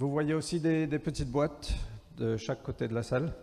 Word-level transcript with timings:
Vous 0.00 0.10
voyez 0.10 0.32
aussi 0.32 0.60
des, 0.60 0.86
des 0.86 0.98
petites 0.98 1.30
boîtes 1.30 1.74
de 2.16 2.38
chaque 2.38 2.62
côté 2.62 2.88
de 2.88 2.94
la 2.94 3.02
salle. 3.02 3.34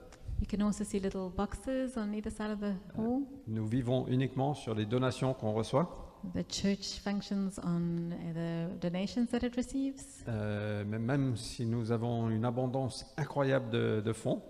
You 0.42 0.48
can 0.50 0.66
also 0.66 0.84
see 0.84 1.00
little 1.00 1.30
boxes 1.30 1.96
on 1.96 2.12
either 2.14 2.32
side 2.32 2.50
of 2.52 2.60
the 2.62 2.74
hall. 2.98 3.22
Nous 3.48 3.68
vivons 3.68 4.08
uniquement 4.08 4.56
sur 4.56 4.74
les 4.74 4.88
donations 4.88 5.36
qu'on 5.36 5.52
reçoit. 5.54 6.16
The 6.34 6.52
church 6.52 7.00
functions 7.04 7.52
on 7.64 8.10
the 8.34 8.80
donations 8.82 9.28
that 9.28 9.46
it 9.46 9.56
receives. 9.56 10.02
Euh, 10.28 10.84
mais 10.88 10.98
même 10.98 11.38
si 11.38 11.64
nous 11.64 11.92
avons 11.92 12.28
une 12.32 12.44
abondance 12.44 13.06
incroyable 13.18 13.70
de, 13.70 14.02
de 14.04 14.14
fonds, 14.14 14.42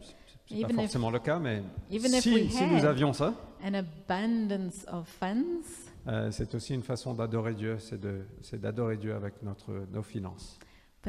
c'est 0.47 0.55
pas 0.55 0.61
Even 0.61 0.69
if- 0.71 0.75
forcément 0.83 1.11
le 1.11 1.19
cas, 1.19 1.39
mais 1.39 1.61
even 1.91 2.13
if 2.13 2.21
si, 2.23 2.49
nous 2.71 2.77
had- 2.79 2.85
avions 2.85 3.11
ça, 3.11 3.33
An 3.61 3.73
abundance 3.73 4.85
of 4.93 5.09
funds. 5.09 5.89
euh, 6.07 6.31
c'est 6.31 6.55
aussi 6.55 6.73
une 6.73 6.83
façon 6.83 7.13
d'adorer 7.13 7.53
Dieu, 7.53 7.79
c'est 7.79 7.99
de- 7.99 8.21
c'est 8.41 8.61
d'adorer 8.61 8.95
Dieu 8.95 9.13
avec 9.13 9.43
notre, 9.43 9.73
nos 9.91 10.03
finances. 10.03 10.57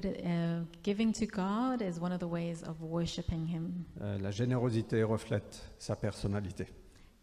But 0.00 0.06
uh, 0.24 0.64
giving 0.84 1.12
to 1.14 1.26
God 1.26 1.82
is 1.82 1.98
one 1.98 2.12
of 2.12 2.20
the 2.20 2.28
ways 2.28 2.62
of 2.62 2.80
worshiping 2.80 3.48
Him. 3.48 3.84
Euh, 4.00 4.16
la 4.20 4.30
générosité 4.30 5.02
reflète 5.02 5.60
sa 5.76 5.96
personnalité. 5.96 6.68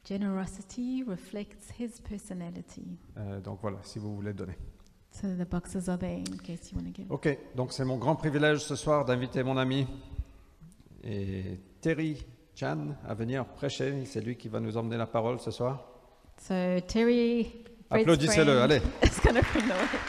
Generosity 0.04 1.02
reflects 1.08 1.72
His 1.80 2.02
personality. 2.02 2.98
Euh, 3.16 3.40
donc 3.40 3.60
voilà, 3.62 3.78
si 3.84 3.98
vous 3.98 4.14
voulez 4.14 4.34
donner. 4.34 4.58
So 5.12 5.28
the 5.38 5.50
boxes 5.50 5.88
are 5.88 5.98
there 5.98 6.20
in 6.20 6.38
case 6.44 6.74
you 6.74 6.78
want 6.78 6.92
to 6.92 6.94
give. 6.94 7.10
Ok, 7.10 7.38
donc 7.56 7.72
c'est 7.72 7.86
mon 7.86 7.98
grand 7.98 8.18
privilège 8.18 8.60
ce 8.60 8.76
soir 8.76 9.06
d'inviter 9.06 9.42
mon 9.42 9.56
ami 9.56 9.88
et 11.02 11.62
Terry 11.80 12.26
Chan 12.56 12.88
à 13.08 13.14
venir 13.14 13.46
prêcher. 13.46 14.04
C'est 14.04 14.20
lui 14.20 14.36
qui 14.36 14.50
va 14.50 14.60
nous 14.60 14.76
emmener 14.76 14.98
la 14.98 15.08
parole 15.08 15.40
ce 15.40 15.52
soir. 15.52 15.88
So 16.42 16.54
Terry, 16.86 17.46
Fred's 17.88 18.02
Applaudissez-le, 18.02 18.54
friend, 18.54 18.70
allez. 18.70 18.82
is 19.02 19.22
bring 19.22 19.66
the 19.66 19.76
word. 19.76 20.02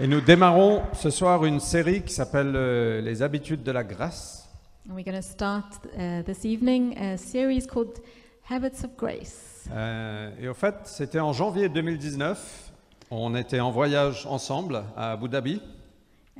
Et 0.00 0.06
nous 0.06 0.22
démarrons 0.22 0.80
ce 0.94 1.10
soir 1.10 1.44
une 1.44 1.60
série 1.60 2.02
qui 2.02 2.14
s'appelle 2.14 2.54
euh, 2.56 3.02
Les 3.02 3.20
habitudes 3.20 3.62
de 3.62 3.72
la 3.72 3.84
grâce. 3.84 4.48
And 4.88 4.94
we're 4.94 5.04
going 5.04 5.14
to 5.14 5.22
start 5.22 5.86
uh, 5.94 6.22
this 6.22 6.46
evening 6.46 6.96
a 6.96 7.18
series 7.18 7.66
called 7.66 8.00
Habits 8.48 8.84
of 8.84 8.96
Grace. 8.96 9.68
Euh, 9.70 10.30
et 10.40 10.48
au 10.48 10.54
fait, 10.54 10.74
c'était 10.84 11.20
en 11.20 11.34
janvier 11.34 11.68
2019. 11.68 12.72
On 13.10 13.34
était 13.34 13.60
en 13.60 13.70
voyage 13.70 14.26
ensemble 14.26 14.82
à 14.96 15.12
Abu 15.12 15.28
Dhabi. 15.28 15.60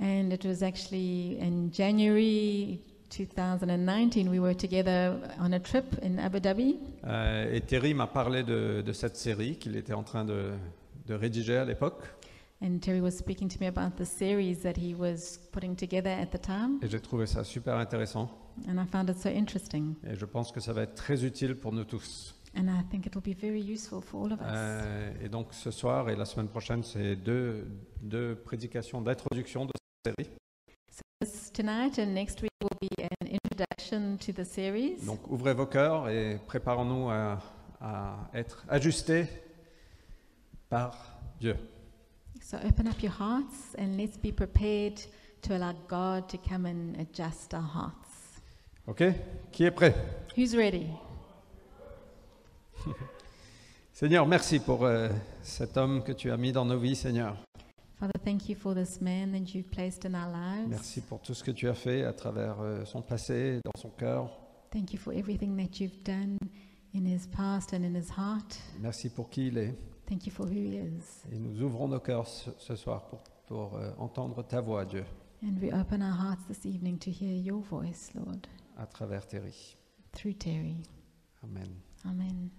And 0.00 0.30
it 0.30 0.46
was 0.46 0.64
actually 0.64 1.38
in 1.38 1.68
January 1.70 2.80
2019 3.10 4.30
we 4.30 4.40
were 4.40 4.56
together 4.56 5.18
on 5.38 5.52
a 5.52 5.60
trip 5.60 5.84
in 6.02 6.16
Abu 6.16 6.40
Dhabi. 6.40 6.78
Euh, 7.04 7.52
et 7.54 7.60
Terry 7.60 7.92
m'a 7.92 8.06
parlé 8.06 8.44
de, 8.44 8.80
de 8.80 8.92
cette 8.94 9.16
série 9.16 9.56
qu'il 9.56 9.76
était 9.76 9.92
en 9.92 10.02
train 10.04 10.24
de, 10.24 10.52
de 11.06 11.14
rédiger 11.14 11.58
à 11.58 11.66
l'époque. 11.66 12.02
And 12.62 12.78
Terry 12.78 13.00
was 13.00 13.16
speaking 13.18 13.48
to 13.48 13.58
me 13.60 13.66
about 13.66 13.96
the 13.96 14.04
series 14.04 14.60
that 14.62 14.76
he 14.76 14.94
was 14.94 15.40
putting 15.50 15.74
together 15.74 16.10
at 16.10 16.26
the 16.26 16.40
time. 16.40 16.78
Et 16.80 16.88
j'ai 16.88 17.00
trouvé 17.00 17.26
ça 17.26 17.42
super 17.42 17.76
intéressant. 17.76 18.30
And 18.68 18.78
I 18.80 18.86
found 18.86 19.08
it 19.10 19.18
so 19.18 19.28
interesting. 19.28 19.96
Et 20.06 20.14
je 20.14 20.24
pense 20.24 20.52
que 20.52 20.60
ça 20.60 20.72
va 20.72 20.82
être 20.82 20.94
très 20.94 21.24
utile 21.24 21.56
pour 21.56 21.72
nous 21.72 21.84
tous. 21.84 22.36
And 22.54 22.68
I 22.68 22.84
think 22.88 23.06
it 23.06 23.16
will 23.16 23.22
be 23.22 23.36
very 23.36 23.60
useful 23.60 24.00
for 24.00 24.24
all 24.24 24.32
of 24.32 24.40
us. 24.40 24.46
Euh, 24.46 25.12
et 25.24 25.28
donc 25.28 25.48
ce 25.52 25.72
soir 25.72 26.08
et 26.08 26.14
la 26.14 26.24
semaine 26.24 26.48
prochaine, 26.48 26.84
c'est 26.84 27.16
deux, 27.16 27.66
deux 28.00 28.36
prédications 28.36 29.00
d'introduction 29.00 29.64
de 29.66 29.72
cette 30.04 30.14
série. 30.16 30.30
This 31.20 31.50
tonight 31.52 31.98
and 31.98 32.12
next 32.14 32.42
week 32.42 32.50
will 32.60 32.88
be 32.88 33.02
an 33.02 33.26
introduction 33.26 34.16
to 34.18 34.32
the 34.32 34.44
series. 34.44 35.04
Donc 35.04 35.28
ouvrez 35.28 35.54
vos 35.54 35.66
cœurs 35.66 36.08
et 36.10 36.38
préparons-nous 36.46 37.10
à, 37.10 37.38
à 37.80 38.30
être 38.34 38.64
ajustés 38.68 39.26
par 40.68 41.18
Dieu. 41.40 41.56
So 42.52 42.58
open 42.68 42.86
up 42.86 43.02
your 43.02 43.12
hearts 43.12 43.74
and 43.78 43.96
let's 43.96 44.18
be 44.18 44.30
prepared 44.30 45.00
to 45.40 45.56
allow 45.56 45.72
God 45.88 46.28
to 46.28 46.36
come 46.36 46.66
and 46.66 46.94
adjust 47.00 47.54
our 47.54 47.62
hearts. 47.62 48.42
Ok? 48.86 49.04
Qui 49.50 49.64
est 49.64 49.70
prêt? 49.70 49.94
Who's 50.36 50.54
ready? 50.54 50.86
Seigneur, 53.94 54.26
merci 54.26 54.58
pour 54.58 54.84
euh, 54.84 55.08
cet 55.40 55.78
homme 55.78 56.04
que 56.04 56.12
tu 56.12 56.30
as 56.30 56.36
mis 56.36 56.52
dans 56.52 56.66
nos 56.66 56.78
vies, 56.78 56.94
Seigneur. 56.94 57.38
Father, 57.98 58.20
thank 58.22 58.50
you 58.50 58.54
for 58.54 58.74
this 58.74 59.00
man 59.00 59.32
that 59.32 59.54
you've 59.54 59.70
placed 59.70 60.04
in 60.04 60.14
our 60.14 60.30
lives. 60.30 60.68
Merci 60.68 61.00
pour 61.00 61.22
tout 61.22 61.32
ce 61.32 61.42
que 61.42 61.52
tu 61.52 61.70
as 61.70 61.74
fait 61.74 62.04
à 62.04 62.12
travers 62.12 62.60
euh, 62.60 62.84
son 62.84 63.00
passé, 63.00 63.60
dans 63.64 63.80
son 63.80 63.88
cœur. 63.88 64.30
Thank 64.70 64.92
you 64.92 64.98
for 64.98 65.14
everything 65.14 65.56
that 65.56 65.80
you've 65.80 66.02
done 66.04 66.36
in 66.94 67.06
his 67.06 67.26
past 67.34 67.72
and 67.72 67.82
in 67.82 67.94
his 67.96 68.10
heart. 68.10 68.60
Merci 68.78 69.08
pour 69.08 69.30
qui 69.30 69.46
il 69.46 69.56
est. 69.56 69.74
Thank 70.12 70.26
you 70.26 70.32
for 70.32 70.44
who 70.44 70.52
he 70.52 70.76
is. 70.76 71.24
Et 71.32 71.38
nous 71.38 71.62
ouvrons 71.62 71.88
nos 71.88 71.98
cœurs 71.98 72.28
ce, 72.28 72.50
ce 72.58 72.76
soir 72.76 73.06
pour, 73.06 73.20
pour 73.46 73.78
euh, 73.78 73.92
entendre 73.96 74.42
ta 74.42 74.60
voix, 74.60 74.84
Dieu, 74.84 75.06
And 75.42 75.58
we 75.58 75.72
open 75.72 76.02
our 76.02 76.12
hearts 76.12 76.44
this 76.46 76.66
evening 76.66 76.98
to 76.98 77.10
hear 77.10 77.32
your 77.34 77.62
voice, 77.62 78.10
Lord, 78.14 78.46
à 78.76 78.84
travers 78.84 79.26
Terry. 79.26 79.74
through 80.12 80.34
Terry. 80.34 80.76
Amen. 81.42 81.80
Amen. 82.04 82.50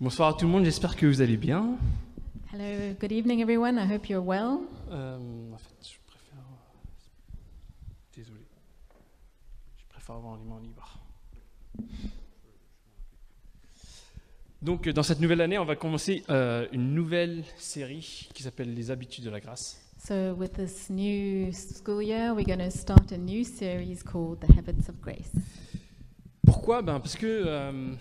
Bonsoir 0.00 0.28
à 0.28 0.32
tout 0.34 0.46
le 0.46 0.52
monde, 0.52 0.64
j'espère 0.64 0.94
que 0.94 1.06
vous 1.06 1.20
allez 1.22 1.36
bien. 1.36 1.76
Hello, 2.52 2.94
good 3.00 3.10
evening, 3.10 3.40
everyone. 3.40 3.78
I 3.78 3.92
hope 3.92 4.08
you're 4.08 4.24
well. 4.24 4.60
Euh, 4.92 5.18
en 5.52 5.58
fait, 5.58 5.74
je 5.90 6.05
Libre. 10.08 10.98
Donc, 14.62 14.86
euh, 14.86 14.92
dans 14.92 15.02
cette 15.02 15.20
nouvelle 15.20 15.40
année, 15.40 15.58
on 15.58 15.64
va 15.64 15.74
commencer 15.74 16.22
euh, 16.30 16.66
une 16.72 16.94
nouvelle 16.94 17.42
série 17.56 18.28
qui 18.32 18.44
s'appelle 18.44 18.72
Les 18.72 18.92
habitudes 18.92 19.24
de 19.24 19.30
la 19.30 19.40
grâce. 19.40 19.80
So, 19.98 20.34
with 20.34 20.52
this 20.52 20.88
new 20.90 21.52
school 21.52 22.00
year, 22.00 22.32
we're 22.32 22.46
going 22.46 22.58
to 22.58 22.70
start 22.70 23.10
a 23.10 23.16
new 23.16 23.42
series 23.42 24.04
called 24.04 24.38
The 24.40 24.56
Habits 24.56 24.88
of 24.88 25.00
Grace. 25.00 25.32
Pourquoi? 26.44 26.82
Ben 26.82 27.00
Parce 27.00 27.16
que, 27.16 27.26
euh, 27.26 27.94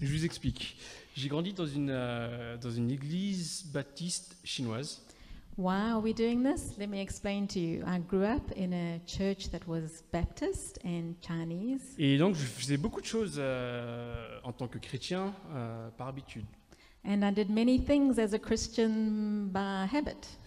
je 0.00 0.12
vous 0.12 0.24
explique. 0.26 0.76
J'ai 1.16 1.28
grandi 1.28 1.54
dans 1.54 1.66
une, 1.66 1.88
euh, 1.90 2.58
dans 2.58 2.70
une 2.70 2.90
église 2.90 3.64
baptiste 3.72 4.36
chinoise. 4.44 5.00
Why 5.58 5.90
are 5.90 6.00
we 6.02 6.12
doing 6.12 6.42
this? 6.42 6.76
Let 6.78 6.88
me 6.90 7.00
explain 7.00 7.46
to 7.48 7.58
you. 7.58 7.82
I 7.86 7.98
grew 7.98 8.24
up 8.24 8.52
in 8.56 8.74
a 8.74 9.00
church 9.06 9.50
that 9.52 9.66
was 9.66 10.02
Baptist 10.12 10.78
and 10.84 11.14
Chinese, 11.22 11.94
Et 11.98 12.18
donc, 12.18 12.34
je 12.34 12.44
faisais 12.44 12.76
beaucoup 12.76 13.00
de 13.00 13.06
choses 13.06 13.36
euh, 13.38 14.38
en 14.44 14.52
tant 14.52 14.68
que 14.68 14.78
chrétien 14.78 15.34
euh, 15.54 15.88
par 15.96 16.08
habitude. 16.08 16.44
and 17.08 17.22
I 17.22 17.32
did 17.32 17.48
many 17.50 17.78
things 17.78 18.18
as 18.18 18.34
a 18.34 18.38
Christian 18.38 19.46
by 19.52 19.86
habit 19.90 20.38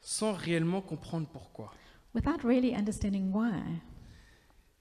sans 0.00 0.32
réellement 0.34 0.80
comprendre 0.82 1.26
pourquoi. 1.32 1.72
without 2.14 2.42
really 2.44 2.74
understanding 2.74 3.32
why. 3.32 3.52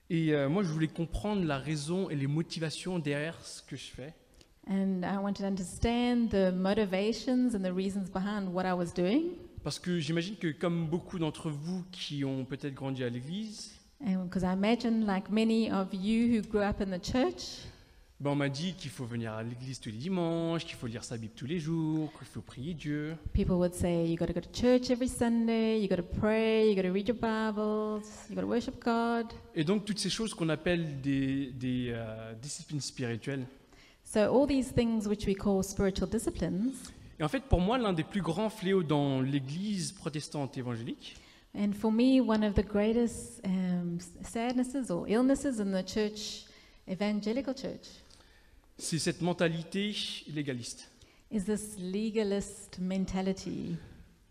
Et 0.09 0.34
euh, 0.34 0.50
moi, 0.50 0.63
je 0.63 0.69
voulais 0.69 0.88
comprendre 0.88 1.46
la 1.46 1.57
raison 1.57 2.09
et 2.09 2.16
les 2.16 2.28
motivations 2.28 3.00
derrière 3.00 3.40
ce 3.46 3.62
que 3.62 3.75
je 3.78 3.86
fais. 3.91 4.13
And 4.70 5.04
I 5.04 5.18
wanted 5.18 5.42
to 5.44 5.48
understand 5.48 6.30
the 6.30 6.52
motivations 6.52 7.56
and 7.56 7.64
the 7.64 7.74
reasons 7.74 8.10
behind 8.10 8.54
what 8.54 8.66
I 8.66 8.74
was 8.74 8.94
doing. 8.94 9.32
Parce 9.64 9.80
que 9.80 10.00
j'imagine 10.00 10.36
que 10.36 10.52
comme 10.52 10.88
beaucoup 10.88 11.20
d'entre 11.20 11.50
vous 11.50 11.84
qui 11.92 12.24
ont 12.26 12.46
peut-être 12.46 12.74
grandi 12.74 13.04
à 13.04 13.10
l'église, 13.10 13.72
because 14.00 14.44
I 14.44 14.54
imagine, 14.54 15.06
like 15.06 15.30
many 15.30 15.72
of 15.72 15.94
you 15.94 16.28
who 16.28 16.42
grew 16.42 16.62
up 16.62 16.82
in 16.82 16.92
the 16.92 17.04
church, 17.04 17.66
ben 18.20 18.32
on 18.32 18.36
m'a 18.36 18.50
dit 18.50 18.74
qu'il 18.74 18.90
faut 18.90 19.06
venir 19.06 19.34
à 19.34 19.44
l'église 19.44 19.80
tous 19.80 19.90
les 19.90 19.98
dimanches, 19.98 20.66
qu'il 20.66 20.76
faut 20.76 20.88
lire 20.88 21.04
sa 21.04 21.18
Bible 21.18 21.34
tous 21.36 21.46
les 21.46 21.60
jours, 21.60 22.12
qu'il 22.18 22.28
faut 22.28 22.42
prier 22.42 22.74
Dieu. 22.74 23.16
people 23.34 23.56
would 23.56 23.74
say, 23.74 24.06
you 24.08 24.16
got 24.16 24.26
to 24.26 24.34
go 24.34 24.40
to 24.40 24.50
church 24.52 24.90
every 24.90 25.08
Sunday, 25.08 25.80
you 25.80 25.88
got 25.88 25.98
to 25.98 26.20
pray, 26.20 26.70
you 26.70 26.76
got 26.76 26.82
to 26.82 26.92
read 26.92 27.08
your 27.08 27.18
Bibles, 27.18 28.04
you 28.30 28.36
got 28.36 28.42
to 28.42 28.48
worship 28.48 28.84
God. 28.84 29.28
Et 29.56 29.64
donc 29.64 29.86
toutes 29.86 30.00
ces 30.00 30.10
choses 30.10 30.34
qu'on 30.34 30.50
appelle 30.50 31.00
des, 31.02 31.52
des, 31.52 31.92
euh, 31.92 32.34
disciplines 32.42 32.81
spirituelles. 32.81 33.46
So, 34.09 34.31
all 34.33 34.48
these 34.48 34.71
things 34.71 35.06
which 35.06 35.25
we 35.27 35.36
call 35.36 35.62
spiritual 35.63 36.07
disciplines, 36.07 36.71
Et 37.19 37.24
en 37.24 37.27
fait, 37.27 37.42
pour 37.42 37.59
moi, 37.59 37.77
l'un 37.77 37.92
des 37.92 38.06
plus 38.06 38.21
grands 38.21 38.50
fléaux 38.50 38.81
dans 38.83 39.19
l'église 39.21 39.92
protestante 39.92 40.57
évangélique, 40.57 41.18
and 41.54 41.74
for 41.74 41.92
me, 41.92 42.21
one 42.21 42.42
of 42.42 42.54
the 42.54 42.65
greatest 42.65 43.42
um, 43.44 43.98
sadnesses 44.21 44.89
or 44.92 45.06
illnesses 45.09 45.59
in 45.59 45.71
the 45.74 45.83
church, 45.86 46.45
evangelical 46.88 47.54
church, 47.54 47.88
c'est 48.77 48.98
cette 49.00 49.21
mentalité 49.21 49.94
légaliste, 50.33 50.89
is 51.30 51.42
this 51.42 51.75
legalist 51.77 52.80
mentality 52.80 53.75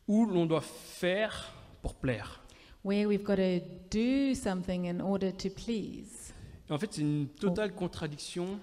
où 0.08 0.24
l'on 0.24 0.46
doit 0.46 0.62
faire 0.62 1.52
pour 1.82 1.96
plaire. 1.96 2.40
where 2.82 3.06
we've 3.08 3.24
got 3.24 3.36
to 3.36 3.60
do 3.90 4.32
something 4.34 4.86
in 4.86 5.02
order 5.02 5.32
to 5.32 5.50
please. 5.50 6.32
Et 6.70 6.72
en 6.72 6.78
fait, 6.78 6.94
c'est 6.94 7.02
une 7.02 7.26
totale 7.28 7.74
contradiction 7.74 8.58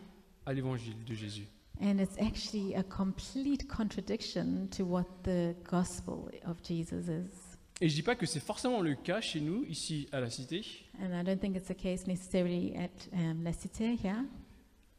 à 0.46 0.54
l'évangile 0.54 1.04
de 1.06 1.14
Jésus. 1.14 1.48
And 1.82 1.98
it's 2.00 2.18
actually 2.20 2.76
a 2.76 2.84
complete 2.84 3.68
contradiction 3.68 4.68
to 4.78 4.84
what 4.86 5.06
the 5.24 5.56
gospel 5.70 6.30
of 6.46 6.58
Jesus 6.64 7.08
is. 7.10 7.58
Et 7.82 7.90
je 7.90 7.96
dis 7.96 8.04
pas 8.04 8.16
que 8.16 8.26
c'est 8.26 8.40
forcément 8.40 8.80
le 8.82 8.96
cas 8.96 9.20
chez 9.20 9.42
nous, 9.42 9.64
ici 9.66 10.08
à 10.12 10.20
la 10.20 10.30
Cité, 10.30 10.62
And 11.02 11.20
I 11.20 11.24
don't 11.24 11.40
think 11.40 11.56
it's 11.58 11.68
the 11.68 11.76
case 11.76 12.06
necessarily 12.08 12.76
at 12.78 13.10
um, 13.14 13.44
La 13.44 13.52
Cité 13.52 13.98
here. 14.02 14.24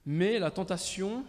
mais 0.05 0.39
la 0.39 0.51
tentation 0.51 1.25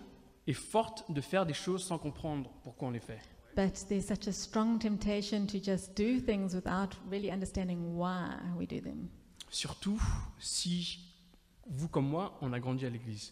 est 0.47 0.53
forte 0.53 1.09
de 1.11 1.21
faire 1.21 1.45
des 1.45 1.53
choses 1.53 1.83
sans 1.83 1.97
comprendre 1.99 2.49
pourquoi 2.63 2.87
on 2.89 2.91
les 2.91 2.99
fait. 2.99 3.19
But 3.55 3.85
there's 3.87 4.05
such 4.05 4.27
a 4.27 4.33
strong 4.33 4.79
temptation 4.79 5.45
to 5.45 5.59
just 5.63 5.95
do 5.95 6.19
things 6.19 6.53
without 6.55 6.89
really 7.09 7.31
understanding 7.31 7.95
why 7.95 8.35
we 8.57 8.67
do 8.67 8.81
them, 8.81 9.07
Surtout 9.49 10.01
si 10.39 10.99
vous 11.69 11.87
comme 11.87 12.09
moi, 12.09 12.37
on 12.41 12.51
a 12.51 12.59
grandi 12.59 12.85
à 12.85 12.89
l'église. 12.89 13.31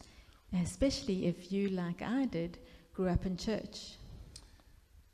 Especially 0.61 1.25
if 1.27 1.51
you, 1.51 1.69
like 1.69 2.01
I 2.01 2.25
did, 2.25 2.57
grew 2.94 3.07
up 3.07 3.25
in 3.25 3.35
church. 3.38 3.97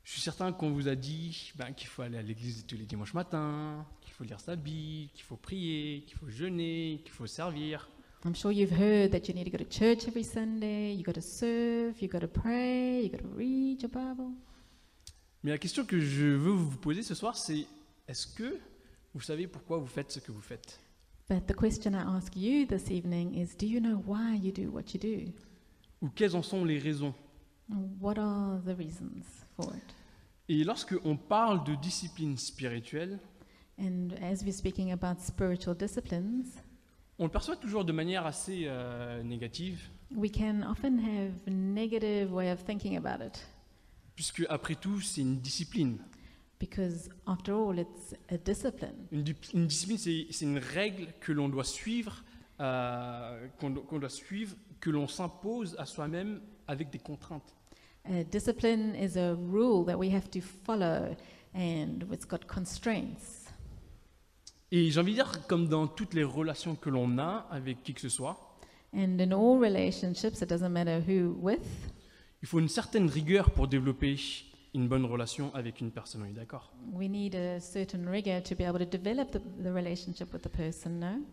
Je 0.02 0.12
suis 0.12 0.22
certain 0.22 0.52
qu'on 0.52 0.70
vous 0.72 0.88
a 0.88 0.96
dit 0.96 1.52
ben, 1.54 1.72
qu'il 1.72 1.86
faut 1.86 2.02
aller 2.02 2.18
à 2.18 2.22
l'église 2.22 2.64
tous 2.66 2.76
les 2.76 2.84
dimanches 2.84 3.14
matins, 3.14 3.86
qu'il 4.00 4.12
faut 4.12 4.24
lire 4.24 4.40
sa 4.40 4.56
Bible, 4.56 5.10
qu'il 5.14 5.24
faut 5.24 5.36
prier, 5.36 6.02
qu'il 6.06 6.16
faut 6.18 6.28
jeûner, 6.28 7.00
qu'il 7.04 7.12
faut 7.12 7.26
servir. 7.26 7.88
I'm 8.24 8.34
sure 8.34 8.52
you've 8.52 8.72
heard 8.72 9.12
that 9.12 9.28
you 9.28 9.34
need 9.34 9.44
to 9.44 9.50
go 9.50 9.56
to 9.56 9.70
church 9.70 10.06
every 10.06 10.24
Sunday, 10.24 10.92
you 10.94 11.02
got 11.02 11.14
to 11.14 11.22
serve, 11.22 12.02
you 12.02 12.08
got 12.08 12.20
to 12.20 12.28
pray, 12.28 13.02
you 13.04 13.08
got 13.08 13.22
to 13.22 13.28
read 13.36 13.80
your 13.82 13.90
Bible. 13.90 14.32
Mais 15.42 15.52
la 15.52 15.58
question 15.58 15.84
que 15.86 15.98
je 15.98 16.26
veux 16.26 16.52
vous 16.52 16.76
poser 16.76 17.02
ce 17.02 17.14
soir, 17.14 17.36
c'est 17.36 17.66
est-ce 18.08 18.26
que 18.26 18.58
vous 19.14 19.22
savez 19.22 19.46
pourquoi 19.46 19.78
vous 19.78 19.86
faites 19.86 20.10
ce 20.10 20.18
que 20.18 20.32
vous 20.32 20.40
faites? 20.42 20.80
But 21.30 21.46
the 21.46 21.54
question 21.54 21.94
I 21.94 22.16
ask 22.16 22.34
you 22.34 22.66
this 22.66 22.90
evening 22.90 23.36
is 23.36 23.54
do 23.54 23.64
you 23.64 23.78
know 23.78 24.02
why 24.04 24.34
you 24.34 24.50
do 24.50 24.72
what 24.72 24.92
you 24.92 24.98
do? 24.98 25.32
Ou 26.02 26.08
quelles 26.08 26.34
en 26.34 26.42
sont 26.42 26.64
les 26.64 26.80
raisons? 26.80 27.14
What 28.00 28.18
are 28.18 28.60
the 28.64 28.74
reasons 28.74 29.22
for 29.54 29.72
it? 29.72 29.94
Et 30.48 30.64
lorsque 30.64 30.96
on 31.04 31.16
parle 31.16 31.62
de 31.62 31.76
discipline 31.76 32.36
spirituelle, 32.36 33.20
And 33.78 34.08
as 34.20 34.42
we're 34.42 34.52
speaking 34.52 34.90
about 34.90 35.20
spiritual 35.20 35.76
disciplines, 35.76 36.46
on 37.20 37.26
le 37.26 37.30
perçoit 37.30 37.54
toujours 37.54 37.84
de 37.84 37.92
manière 37.92 38.26
assez 38.26 38.64
euh, 38.66 39.22
négative, 39.22 39.88
we 40.12 40.28
can 40.28 40.62
often 40.68 40.98
have 40.98 41.32
a 41.46 41.50
negative 41.50 42.32
way 42.32 42.50
of 42.50 42.64
thinking 42.64 42.96
about 42.96 43.24
it 43.24 43.46
puisque 44.20 44.44
après 44.50 44.74
tout, 44.74 45.00
c'est 45.00 45.22
une 45.22 45.38
discipline. 45.38 45.96
Because 46.60 47.08
after 47.26 47.52
all 47.52 47.76
it's 47.78 48.14
a 48.30 48.36
discipline. 48.36 48.94
Une, 49.10 49.24
une 49.54 49.66
discipline, 49.66 49.98
c'est 49.98 50.44
une 50.44 50.58
règle 50.58 51.08
que 51.20 51.32
l'on 51.32 51.48
doit 51.48 51.64
suivre, 51.64 52.22
euh, 52.60 53.48
qu'on 53.58 53.74
qu'on 53.74 53.98
doit 53.98 54.10
suivre, 54.10 54.54
que 54.78 54.90
l'on 54.90 55.08
s'impose 55.08 55.74
à 55.78 55.86
soi-même 55.86 56.40
avec 56.68 56.90
des 56.90 56.98
contraintes. 56.98 57.56
A 58.04 58.22
discipline 58.24 58.94
is 58.94 59.18
a 59.18 59.34
rule 59.34 59.84
that 59.86 59.96
we 59.96 60.12
have 60.12 60.30
to 60.30 60.40
follow 60.40 61.16
and 61.54 62.00
it's 62.12 62.26
got 62.26 62.46
constraints. 62.46 63.48
Et 64.72 64.90
j'ai 64.90 65.00
envie 65.00 65.12
de 65.12 65.16
dire, 65.16 65.46
comme 65.48 65.66
dans 65.66 65.88
toutes 65.88 66.14
les 66.14 66.22
relations 66.22 66.76
que 66.76 66.90
l'on 66.90 67.18
a 67.18 67.48
avec 67.50 67.82
qui 67.82 67.92
que 67.92 68.00
ce 68.00 68.08
soit, 68.08 68.46
And 68.92 69.20
in 69.20 69.30
all 69.30 69.58
relationships, 69.60 70.42
it 70.42 70.48
doesn't 70.48 70.70
matter 70.70 71.00
who 71.00 71.36
with, 71.40 71.60
il 72.42 72.48
faut 72.48 72.58
une 72.58 72.68
certaine 72.68 73.08
rigueur 73.08 73.50
pour 73.50 73.68
développer 73.68 74.16
une 74.74 74.88
bonne 74.88 75.04
relation 75.04 75.54
avec 75.54 75.80
une 75.80 75.90
personne, 75.90 76.22
on 76.22 76.26
est 76.26 76.32
d'accord? 76.32 76.72
We 76.92 77.08
need 77.08 77.34
a 77.34 77.60
certain 77.60 78.08
rigor 78.08 78.42
to 78.42 78.54
be 78.54 78.62
able 78.62 78.78
to 78.78 78.98
develop 78.98 79.30
the, 79.32 79.40
the 79.62 79.72
relationship 79.72 80.32
with 80.32 80.42
the 80.42 80.48
person, 80.48 80.90
no? 81.00 81.24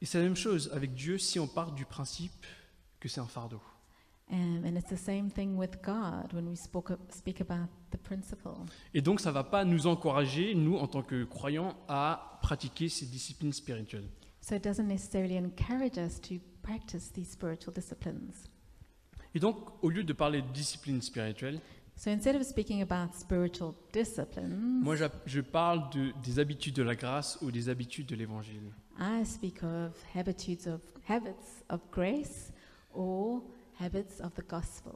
Et 0.00 0.06
c'est 0.06 0.18
la 0.18 0.24
même 0.24 0.36
chose 0.36 0.70
avec 0.74 0.94
Dieu 0.94 1.18
si 1.18 1.38
on 1.38 1.46
part 1.46 1.72
du 1.72 1.86
principe 1.86 2.44
que 3.00 3.08
c'est 3.08 3.20
un 3.20 3.26
fardeau. 3.26 3.60
Um, 4.28 4.64
and 4.64 4.76
it's 4.76 4.90
the 4.90 4.96
same 4.96 5.30
thing 5.30 5.56
with 5.56 5.80
God 5.82 6.32
when 6.32 6.48
we 6.48 6.56
spoke, 6.56 6.90
speak 7.10 7.40
about 7.40 7.68
the 7.92 7.96
principle. 7.96 8.66
Et 8.92 9.00
donc 9.00 9.20
ça 9.20 9.30
ne 9.30 9.34
va 9.34 9.44
pas 9.44 9.64
nous 9.64 9.86
encourager, 9.86 10.54
nous, 10.54 10.76
en 10.76 10.88
tant 10.88 11.02
que 11.02 11.24
croyants, 11.24 11.76
à 11.88 12.38
pratiquer 12.42 12.88
ces 12.88 13.06
disciplines 13.06 13.52
spirituelles. 13.52 14.08
So 14.40 14.56
it 14.56 14.64
doesn't 14.64 14.88
necessarily 14.88 15.38
encourage 15.38 15.96
us 15.96 16.20
to 16.22 16.40
practice 16.62 17.12
these 17.12 17.30
spiritual 17.30 17.72
disciplines. 17.72 18.48
Et 19.36 19.38
donc, 19.38 19.58
au 19.82 19.90
lieu 19.90 20.02
de 20.02 20.14
parler 20.14 20.40
de 20.40 20.48
discipline 20.48 21.02
spirituelle, 21.02 21.60
So 21.98 22.10
instead 22.10 22.36
of 22.36 22.42
speaking 22.42 22.80
about 22.82 23.12
spiritual 23.14 23.72
disciplines, 23.92 24.80
moi 24.82 24.96
je 25.26 25.40
parle 25.42 25.88
de, 25.90 26.12
des 26.22 26.38
habitudes 26.38 26.74
de 26.74 26.82
la 26.82 26.94
grâce 26.94 27.38
ou 27.42 27.50
des 27.50 27.68
habitudes 27.68 28.06
de 28.06 28.14
l'évangile. 28.16 28.70
I 28.98 29.24
speak 29.26 29.62
of 29.62 29.92
habitudes 30.14 30.66
of 30.66 30.80
habits 31.06 31.62
of 31.70 31.80
grace 31.92 32.50
or 32.94 33.42
habits 33.78 34.20
of 34.22 34.32
the 34.34 34.46
gospel. 34.48 34.92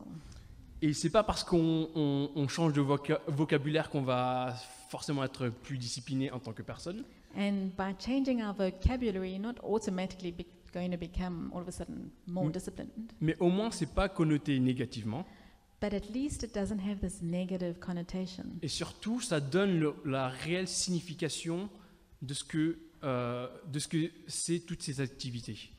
Et 0.83 0.95
c'est 0.95 1.11
pas 1.11 1.23
parce 1.23 1.45
qu'on 1.45 1.89
on- 1.95 2.31
on 2.35 2.49
change 2.49 2.73
de 2.73 2.81
voca- 2.81 3.21
vocabulaire 3.29 3.91
qu'on 3.91 4.03
va 4.03 4.55
forcément 4.89 5.23
être 5.25 5.49
plus 5.51 5.77
discipliné 5.77 6.31
en 6.33 6.39
tant 6.39 6.53
que 6.55 6.63
personne. 6.63 7.05
And 7.37 7.69
by 7.79 7.95
changing 7.99 8.43
our 8.43 8.55
vocabulary, 8.55 9.39
not 9.39 9.55
automatically 9.63 10.33
be 10.33 10.45
going 10.73 10.91
to 10.91 10.97
become 10.97 11.51
all 11.55 11.61
of 11.61 11.69
a 11.69 11.73
sudden 11.73 12.11
more 12.27 12.51
disciplined. 12.51 13.13
Mais 13.21 13.37
au 13.41 13.49
moins, 13.51 13.71
c'est 13.71 13.93
pas 13.95 14.09
connoté 14.09 14.59
négativement. 14.59 15.25
But 15.81 15.95
at 15.95 16.11
least 16.13 16.43
it 16.43 16.55
doesn't 16.55 16.81
have 16.81 17.01
this 17.01 17.23
negative 17.23 17.79
connotation. 17.79 18.45
Et 18.63 18.69
surtout, 18.69 19.21
ça 19.21 19.41
donne 19.41 19.79
le- 19.81 19.95
la 20.05 20.29
réelle 20.29 20.69
signification 20.69 21.71
de 22.23 22.35
ce 22.35 22.45
que 22.45 22.79
euh, 23.03 23.49
de 23.73 23.79
ce 23.79 23.89
que 23.89 24.11
c'est 24.27 24.61
toutes 24.61 24.83
ces 24.83 25.01
activités. 25.01 25.71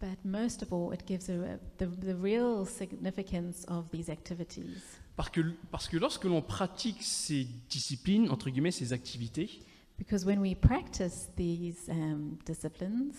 But 0.00 0.18
most 0.24 0.62
of 0.64 0.72
all, 0.72 0.92
it 0.92 1.06
gives 1.06 1.30
a, 1.30 1.56
the, 1.78 1.86
the 2.00 2.16
real 2.20 2.66
significance 2.66 3.64
of 3.68 3.88
these 3.92 4.10
activities. 4.10 4.82
Parce 5.16 5.30
que, 5.30 5.40
parce 5.70 5.86
que 5.88 5.96
lorsque 5.96 6.24
l'on 6.24 6.42
pratique 6.42 7.00
ces 7.02 7.46
disciplines, 7.70 8.28
entre 8.28 8.50
guillemets, 8.50 8.72
ces 8.72 8.92
activités, 8.92 9.60
Because 9.96 10.26
when 10.26 10.40
we 10.40 10.56
practice 10.56 11.28
these 11.36 11.88
um, 11.88 12.36
disciplines, 12.44 13.14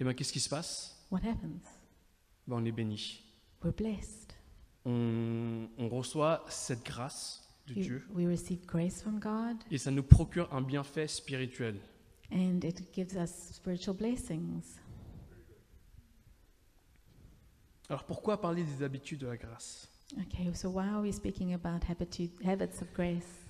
eh 0.00 0.04
ben, 0.04 0.14
qu'est-ce 0.14 0.32
qui 0.32 0.40
se 0.40 0.48
passe? 0.48 0.96
What 1.10 1.18
happens? 1.18 1.62
Ben, 2.46 2.56
On 2.56 2.64
est 2.64 2.72
béni. 2.72 3.22
We're 3.62 3.74
blessed. 3.74 4.34
On, 4.86 5.68
on 5.76 5.88
reçoit 5.90 6.44
cette 6.48 6.82
grâce 6.84 7.46
de 7.66 7.74
We, 7.74 7.82
Dieu 7.84 8.06
we 8.14 8.26
receive 8.26 8.64
grace 8.64 9.02
from 9.02 9.18
God, 9.20 9.58
et 9.70 9.76
ça 9.76 9.90
nous 9.90 10.02
procure 10.02 10.52
un 10.54 10.62
bienfait 10.62 11.06
spirituel. 11.06 11.78
and 12.32 12.60
it 12.64 12.82
gives 12.94 13.14
us 13.16 13.52
spiritual 13.52 13.94
blessings. 13.94 14.78
Alors 17.88 18.04
pourquoi 18.04 18.40
parler 18.40 18.62
des 18.64 18.82
habitudes 18.82 19.20
de 19.20 19.26
la 19.26 19.36
grâce? 19.36 19.88
Okay, 20.22 20.52
so 20.54 20.70
why 20.70 20.88
are 20.88 21.02
we 21.02 21.12
speaking 21.12 21.52
about 21.54 21.84
habits 21.88 22.80
of 22.80 22.92
grace? 22.94 23.44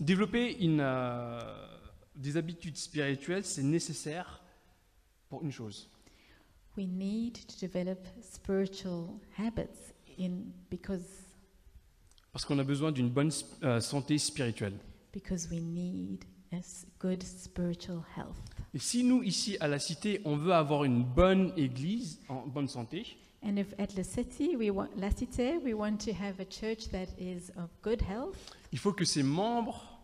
Développer 0.00 0.56
une, 0.64 0.80
euh, 0.80 1.40
des 2.16 2.36
habitudes 2.36 2.76
spirituelles, 2.76 3.44
c'est 3.44 3.62
nécessaire 3.62 4.42
pour 5.28 5.42
une 5.42 5.52
chose. 5.52 5.88
We 6.76 6.86
need 6.86 7.34
to 7.46 7.56
develop 7.66 7.98
spiritual 8.22 9.18
habits 9.36 9.92
in 10.18 10.44
because 10.70 11.02
Parce 12.32 12.44
qu'on 12.44 12.58
a 12.58 12.64
besoin 12.64 12.92
d'une 12.92 13.08
bonne 13.10 13.30
euh, 13.64 13.80
santé 13.80 14.18
spirituelle. 14.18 14.74
because 15.12 15.48
we 15.50 15.60
need 15.60 16.24
a 16.52 16.60
good 17.00 17.22
spiritual 17.22 18.04
health. 18.16 18.36
Et 18.74 18.78
si 18.78 19.02
nous, 19.02 19.22
ici 19.22 19.56
à 19.60 19.66
la 19.68 19.78
Cité, 19.78 20.20
on 20.24 20.36
veut 20.36 20.52
avoir 20.52 20.84
une 20.84 21.02
bonne 21.02 21.52
église 21.56 22.20
en 22.28 22.46
bonne 22.46 22.68
santé, 22.68 23.16
And 23.42 23.56
if 23.56 23.72
at 23.78 23.94
La 23.96 24.02
City 24.04 24.56
we 24.56 24.68
want 24.70 24.88
La 24.96 25.10
Cité 25.10 25.58
we 25.64 25.72
want 25.72 25.96
to 25.98 26.10
have 26.12 26.40
a 26.40 26.44
church 26.44 26.88
that 26.90 27.06
is 27.18 27.50
of 27.56 27.70
good 27.82 28.02
health, 28.02 28.36
il 28.72 28.78
faut 28.78 28.92
que 28.92 29.04
ses 29.04 29.22
membres 29.22 29.97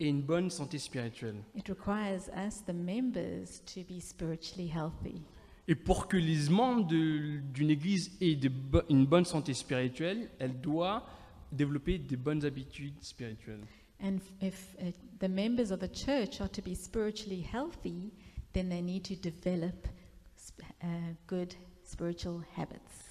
aient 0.00 0.08
une 0.08 0.22
bonne 0.22 0.50
santé 0.50 0.78
spirituelle. 0.78 1.36
it 1.54 1.68
requires 1.68 2.28
us 2.36 2.62
the 2.66 2.72
members 2.74 3.62
to 3.64 3.80
be 3.88 4.00
spiritually 4.00 4.68
healthy. 4.68 5.22
Et 5.68 5.74
pour 5.74 6.06
que 6.06 6.16
les 6.16 6.48
membres 6.48 6.86
de- 6.86 7.40
d'une 7.52 7.70
église 7.70 8.12
aient 8.20 8.36
de 8.36 8.50
une 8.88 9.06
bonne 9.06 9.24
santé 9.24 9.52
spirituelle, 9.54 10.30
elle 10.38 10.60
doit 10.60 11.04
développer 11.50 11.98
des 11.98 12.16
bonnes 12.16 12.44
habitudes 12.44 13.00
spirituelles. 13.02 13.64
And 14.02 14.18
if 14.42 14.76
uh, 14.78 14.92
the 15.18 15.28
members 15.28 15.70
of 15.72 15.80
the 15.80 15.88
church 15.92 16.40
are 16.40 16.50
to 16.50 16.60
be 16.62 16.74
spiritually 16.74 17.40
healthy, 17.40 18.12
then 18.52 18.68
they 18.68 18.82
need 18.82 19.02
to 19.04 19.14
develop 19.16 19.88
sp- 20.36 20.62
uh, 20.82 20.86
good 21.26 21.54
spiritual 21.82 22.42
habits. 22.56 23.05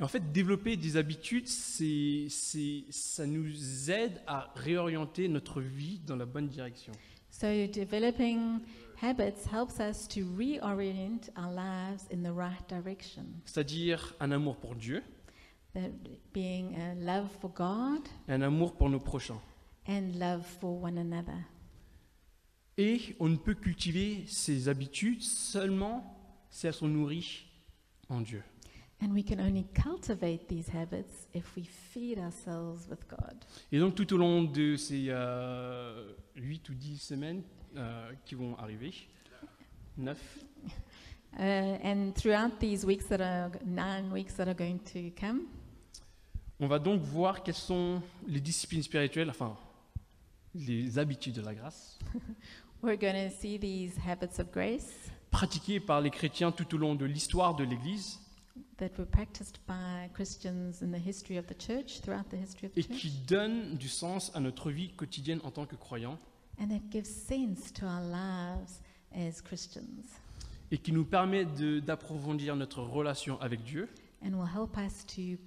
Et 0.00 0.02
en 0.02 0.08
fait, 0.08 0.32
développer 0.32 0.76
des 0.76 0.96
habitudes, 0.96 1.48
c'est, 1.48 2.26
c'est- 2.30 2.84
ça 2.90 3.26
nous 3.26 3.90
aide 3.90 4.20
à 4.26 4.52
réorienter 4.54 5.26
notre 5.28 5.60
vie 5.60 5.98
dans 6.06 6.14
la 6.16 6.24
bonne 6.26 6.48
direction. 6.48 6.92
So 7.30 7.46
developing 7.66 8.60
habits 9.02 9.44
helps 9.52 9.78
us 9.80 10.06
to 10.08 10.20
reorient 10.36 11.20
our 11.36 11.50
lives 11.52 12.02
in 12.12 12.22
the 12.22 12.32
right 12.34 12.68
direction. 12.68 13.24
C'est-à-dire 13.44 14.14
un 14.20 14.30
amour 14.32 14.56
pour 14.56 14.74
Dieu 14.76 15.02
That 15.74 15.90
being 16.32 16.74
a 16.76 16.94
love 16.94 17.28
for 17.40 17.50
God 17.52 18.00
un 18.28 18.40
amour 18.42 18.74
pour 18.76 18.88
nos 18.90 18.98
prochains. 19.00 19.40
and 19.86 20.12
love 20.18 20.44
for 20.60 20.82
one 20.82 20.96
another. 20.98 21.38
Et 22.76 23.16
on 23.20 23.28
ne 23.28 23.36
peut 23.36 23.54
cultiver 23.54 24.24
ces 24.26 24.68
habitudes 24.68 25.22
seulement 25.22 26.16
si 26.50 26.66
elles 26.66 26.74
sont 26.74 26.88
nourries 26.88 27.46
en 28.08 28.20
Dieu. 28.20 28.42
And 29.00 29.12
we 29.12 29.22
can 29.22 29.40
only 29.40 29.64
cultivate 29.74 30.48
these 30.48 30.68
habits 30.68 31.28
if 31.32 31.54
we 31.54 31.62
feed 31.64 32.18
ourselves 32.18 32.88
with 32.88 33.06
God. 33.08 33.36
Et 33.70 33.78
donc 33.78 33.94
tout 33.94 34.12
au 34.12 34.16
long 34.16 34.42
de 34.42 34.76
ces 34.76 35.06
euh, 35.08 36.14
8 36.34 36.68
ou 36.70 36.74
10 36.74 36.98
semaines 36.98 37.42
euh, 37.76 38.10
qui 38.24 38.34
vont 38.34 38.56
arriver, 38.58 38.92
9, 39.96 40.18
Uh, 41.36 41.78
and 41.84 42.12
throughout 42.16 42.58
these 42.58 42.84
weeks 42.84 43.06
that 43.06 43.20
are 43.20 43.50
nine 43.64 44.10
weeks 44.10 44.34
that 44.34 44.48
are 44.48 44.54
going 44.54 44.78
to 44.78 45.10
come, 45.14 45.42
on 46.58 46.66
va 46.66 46.78
donc 46.78 47.02
voir 47.02 47.42
quelles 47.42 47.54
sont 47.54 48.02
les 48.26 48.40
disciplines 48.40 48.82
spirituelles, 48.82 49.30
enfin 49.30 49.56
les 50.54 50.98
habitudes 50.98 51.36
de 51.36 51.42
la 51.42 51.54
grâce, 51.54 51.98
we're 52.82 52.98
going 52.98 53.28
to 53.28 53.30
see 53.30 53.58
these 53.58 53.92
habits 54.04 54.40
of 54.40 54.50
grace. 54.50 55.10
Pratiquées 55.30 55.78
par 55.78 56.00
les 56.00 56.10
chrétiens 56.10 56.50
tout 56.50 56.74
au 56.74 56.78
long 56.78 56.94
de 56.94 57.04
l'histoire 57.04 57.54
de 57.54 57.62
l'Église 57.62 58.18
that 58.78 58.98
were 58.98 59.06
practiced 59.06 59.60
by 59.66 60.08
Christians 60.14 60.82
in 60.82 60.90
the 60.90 60.98
history 60.98 61.36
of 61.36 61.46
the 61.46 61.54
church, 61.54 62.00
throughout 62.00 62.28
the 62.30 62.36
history 62.36 62.66
of 62.66 62.74
the 62.74 62.80
et 62.80 62.84
qui 62.84 63.10
church, 63.10 63.26
donnent 63.26 63.76
du 63.76 63.88
sens 63.88 64.30
à 64.34 64.40
notre 64.40 64.70
vie 64.70 64.90
quotidienne 64.90 65.40
en 65.44 65.50
tant 65.50 65.66
que 65.66 65.76
croyants. 65.76 66.18
And 66.60 66.68
that 66.68 66.90
gives 66.90 67.08
sense 67.08 67.72
to 67.72 67.86
our 67.86 68.02
lives 68.02 68.80
as 69.14 69.40
Christians. 69.40 70.04
Et 70.70 70.78
qui 70.78 70.92
nous 70.92 71.04
permet 71.04 71.44
d'approfondir 71.44 72.56
notre 72.56 72.82
relation 72.82 73.40
avec 73.40 73.62
Dieu. 73.62 73.88
And 74.22 74.34
will 74.34 74.48
help 74.52 74.76
us 74.76 75.04
to, 75.06 75.38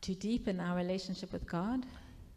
to 0.00 0.14
deepen 0.14 0.60
our 0.60 0.74
relationship 0.76 1.32
with 1.32 1.46
God. 1.46 1.84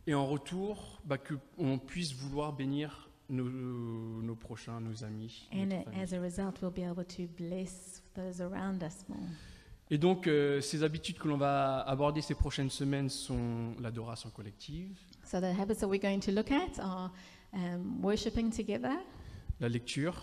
Et 0.05 0.13
en 0.13 0.25
retour 0.27 1.01
bah, 1.05 1.17
qu'on 1.17 1.79
puisse 1.79 2.13
vouloir 2.13 2.53
bénir 2.53 3.09
nos, 3.29 3.49
nos 4.21 4.35
prochains, 4.35 4.81
nos 4.81 5.03
amis. 5.03 5.47
And 5.51 5.71
as 5.95 6.13
a 6.13 6.19
result, 6.19 6.61
we'll 6.61 6.71
be 6.71 6.83
able 6.83 7.05
to 7.05 7.27
bless 7.37 8.01
those 8.15 8.41
around 8.41 8.83
us 8.83 9.05
more. 9.07 9.29
Et 9.89 9.97
donc, 9.97 10.27
euh, 10.27 10.61
ces 10.61 10.83
habitudes 10.83 11.17
que 11.19 11.27
l'on 11.27 11.37
va 11.37 11.81
aborder 11.81 12.21
ces 12.21 12.35
prochaines 12.35 12.69
semaines 12.69 13.09
sont 13.09 13.75
l'adoration 13.79 14.29
collective, 14.29 14.97
So 15.25 15.39
the 15.39 15.53
habits 15.57 15.79
that 15.79 15.87
we're 15.87 16.01
going 16.01 16.19
to 16.19 16.31
look 16.31 16.51
at 16.51 16.79
are 16.79 17.11
um, 17.53 18.03
worshiping 18.03 18.51
together, 18.51 18.93
la 19.59 19.69
lecture, 19.69 20.13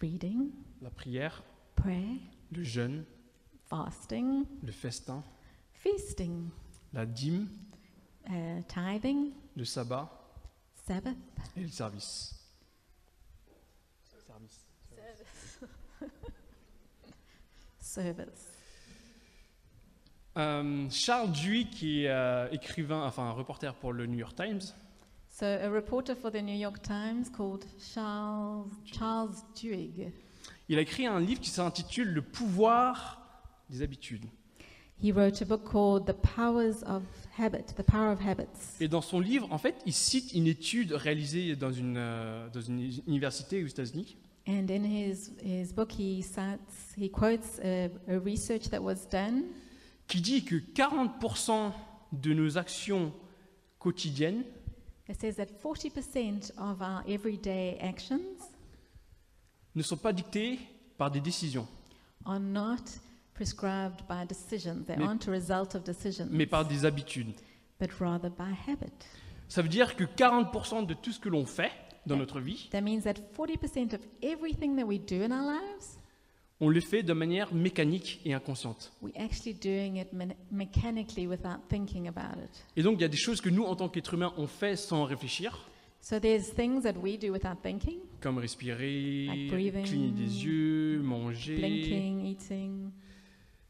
reading, 0.00 0.50
la 0.80 0.90
prière, 0.90 1.42
prayer, 1.76 2.18
le 2.50 2.62
jeûne, 2.64 3.04
fasting, 3.68 4.44
le 4.62 4.72
festin, 4.72 5.22
feasting, 5.74 6.48
la 6.92 7.06
dîme, 7.06 7.48
uh, 8.28 8.62
tithing, 8.66 9.32
le 9.56 9.64
sabbat 9.64 10.10
Sabbath, 10.86 11.16
et 11.56 11.60
le 11.60 11.68
service. 11.68 12.34
service. 17.80 18.46
Euh, 20.36 20.86
Charles 20.90 21.32
Duhigg, 21.32 21.70
qui 21.70 22.04
est 22.04 22.08
euh, 22.08 22.48
écrivain, 22.52 23.02
enfin 23.04 23.24
un 23.24 23.32
reporter 23.32 23.74
pour 23.74 23.92
le 23.92 24.06
New 24.06 24.18
York 24.18 24.34
Times, 24.36 24.60
So 25.28 25.46
a 25.46 25.68
reporter 25.70 26.14
for 26.16 26.30
the 26.30 26.42
New 26.42 26.56
York 26.56 26.82
Times 26.82 27.24
called 27.34 27.64
Charles 27.78 28.66
Charles 28.84 29.34
Duhigg, 29.60 30.12
il 30.68 30.78
a 30.78 30.82
écrit 30.82 31.06
un 31.06 31.18
livre 31.18 31.40
qui 31.40 31.50
s'intitule 31.50 32.12
Le 32.12 32.22
pouvoir 32.22 33.20
des 33.70 33.82
habitudes. 33.82 34.24
he 35.02 35.10
wrote 35.12 35.40
a 35.40 35.46
book 35.46 35.64
called 35.64 36.04
The 36.06 36.12
Powers 36.12 36.82
of 36.86 37.02
Habit, 37.38 37.74
The 37.74 37.82
Power 37.82 38.12
of 38.12 38.20
Habits. 38.20 38.76
Et 38.80 38.88
dans 38.88 39.00
son 39.00 39.18
livre, 39.18 39.48
en 39.50 39.56
fait, 39.58 39.76
il 39.86 39.94
cite 39.94 40.34
une 40.34 40.46
étude 40.46 40.92
réalisée 40.92 41.56
dans 41.56 41.72
une, 41.72 41.96
euh, 41.96 42.48
dans 42.50 42.60
une 42.60 42.92
université 43.06 43.64
aux 43.64 43.66
États-Unis 43.66 44.16
And 44.46 44.66
in 44.68 44.84
his, 44.84 45.30
his 45.42 45.72
book, 45.72 45.92
he 45.92 46.22
cites, 46.22 46.60
he 46.98 47.10
quotes 47.10 47.58
a, 47.62 47.88
a 48.08 48.18
research 48.18 48.68
that 48.70 48.80
was 48.80 49.06
done 49.10 49.44
qui 50.10 50.20
dit 50.20 50.44
que 50.44 50.56
40% 50.56 51.72
de 52.12 52.34
nos 52.34 52.58
actions 52.58 53.12
quotidiennes 53.78 54.42
It 55.08 55.20
says 55.20 55.34
that 55.36 55.46
40% 55.62 56.52
of 56.58 56.80
our 56.82 57.02
everyday 57.08 57.78
actions 57.80 58.20
ne 59.74 59.82
sont 59.82 59.96
pas 59.96 60.12
dictées 60.12 60.58
par 60.98 61.10
des 61.10 61.20
décisions, 61.20 61.66
are 62.26 62.38
not 62.40 62.76
prescribed 63.34 64.02
by 64.08 64.26
decisions. 64.28 64.84
They 64.86 64.96
Mais- 64.96 65.04
aren't 65.06 65.26
a 65.28 65.30
result 65.32 65.74
of 65.74 65.84
decisions, 65.84 66.28
mais 66.30 66.46
par 66.46 66.64
des 66.66 66.84
habitudes. 66.84 67.34
but 67.78 67.90
rather 68.00 68.30
by 68.30 68.52
habit. 68.68 68.92
Ça 69.48 69.62
veut 69.62 69.68
dire 69.68 69.96
que 69.96 70.04
40% 70.04 70.82
de 70.86 70.94
tout 70.94 71.12
ce 71.12 71.18
que 71.20 71.28
l'on 71.28 71.46
fait 71.46 71.72
dans 72.06 72.16
notre 72.16 72.40
vie, 72.40 72.68
That 72.72 72.80
means 72.82 73.02
that 73.02 73.14
40% 73.36 73.94
of 73.94 74.00
everything 74.22 74.76
that 74.76 74.84
we 74.84 74.98
do 75.00 75.22
in 75.22 75.30
our 75.32 75.44
lives, 75.44 75.98
on 76.60 76.68
le 76.68 76.80
fait 76.80 77.02
de 77.02 77.12
manière 77.12 77.52
mécanique 77.54 78.20
et 78.24 78.34
inconsciente. 78.34 78.92
we're 79.02 79.12
actually 79.16 79.54
doing 79.54 79.96
it 80.00 80.12
me- 80.12 80.34
mechanically 80.50 81.26
without 81.26 81.58
thinking 81.68 82.06
about 82.08 82.38
it. 82.42 82.64
Et 82.76 82.82
donc, 82.82 82.98
il 82.98 83.02
y 83.02 83.04
a 83.04 83.08
des 83.08 83.16
choses 83.16 83.40
que 83.40 83.48
nous, 83.50 83.64
en 83.64 83.76
tant 83.76 83.88
qu'êtres 83.88 84.14
humains, 84.14 84.32
on 84.36 84.46
fait 84.46 84.76
sans 84.76 85.04
réfléchir, 85.04 85.66
So 86.02 86.18
there's 86.18 86.54
things 86.54 86.82
that 86.82 86.94
we 86.96 87.18
do 87.18 87.30
without 87.30 87.56
thinking, 87.62 87.98
comme 88.22 88.38
respirer, 88.38 89.26
Like 89.26 89.50
breathing, 89.50 89.84
cligner 89.84 90.10
des 90.12 90.44
yeux, 90.46 90.98
manger, 91.02 91.56
blinking, 91.58 92.24
eating, 92.24 92.90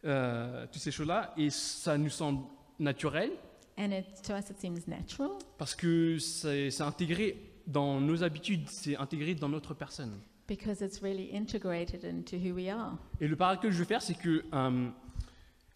euh, 0.04 0.64
toutes 0.70 0.80
ces 0.80 0.92
choses-là, 0.92 1.35
et 1.37 1.50
ça 1.50 1.99
nous 1.99 2.09
semble 2.09 2.44
naturel 2.78 3.30
and 3.76 3.90
it, 3.92 4.06
to 4.23 4.32
us 4.35 4.49
it 4.50 4.61
seems 4.61 4.87
natural 4.87 5.30
parce 5.59 5.75
que 5.75 6.18
c'est 6.18 6.80
intégré 6.80 7.37
dans 7.66 8.00
nos 8.00 8.23
habitudes, 8.23 8.68
c'est 8.68 8.97
intégré 8.97 9.35
dans 9.35 9.49
notre 9.49 9.75
personne. 9.75 10.12
Because 10.50 10.83
it's 10.83 11.00
really 11.00 11.30
integrated 11.33 12.02
into 12.04 12.37
who 12.37 12.54
we 12.54 12.69
are. 12.69 12.99
Et 13.21 13.28
le 13.28 13.37
parallèle 13.37 13.61
que 13.61 13.71
je 13.71 13.78
veux 13.78 13.85
faire, 13.85 14.02
c'est 14.02 14.14
que 14.19 14.42
euh, 14.52 14.88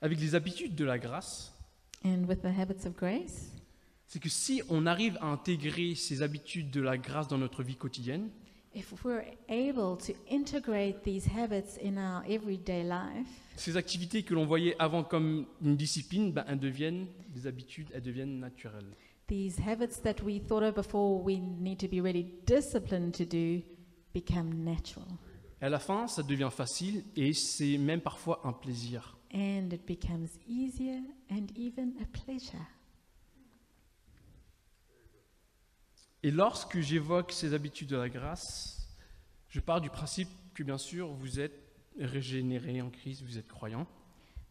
avec 0.02 0.20
les 0.20 0.34
habitudes 0.34 0.74
de 0.74 0.84
la 0.84 0.98
grâce, 0.98 1.52
And 2.04 2.24
with 2.28 2.42
the 2.42 2.46
habits 2.58 2.86
of 2.86 2.94
grace, 2.96 3.50
c'est 4.06 4.18
que 4.20 4.28
si 4.28 4.60
on 4.68 4.84
arrive 4.86 5.16
à 5.20 5.26
intégrer 5.26 5.94
ces 5.94 6.20
habitudes 6.22 6.70
de 6.70 6.80
la 6.82 6.98
grâce 6.98 7.28
dans 7.28 7.38
notre 7.38 7.62
vie 7.62 7.76
quotidienne, 7.76 8.28
If 8.76 8.92
we're 9.04 9.22
able 9.48 9.96
to 10.04 10.14
integrate 10.28 11.04
these 11.04 11.28
habits 11.28 11.78
in 11.80 11.96
our 11.96 12.24
everyday 12.28 12.82
life, 12.82 13.28
ces 13.56 13.76
activités 13.76 14.24
que 14.24 14.34
l'on 14.34 14.44
voyait 14.46 14.74
avant 14.80 15.04
comme 15.04 15.46
une 15.62 15.76
discipline, 15.76 16.32
ben, 16.32 16.44
elles 16.48 16.58
deviennent 16.58 17.06
des 17.32 17.46
habitudes, 17.46 17.86
elles 17.94 18.02
deviennent 18.02 18.40
naturelles. 18.40 18.92
these 19.28 19.58
habits 19.60 20.00
that 20.02 20.22
we 20.22 20.38
thought 20.40 20.62
of 20.64 20.74
before 20.74 21.22
we 21.22 21.38
need 21.38 21.78
to 21.78 21.88
be 21.88 22.00
really 22.00 22.34
disciplined 22.46 23.12
to 23.14 23.24
do 23.24 23.62
become 24.14 24.54
natural. 24.54 25.08
Et 25.60 25.64
à 25.64 25.68
la 25.68 25.78
fin, 25.78 26.06
ça 26.06 26.22
devient 26.22 26.50
facile 26.50 27.04
et 27.16 27.32
c'est 27.32 27.78
même 27.78 28.00
parfois 28.00 28.40
un 28.44 28.52
plaisir. 28.52 29.18
And 29.32 29.68
it 29.72 29.84
becomes 29.86 30.28
easier 30.46 31.00
and 31.30 31.46
even 31.56 31.94
a 32.00 32.06
pleasure. 32.06 32.66
Et 36.22 36.30
lorsque 36.30 36.80
j'évoque 36.80 37.32
ces 37.32 37.52
habitudes 37.52 37.88
de 37.88 37.96
la 37.96 38.08
grâce, 38.08 38.88
je 39.48 39.60
pars 39.60 39.80
du 39.80 39.90
principe 39.90 40.28
que 40.54 40.62
bien 40.62 40.78
sûr 40.78 41.12
vous 41.12 41.38
êtes 41.38 41.60
régénérés 41.98 42.80
en 42.80 42.90
Christ, 42.90 43.22
vous 43.22 43.36
êtes 43.36 43.48
croyants. 43.48 43.86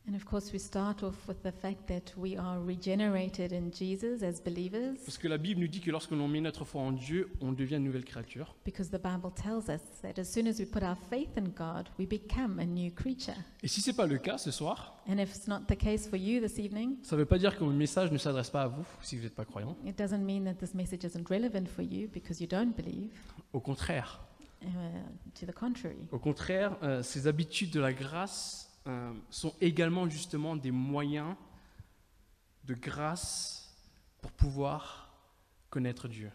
And 0.06 0.16
of 0.16 0.26
course, 0.26 0.52
we 0.52 0.60
start 0.60 1.02
off 1.02 1.16
with 1.30 1.42
the 1.44 1.52
fact 1.52 1.88
that 1.88 2.14
we 2.18 2.38
are 2.38 2.60
regenerated 2.60 3.54
in 3.54 3.72
Jesus 3.72 4.22
as 4.22 4.42
believers 4.44 4.96
Parce 5.06 5.18
que 5.18 5.30
la 5.30 5.38
Bible 5.38 5.62
nous 5.62 5.70
dit 5.70 5.80
que 5.80 5.92
lorsque 5.92 6.12
l'on 6.12 6.28
met 6.28 6.42
notre 6.42 6.66
foi 6.66 6.82
en 6.82 6.92
Dieu, 6.92 7.30
on 7.40 7.54
devient 7.54 7.76
une 7.78 7.86
nouvelle 7.86 8.04
créature. 8.04 8.54
because 8.66 8.90
the 8.90 9.02
Bible 9.02 9.32
tells 9.34 9.70
us 9.70 9.80
that 10.02 10.20
as 10.20 10.26
soon 10.26 10.46
as 10.46 10.60
we 10.60 10.66
put 10.66 10.84
our 10.84 10.98
faith 11.10 11.30
in 11.38 11.46
God, 11.56 11.88
we 11.98 12.06
become 12.06 12.60
a 12.60 12.66
new 12.66 12.92
creature. 12.92 13.34
Et 13.64 13.70
si 13.70 13.80
ce 13.80 13.92
n'est 13.92 13.96
pas 13.96 14.06
le 14.06 14.18
cas 14.18 14.38
ce 14.38 14.52
soir, 14.52 15.02
And 15.08 15.20
if 15.20 15.34
it's 15.34 15.48
not 15.48 15.62
the 15.70 15.78
case 15.78 16.06
for 16.10 16.18
you 16.20 16.42
this 16.46 16.58
evening, 16.60 16.98
ça 17.04 17.16
ne 17.16 17.22
veut 17.22 17.26
pas 17.26 17.38
dire 17.38 17.58
que 17.58 17.64
mon 17.64 17.72
message 17.72 18.12
ne 18.12 18.18
s'adresse 18.18 18.50
pas 18.50 18.64
à 18.64 18.68
vous 18.68 18.86
si 19.02 19.16
vous 19.16 19.24
n'êtes 19.24 19.36
pas 19.36 19.46
croyant. 19.46 19.78
It 19.86 19.98
doesn't 19.98 20.20
mean 20.26 20.44
that 20.44 20.56
this 20.56 20.74
message 20.74 21.06
isn't 21.06 21.30
relevant 21.30 21.68
for 21.70 21.82
you 21.82 22.10
because 22.12 22.42
you 22.42 22.48
don't 22.48 22.76
believe. 22.76 23.14
Au 23.54 23.62
contraire. 23.62 24.22
Uh, 24.62 24.68
to 25.34 25.46
the 25.46 25.54
contrary, 25.54 26.08
Au 26.12 26.20
contraire, 26.20 26.78
euh, 26.84 27.04
ces 27.04 27.28
habitudes 27.28 27.72
de 27.72 27.80
la 27.82 27.92
grâce 27.94 28.70
euh, 28.88 29.14
sont 29.30 29.54
également 29.62 30.10
justement 30.10 30.56
des 30.56 30.72
moyens 30.72 31.36
de 32.66 32.74
grâce 32.74 33.74
pour 34.22 34.32
pouvoir 34.32 35.10
connaître 35.70 36.08
Dieu. 36.08 36.32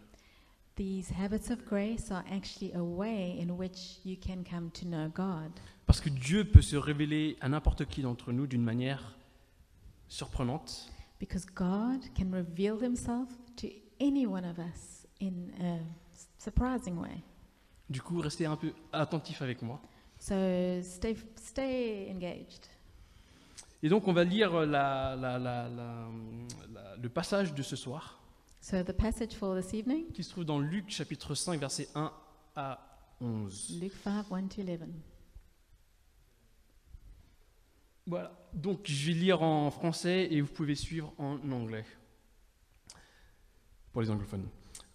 these 0.77 1.11
habits 1.13 1.51
of 1.51 1.65
grace 1.65 2.11
are 2.13 2.23
actually 2.31 2.73
a 2.75 2.83
way 2.83 3.37
in 3.43 3.51
which 3.51 3.99
you 4.05 4.17
can 4.17 4.45
come 4.49 4.71
to 4.71 4.85
know 4.87 5.09
God. 5.09 5.51
Parce 5.87 6.01
que 6.01 6.09
Dieu 6.09 6.45
peut 6.45 6.63
se 6.63 6.77
révéler 6.77 7.37
à 7.41 7.49
n'importe 7.49 7.85
qui 7.87 8.03
d'entre 8.03 8.31
nous 8.33 8.47
d'une 8.47 8.63
manière 8.63 9.17
surprenante, 10.09 10.91
Because 11.19 11.47
God 11.47 12.05
can 12.17 12.31
reveal 12.31 12.81
himself 12.81 13.29
to 13.57 13.67
any 14.01 14.25
one 14.25 14.45
of 14.45 14.59
us 14.61 15.05
in 15.21 15.51
a 15.61 15.79
s- 16.15 16.29
surprising 16.39 16.97
way. 16.97 17.23
Du 17.91 18.01
coup, 18.01 18.21
restez 18.21 18.47
un 18.47 18.55
peu 18.57 18.73
attentif 18.93 19.43
avec 19.43 19.63
moi. 19.63 19.81
So 20.19 20.83
stay, 20.83 21.17
stay 21.37 22.11
engaged. 22.11 22.67
Et 23.83 23.89
donc, 23.89 24.09
on 24.09 24.13
va 24.13 24.25
lire 24.25 24.53
la- 24.67 25.15
la- 25.17 25.39
la- 25.39 25.69
la- 25.69 26.09
la- 26.73 26.97
le 26.97 27.09
passage 27.09 27.55
de 27.55 27.63
ce 27.63 27.77
soir, 27.77 28.15
So 28.61 28.83
the 28.83 28.93
passage 28.93 29.35
for 29.35 29.55
this 29.57 29.73
evening, 29.73 30.11
qui 30.13 30.25
se 30.25 30.31
trouve 30.31 30.45
dans 30.45 30.59
Luc 30.59 30.91
chapitre 30.91 31.35
5, 31.37 31.61
versets 31.61 31.89
1 31.95 32.13
à 32.57 32.81
11. 33.21 33.79
Luke 33.81 33.93
5 34.03 34.27
1 34.33 34.49
to 34.49 34.63
11. 34.63 34.81
Voilà, 38.07 38.33
donc 38.55 38.81
je 38.85 39.07
vais 39.09 39.13
lire 39.19 39.43
en 39.43 39.71
français 39.71 40.27
et 40.33 40.41
vous 40.41 40.53
pouvez 40.53 40.75
suivre 40.75 41.13
en 41.19 41.39
anglais. 41.53 41.85
Pour 43.93 44.03
les 44.03 44.11
anglophones. 44.11 44.49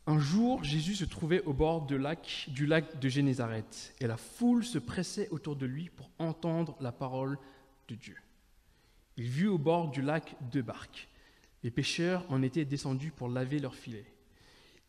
Un 0.06 0.20
jour, 0.20 0.64
Jésus 0.66 0.96
se 0.96 1.06
trouvait 1.06 1.42
au 1.44 1.54
bord 1.54 1.86
du 1.86 1.98
lac 1.98 3.00
de 3.00 3.10
Génézareth, 3.10 3.96
et 4.02 4.08
la 4.08 4.18
foule 4.18 4.66
se 4.66 4.78
pressait 4.78 5.30
autour 5.30 5.56
de 5.56 5.66
lui 5.66 5.90
pour 5.90 6.10
entendre 6.20 6.76
la 6.82 6.92
parole 6.92 7.38
de 7.88 7.96
Dieu. 7.96 8.18
Il 9.16 9.30
vit 9.30 9.48
au 9.48 9.58
bord 9.58 9.92
du 9.92 10.02
lac 10.02 10.36
deux 10.52 10.62
barques. 10.62 11.08
Les 11.64 11.72
pêcheurs 11.72 12.26
en 12.30 12.42
étaient 12.42 12.66
descendus 12.66 13.12
pour 13.12 13.30
laver 13.30 13.60
leurs 13.60 13.76
filets. 13.76 14.12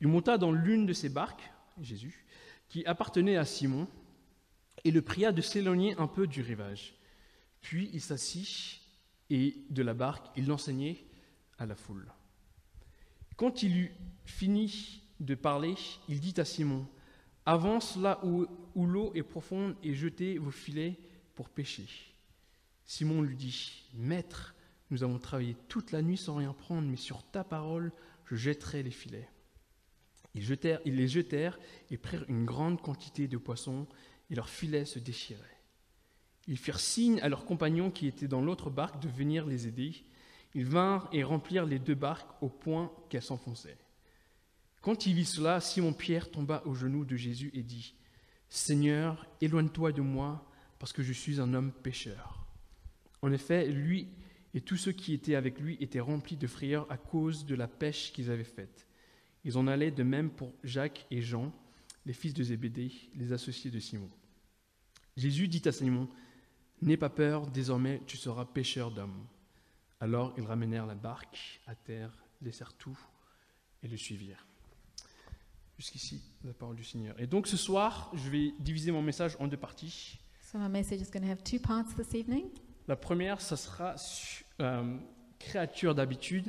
Il 0.00 0.08
monta 0.08 0.36
dans 0.36 0.50
l'une 0.50 0.86
de 0.86 0.92
ces 0.92 1.08
barques, 1.08 1.52
Jésus, 1.80 2.26
qui 2.68 2.84
appartenait 2.84 3.36
à 3.36 3.44
Simon, 3.44 3.86
et 4.82 4.90
le 4.90 5.00
pria 5.00 5.30
de 5.30 5.40
s'éloigner 5.40 5.94
un 5.98 6.08
peu 6.08 6.26
du 6.26 6.42
rivage. 6.42 6.94
Puis 7.60 7.88
il 7.92 8.00
s'assit 8.00 8.80
et 9.30 9.56
de 9.70 9.82
la 9.82 9.94
barque, 9.94 10.26
il 10.36 10.46
l'enseignait 10.46 11.04
à 11.58 11.66
la 11.66 11.76
foule. 11.76 12.12
Quand 13.36 13.62
il 13.62 13.76
eut 13.76 13.94
fini 14.24 15.03
de 15.24 15.34
parler, 15.34 15.74
il 16.08 16.20
dit 16.20 16.34
à 16.38 16.44
Simon, 16.44 16.86
Avance 17.46 17.96
là 17.96 18.20
où, 18.24 18.46
l'eau 18.74 19.12
est 19.14 19.22
profonde 19.22 19.76
et 19.82 19.94
jetez 19.94 20.38
vos 20.38 20.50
filets 20.50 20.98
pour 21.34 21.50
pêcher. 21.50 21.86
Simon 22.86 23.22
lui 23.22 23.36
dit, 23.36 23.84
Maître, 23.94 24.54
nous 24.90 25.02
avons 25.02 25.18
travaillé 25.18 25.56
toute 25.68 25.92
la 25.92 26.02
nuit 26.02 26.16
sans 26.16 26.36
rien 26.36 26.52
prendre, 26.52 26.88
mais 26.88 26.96
sur 26.96 27.22
ta 27.22 27.44
parole, 27.44 27.92
je 28.26 28.36
jetterai 28.36 28.82
les 28.82 28.90
filets. 28.90 29.28
Ils, 30.34 30.58
ils 30.84 30.96
les 30.96 31.08
jetèrent 31.08 31.58
et 31.90 31.98
prirent 31.98 32.24
une 32.28 32.44
grande 32.44 32.80
quantité 32.80 33.28
de 33.28 33.36
poissons, 33.36 33.86
et 34.30 34.34
leurs 34.34 34.48
filets 34.48 34.86
se 34.86 34.98
déchiraient. 34.98 35.40
Ils 36.46 36.58
firent 36.58 36.80
signe 36.80 37.20
à 37.20 37.28
leurs 37.28 37.44
compagnons 37.44 37.90
qui 37.90 38.06
étaient 38.06 38.28
dans 38.28 38.42
l'autre 38.42 38.70
barque 38.70 39.00
de 39.00 39.08
venir 39.08 39.46
les 39.46 39.66
aider. 39.66 39.94
Ils 40.54 40.66
vinrent 40.66 41.08
et 41.12 41.24
remplirent 41.24 41.66
les 41.66 41.78
deux 41.78 41.94
barques 41.94 42.30
au 42.42 42.48
point 42.48 42.90
qu'elles 43.08 43.22
s'enfonçaient. 43.22 43.78
Quand 44.84 45.06
il 45.06 45.14
vit 45.14 45.24
cela, 45.24 45.62
Simon-Pierre 45.62 46.30
tomba 46.30 46.62
aux 46.66 46.74
genoux 46.74 47.06
de 47.06 47.16
Jésus 47.16 47.50
et 47.54 47.62
dit, 47.62 47.94
Seigneur, 48.50 49.26
éloigne-toi 49.40 49.92
de 49.92 50.02
moi, 50.02 50.46
parce 50.78 50.92
que 50.92 51.02
je 51.02 51.14
suis 51.14 51.40
un 51.40 51.54
homme 51.54 51.72
pécheur. 51.72 52.46
En 53.22 53.32
effet, 53.32 53.66
lui 53.66 54.08
et 54.52 54.60
tous 54.60 54.76
ceux 54.76 54.92
qui 54.92 55.14
étaient 55.14 55.36
avec 55.36 55.58
lui 55.58 55.78
étaient 55.80 56.00
remplis 56.00 56.36
de 56.36 56.46
frayeur 56.46 56.86
à 56.92 56.98
cause 56.98 57.46
de 57.46 57.54
la 57.54 57.66
pêche 57.66 58.12
qu'ils 58.12 58.30
avaient 58.30 58.44
faite. 58.44 58.86
Ils 59.44 59.56
en 59.56 59.68
allaient 59.68 59.90
de 59.90 60.02
même 60.02 60.28
pour 60.28 60.52
Jacques 60.62 61.06
et 61.10 61.22
Jean, 61.22 61.50
les 62.04 62.12
fils 62.12 62.34
de 62.34 62.42
Zébédée, 62.42 62.92
les 63.14 63.32
associés 63.32 63.70
de 63.70 63.80
Simon. 63.80 64.10
Jésus 65.16 65.48
dit 65.48 65.62
à 65.64 65.72
Simon, 65.72 66.10
N'aie 66.82 66.98
pas 66.98 67.08
peur, 67.08 67.46
désormais 67.46 68.02
tu 68.06 68.18
seras 68.18 68.44
pêcheur 68.44 68.90
d'hommes. 68.90 69.26
Alors 69.98 70.34
ils 70.36 70.44
ramenèrent 70.44 70.84
la 70.84 70.94
barque 70.94 71.62
à 71.66 71.74
terre, 71.74 72.12
laissèrent 72.42 72.74
tout 72.74 72.98
et 73.82 73.88
le 73.88 73.96
suivirent. 73.96 74.46
Jusqu'ici, 75.78 76.22
la 76.44 76.52
parole 76.52 76.76
du 76.76 76.84
Seigneur. 76.84 77.18
Et 77.20 77.26
donc 77.26 77.46
ce 77.48 77.56
soir, 77.56 78.10
je 78.14 78.30
vais 78.30 78.52
diviser 78.60 78.92
mon 78.92 79.02
message 79.02 79.36
en 79.40 79.48
deux 79.48 79.56
parties. 79.56 80.18
So 80.52 80.58
my 80.58 80.68
message 80.68 81.00
is 81.00 81.10
going 81.10 81.22
to 81.22 81.30
have 81.30 81.42
two 81.42 81.58
parts 81.58 81.94
this 81.96 82.14
evening. 82.14 82.44
La 82.86 82.94
première, 82.96 83.40
ça 83.40 83.56
sera 83.56 83.96
euh, 84.60 84.98
créature 85.38 85.94
d'habitude, 85.94 86.46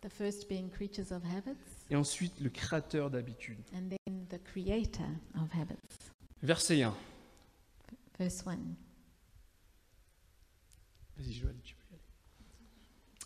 The 0.00 0.08
first 0.10 0.48
being 0.48 0.68
creatures 0.70 1.12
of 1.12 1.22
habits, 1.24 1.56
et 1.90 1.96
ensuite 1.96 2.38
le 2.40 2.48
créateur 2.50 3.10
d'habitude. 3.10 3.58
and 3.74 3.88
then 3.90 4.26
the 4.28 4.38
creator 4.42 5.08
of 5.34 5.50
habits. 5.52 6.10
Verset 6.42 6.82
1. 6.84 6.94
Verse 8.18 8.46
1. 8.46 8.56
Vas-y, 11.18 11.32
Joël, 11.32 11.56
tu 11.64 11.74
peux. 11.74 11.83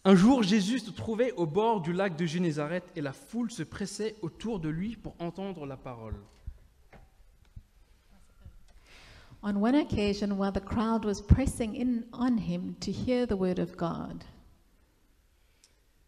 Un 0.05 0.15
jour, 0.15 0.43
Jésus 0.43 0.79
se 0.79 0.91
trouvait 0.91 1.33
au 1.33 1.45
bord 1.47 1.81
du 1.81 1.93
lac 1.93 2.17
de 2.17 2.25
Génézareth 2.25 2.85
et 2.97 3.01
la 3.01 3.13
foule 3.13 3.51
se 3.51 3.63
pressait 3.63 4.15
autour 4.23 4.61
de 4.61 4.69
lui 4.69 4.97
pour 4.97 5.15
entendre 5.19 5.67
la 5.67 5.77
parole. 5.77 6.15
On 9.43 9.55
one 9.57 9.77
occasion, 9.77 10.33
while 10.33 10.53
the 10.53 10.65
crowd 10.65 11.05
was 11.05 11.21
pressing 11.21 11.77
in 11.77 12.03
on 12.13 12.39
him 12.39 12.75
to 12.81 12.91
hear 12.91 13.27
the 13.27 13.37
word 13.37 13.59
of 13.59 13.77
God, 13.77 14.25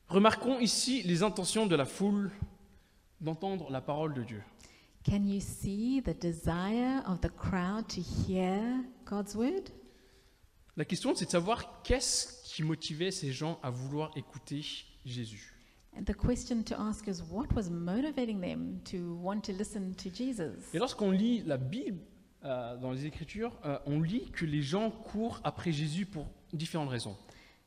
Remarquons 0.08 0.58
ici 0.58 1.02
les 1.02 1.22
intentions 1.22 1.66
de 1.66 1.76
la 1.76 1.84
foule 1.84 2.32
d'entendre 3.20 3.70
la 3.70 3.80
parole 3.80 4.12
de 4.14 4.22
Dieu. 4.24 4.42
can 5.04 5.24
you 5.24 5.40
see 5.40 6.00
the 6.00 6.14
desire 6.14 7.02
of 7.06 7.20
the 7.20 7.28
crowd 7.30 7.88
to 7.88 8.00
hear 8.00 8.84
God's 9.04 9.36
word? 9.36 9.70
La 10.80 10.86
question, 10.86 11.14
c'est 11.14 11.26
de 11.26 11.30
savoir 11.30 11.82
qu'est-ce 11.82 12.42
qui 12.42 12.62
motivait 12.62 13.10
ces 13.10 13.32
gens 13.32 13.58
à 13.62 13.68
vouloir 13.68 14.10
écouter 14.16 14.64
Jésus. 15.04 15.54
And 15.94 16.04
the 16.04 16.16
question 16.16 16.62
to 16.62 16.74
ask 16.74 17.06
is 17.06 17.20
what 17.30 17.48
was 17.54 17.68
motivating 17.68 18.40
them 18.40 18.80
to 18.90 19.14
want 19.22 19.42
to 19.42 19.52
listen 19.52 19.92
to 19.96 20.08
Jesus? 20.08 20.72
Et 20.72 20.78
lorsqu'on 20.78 21.10
lit 21.10 21.42
la 21.44 21.58
Bible 21.58 21.98
euh, 22.44 22.78
dans 22.78 22.92
les 22.92 23.04
Écritures, 23.04 23.58
euh, 23.66 23.78
on 23.84 24.00
lit 24.00 24.30
que 24.30 24.46
les 24.46 24.62
gens 24.62 24.90
courent 24.90 25.38
après 25.44 25.70
Jésus 25.70 26.06
pour 26.06 26.24
différentes 26.54 26.88
raisons. 26.88 27.14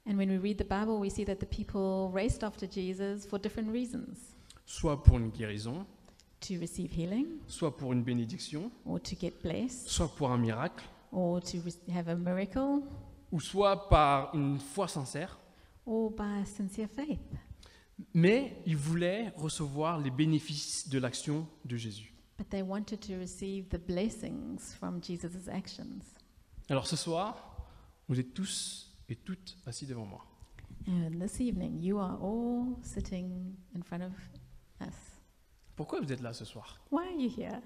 And 0.08 0.18
when 0.18 0.32
we 0.32 0.40
read 0.42 0.58
the 0.58 0.68
Bible, 0.68 1.00
we 1.00 1.14
see 1.14 1.24
that 1.26 1.36
the 1.36 1.48
people 1.48 2.10
raced 2.12 2.42
after 2.42 2.66
Jesus 2.68 3.28
for 3.28 3.40
different 3.40 3.72
reasons 3.72 4.34
Soit 4.66 5.04
pour 5.04 5.20
une 5.20 5.30
guérison, 5.30 5.86
to 6.40 6.56
receive 6.60 6.92
healing, 6.92 7.28
soit 7.46 7.78
pour 7.78 7.94
une 7.94 8.02
bénédiction, 8.02 8.72
or 8.88 9.00
to 9.00 9.16
get 9.16 9.34
blessed, 9.44 9.88
soit 9.88 10.08
pour 10.16 10.32
un 10.32 10.40
miracle, 10.40 10.84
or 11.14 11.40
to 11.42 11.58
have 11.92 12.08
a 12.08 12.16
miracle, 12.16 12.82
ou 13.34 13.40
soit 13.40 13.90
par 13.90 14.34
une 14.36 14.60
foi 14.60 14.88
sincère. 14.88 15.40
or 15.86 16.12
by 16.12 16.46
sincere 16.46 16.88
faith. 16.88 17.20
Mais 18.14 18.62
ils 18.66 18.78
voulaient 18.78 19.30
recevoir 19.36 20.00
les 20.00 20.12
bénéfices 20.12 20.88
de 20.88 21.00
l'action 21.00 21.48
de 21.66 21.76
Jésus. 21.76 22.14
But 22.38 22.50
they 22.50 22.62
wanted 22.62 23.00
to 23.02 23.18
receive 23.20 23.68
the 23.70 23.78
blessings 23.78 24.74
from 24.78 25.02
Jesus' 25.04 25.48
actions. 25.50 26.00
Alors 26.70 26.88
ce 26.88 26.96
soir, 26.96 27.68
vous 28.08 28.20
êtes 28.20 28.34
tous 28.34 28.96
et 29.10 29.16
toutes 29.16 29.58
assis 29.66 29.86
devant 29.88 30.06
moi. 30.06 30.26
And 30.88 31.12
this 31.20 31.40
evening, 31.40 31.82
you 31.82 31.98
are 32.00 32.22
all 32.24 32.78
sitting 32.84 33.56
in 33.76 33.82
front 33.84 34.02
of 34.04 34.14
us. 34.82 34.96
Pourquoi 35.76 36.00
vous 36.02 36.12
êtes 36.14 36.22
là 36.22 36.34
ce 36.34 36.46
soir? 36.46 36.80
Why 36.92 37.08
are 37.08 37.20
you 37.20 37.30
here? 37.36 37.60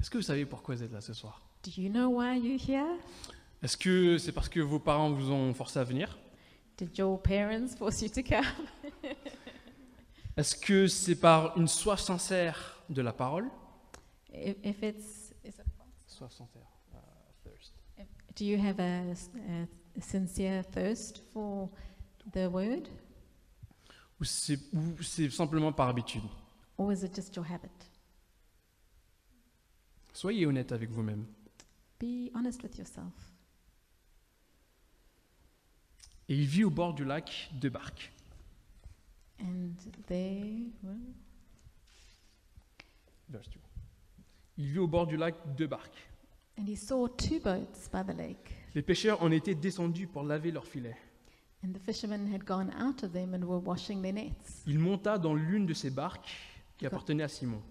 Est-ce 0.00 0.10
que 0.10 0.18
vous 0.18 0.22
savez 0.22 0.44
pourquoi 0.46 0.74
vous 0.74 0.82
êtes 0.82 0.92
là 0.92 1.00
ce 1.00 1.12
soir? 1.14 1.40
Do 1.62 1.70
you 1.76 1.88
know 1.90 2.08
why 2.10 2.36
you're 2.36 2.58
here? 2.58 2.98
Est-ce 3.62 3.76
que 3.76 4.18
c'est 4.18 4.32
parce 4.32 4.48
que 4.48 4.60
vos 4.60 4.80
parents 4.80 5.12
vous 5.12 5.30
ont 5.30 5.54
forcé 5.54 5.78
à 5.78 5.84
venir? 5.84 6.18
Did 6.76 6.96
your 6.98 7.20
parents 7.22 7.68
force 7.78 8.02
you 8.02 8.08
to 8.08 8.22
come? 8.22 8.44
Est-ce 10.36 10.56
que 10.56 10.88
c'est 10.88 11.14
par 11.14 11.56
une 11.56 11.68
soif 11.68 12.00
sincère 12.00 12.82
de 12.88 13.02
la 13.02 13.12
parole? 13.12 13.48
If, 14.32 14.56
if 14.64 14.82
it's, 14.82 15.32
is 15.44 15.48
it, 15.50 15.66
Soif 16.06 16.32
sincère. 16.32 16.66
euh, 16.94 16.98
thirst. 17.44 17.72
do 18.34 18.44
you 18.44 18.58
have 18.58 18.80
a, 18.80 19.12
a 19.12 20.00
sincere 20.00 20.64
thirst 20.64 21.22
for 21.32 21.68
the 22.32 22.48
word, 22.50 22.88
Ou 24.20 24.24
c'est 24.24 24.58
ou 24.72 25.02
c'est 25.02 25.28
simplement 25.30 25.72
par 25.72 25.88
habitude? 25.88 26.22
Or 26.78 26.92
is 26.92 27.04
it 27.04 27.14
just 27.14 27.36
your 27.36 27.44
habit? 27.44 27.70
Soyez 30.12 30.46
honnête 30.46 30.72
avec 30.72 30.90
vous-même. 30.90 31.26
Be 32.02 32.32
honest 32.34 32.60
with 32.64 32.76
yourself. 32.76 33.12
Et 36.28 36.34
il 36.36 36.46
vit 36.46 36.64
au 36.64 36.70
bord 36.70 36.94
du 36.94 37.04
lac 37.04 37.50
deux 37.60 37.70
barques. 37.70 38.10
And 39.40 39.70
they 40.08 40.72
were, 40.82 40.96
Verse 43.28 43.48
two. 43.48 43.60
Il 44.58 44.66
vit 44.72 44.78
au 44.80 44.88
bord 44.88 45.06
du 45.06 45.16
lac 45.16 45.36
deux 45.56 45.68
barques. 45.68 46.08
and 46.58 46.66
he 46.68 46.76
saw 46.76 47.06
two 47.08 47.38
boats 47.40 47.88
by 47.92 48.02
the 48.04 48.14
lake, 48.16 48.52
Les 48.74 48.82
pêcheurs 48.82 49.22
en 49.22 49.30
étaient 49.30 49.54
descendus 49.54 50.06
pour 50.08 50.22
laver 50.24 50.50
leurs 50.50 50.66
filets. 50.66 50.96
and 51.64 51.72
the 51.72 51.78
fishermen 51.80 52.26
had 52.34 52.44
gone 52.44 52.70
out 52.80 53.02
of 53.04 53.12
them 53.12 53.32
and 53.34 53.44
were 53.44 53.60
washing 53.64 54.02
their 54.02 54.12
nets. 54.12 54.62
Il 54.66 54.78
monta 54.80 55.18
dans 55.18 55.34
l'une 55.34 55.66
de 55.66 55.72
ces 55.74 55.90
barques 55.90 56.36
qui 56.78 56.84
appartenait 56.86 57.22
à 57.22 57.28
Simon 57.28 57.62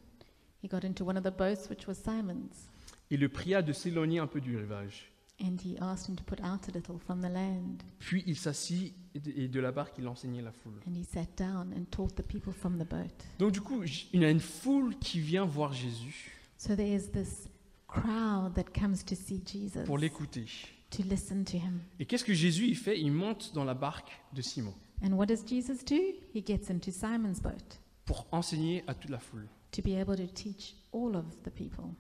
He 0.64 0.68
got 0.70 0.86
into 0.86 1.04
one 1.04 1.18
of 1.18 1.24
the 1.24 1.36
boats, 1.36 1.70
which 1.70 1.86
was 1.88 1.96
Simon's, 1.96 2.70
et 3.12 3.18
le 3.18 3.30
pria 3.30 3.62
de 3.62 3.74
s'éloigner 3.74 4.20
un 4.20 4.28
peu 4.28 4.42
du 4.42 4.58
rivage. 4.58 5.08
and 5.44 5.58
he 5.66 5.76
asked 5.82 6.08
him 6.08 6.16
to 6.16 6.24
put 6.24 6.40
out 6.42 6.68
a 6.70 6.72
little 6.72 7.00
from 7.00 7.20
the 7.20 7.32
land. 7.32 7.78
Puis 8.00 8.24
il 8.28 8.36
s'assit 8.38 8.94
et 9.16 9.20
de- 9.20 9.32
et 9.36 9.48
de 9.48 9.60
la 9.60 9.72
barque 9.72 9.96
il 9.98 10.08
enseignait 10.08 10.42
la 10.44 10.52
foule. 10.52 10.80
And 10.88 10.94
he 10.96 11.04
sat 11.04 11.26
down 11.36 11.74
and 11.76 11.86
taught 11.90 12.14
the 12.16 12.22
people 12.22 12.54
from 12.54 12.78
the 12.78 12.88
boat. 12.88 13.10
Donc 13.40 13.52
du 13.52 13.60
coup, 13.62 13.84
j- 13.84 14.08
il 14.14 14.22
y 14.22 14.26
a 14.26 14.30
une 14.30 14.40
foule 14.40 14.96
qui 15.00 15.20
vient 15.20 15.46
voir 15.46 15.74
Jésus 15.74 16.32
So 16.58 16.76
there 16.76 16.94
is 16.96 17.10
this 17.12 17.48
crowd 17.88 18.54
that 18.54 18.66
comes 18.80 19.04
to 19.06 19.16
see 19.16 19.42
Jesus, 19.46 19.84
pour 19.86 19.98
l'écouter. 19.98 20.46
to 20.92 21.02
listen 21.04 21.44
to 21.46 21.58
him. 21.58 21.80
Et 22.00 22.06
qu'est-ce 22.06 22.24
que 22.24 22.34
Jésus 22.36 22.68
il 22.68 22.76
fait? 22.78 23.00
Il 23.00 23.12
monte 23.12 23.52
dans 23.56 23.64
la 23.64 23.74
barque 23.74 24.12
de 24.34 24.42
Simon 24.44 24.74
And 25.04 25.14
what 25.14 25.26
does 25.26 25.44
Jesus 25.48 25.84
do? 25.84 25.96
He 26.36 26.44
gets 26.46 26.70
into 26.72 26.92
Simon's 26.92 27.42
boat 27.42 27.80
pour 28.06 28.28
enseigner 28.32 28.84
à 28.86 28.94
toute 28.94 29.10
la 29.10 29.18
foule. 29.20 29.48
to 29.72 29.82
be 29.82 29.96
able 30.00 30.16
to 30.18 30.28
teach 30.28 30.76
all 30.94 31.16
of 31.16 31.26
the 31.44 31.50
people. 31.50 31.96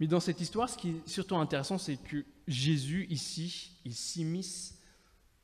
Mais 0.00 0.06
dans 0.06 0.20
cette 0.20 0.40
histoire, 0.40 0.68
ce 0.68 0.76
qui 0.76 0.90
est 0.90 1.08
surtout 1.08 1.36
intéressant, 1.36 1.78
c'est 1.78 1.96
que 1.96 2.24
Jésus, 2.48 3.06
ici, 3.08 3.72
il 3.84 3.94
s'immisce 3.94 4.78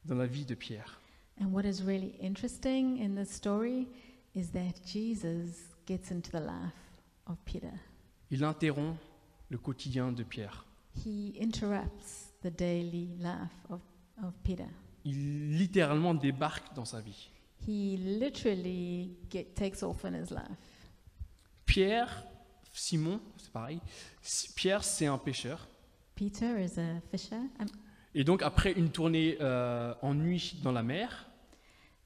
dans 0.05 0.17
la 0.17 0.27
vie 0.27 0.45
de 0.45 0.55
Pierre. 0.55 1.01
And 1.41 1.53
what 1.53 1.65
is 1.65 1.83
really 1.85 2.15
interesting 2.21 2.99
in 3.01 3.15
this 3.15 3.31
story 3.31 3.87
is 4.35 4.51
that 4.53 4.75
Jesus 4.85 5.71
gets 5.87 6.11
into 6.11 6.31
the 6.31 6.41
life 6.41 6.73
of 7.27 7.37
Peter. 7.45 7.73
Il 8.31 8.43
interrompt 8.45 8.99
le 9.49 9.59
quotidien 9.59 10.13
de 10.13 10.25
Pierre. 10.25 10.67
He 11.05 11.33
interrupts 11.41 12.33
the 12.43 12.51
daily 12.51 13.11
life 13.21 13.71
of, 13.71 13.81
of 14.23 14.35
Peter. 14.43 14.67
Il 15.05 15.57
littéralement 15.57 16.15
débarque 16.15 16.75
dans 16.75 16.85
sa 16.85 17.01
vie. 17.01 17.31
He 17.67 17.97
literally 17.97 19.17
get, 19.31 19.55
takes 19.55 19.83
off 19.83 20.05
in 20.05 20.15
his 20.15 20.31
life. 20.31 20.59
Pierre, 21.67 22.25
Simon, 22.73 23.21
c'est 23.49 23.53
pareil. 23.53 23.81
Si- 24.21 24.53
Pierre, 24.53 24.85
c'est 24.85 25.07
un 25.07 25.19
pêcheur. 25.19 25.67
Peter 26.15 26.63
is 26.63 26.79
a 26.79 27.01
fisher. 27.11 27.37
Um, 27.61 27.67
Et 28.15 28.25
donc, 28.25 28.43
après 28.43 28.73
une 28.73 28.91
tournée 28.91 29.37
euh, 29.41 29.95
en 30.03 30.15
nuit 30.15 30.57
dans 30.63 30.73
la 30.73 30.83
mer, 30.83 31.27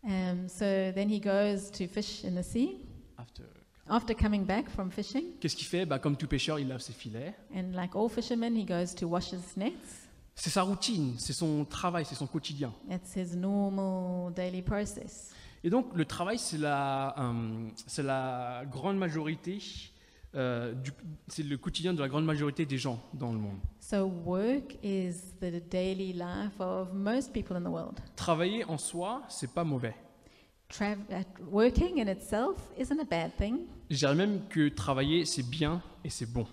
um, 0.05 0.48
so 0.48 0.64
then 0.92 1.11
he 1.11 1.20
goes 1.20 1.70
to 1.70 1.87
fish 1.87 2.24
in 2.24 2.35
the 2.40 2.44
sea. 2.44 2.78
after- 3.18 3.44
After 3.88 4.14
coming 4.14 4.44
back 4.44 4.68
from 4.70 4.90
fishing, 4.92 5.38
qu'est-ce 5.40 5.57
qu'il 5.57 5.66
fait? 5.66 5.85
Bah, 5.87 5.98
Comme 5.98 6.16
tout 6.16 6.28
pêcheur, 6.28 6.59
il 6.61 6.68
lave 6.68 6.81
ses 6.81 6.92
filets. 6.92 7.35
and 7.55 7.72
like 7.74 7.94
all 7.96 8.09
fishermen, 8.09 8.57
he 8.57 8.64
goes 8.64 8.94
to 8.94 9.07
wash 9.09 9.33
his 9.33 9.57
nets. 9.57 9.72
C'est 10.35 10.50
sa 10.50 10.62
routine, 10.62 11.14
c'est 11.18 11.33
son 11.33 11.64
travail, 11.64 12.05
c'est 12.07 12.14
son 12.14 12.26
quotidien. 12.28 12.72
That's 12.88 13.14
his 13.16 13.37
normal 13.37 14.33
daily 14.35 14.62
process. 14.62 15.35
Et 15.64 15.70
donc, 15.70 15.94
le 15.94 16.05
travail, 16.05 16.38
c'est 16.38 16.59
la, 16.59 17.14
euh, 17.18 17.68
c'est 17.87 18.02
la 18.02 18.64
grande 18.70 18.98
majorité, 18.98 19.59
euh, 20.34 20.74
c'est 21.28 21.42
le 21.42 21.56
quotidien 21.58 21.92
de 21.92 22.00
la 22.00 22.08
grande 22.08 22.24
majorité 22.24 22.64
des 22.64 22.78
gens 22.78 23.02
dans 23.12 23.32
le 23.32 23.38
monde. 23.38 23.58
So 23.80 24.06
work 24.06 24.76
is 24.82 25.34
the 25.40 25.62
daily 25.70 26.12
life 26.12 26.58
of 26.58 26.92
most 26.94 27.32
people 27.32 27.56
in 27.56 27.62
the 27.62 27.72
world. 27.72 28.00
Travailler 28.16 28.64
en 28.64 28.78
soi, 28.78 29.22
c'est 29.28 29.52
pas 29.52 29.64
mauvais. 29.64 29.94
Uh, 30.80 30.94
working 31.50 32.00
in 32.00 32.08
itself 32.08 32.56
isn't 32.78 32.98
a 32.98 33.04
bad 33.04 33.36
thing. 33.36 33.66
Je 33.90 33.98
dirais 33.98 34.14
même 34.14 34.48
que 34.48 34.70
travailler, 34.70 35.26
c'est 35.26 35.42
bien 35.42 35.82
et 36.02 36.08
c'est 36.08 36.32
bon. 36.32 36.46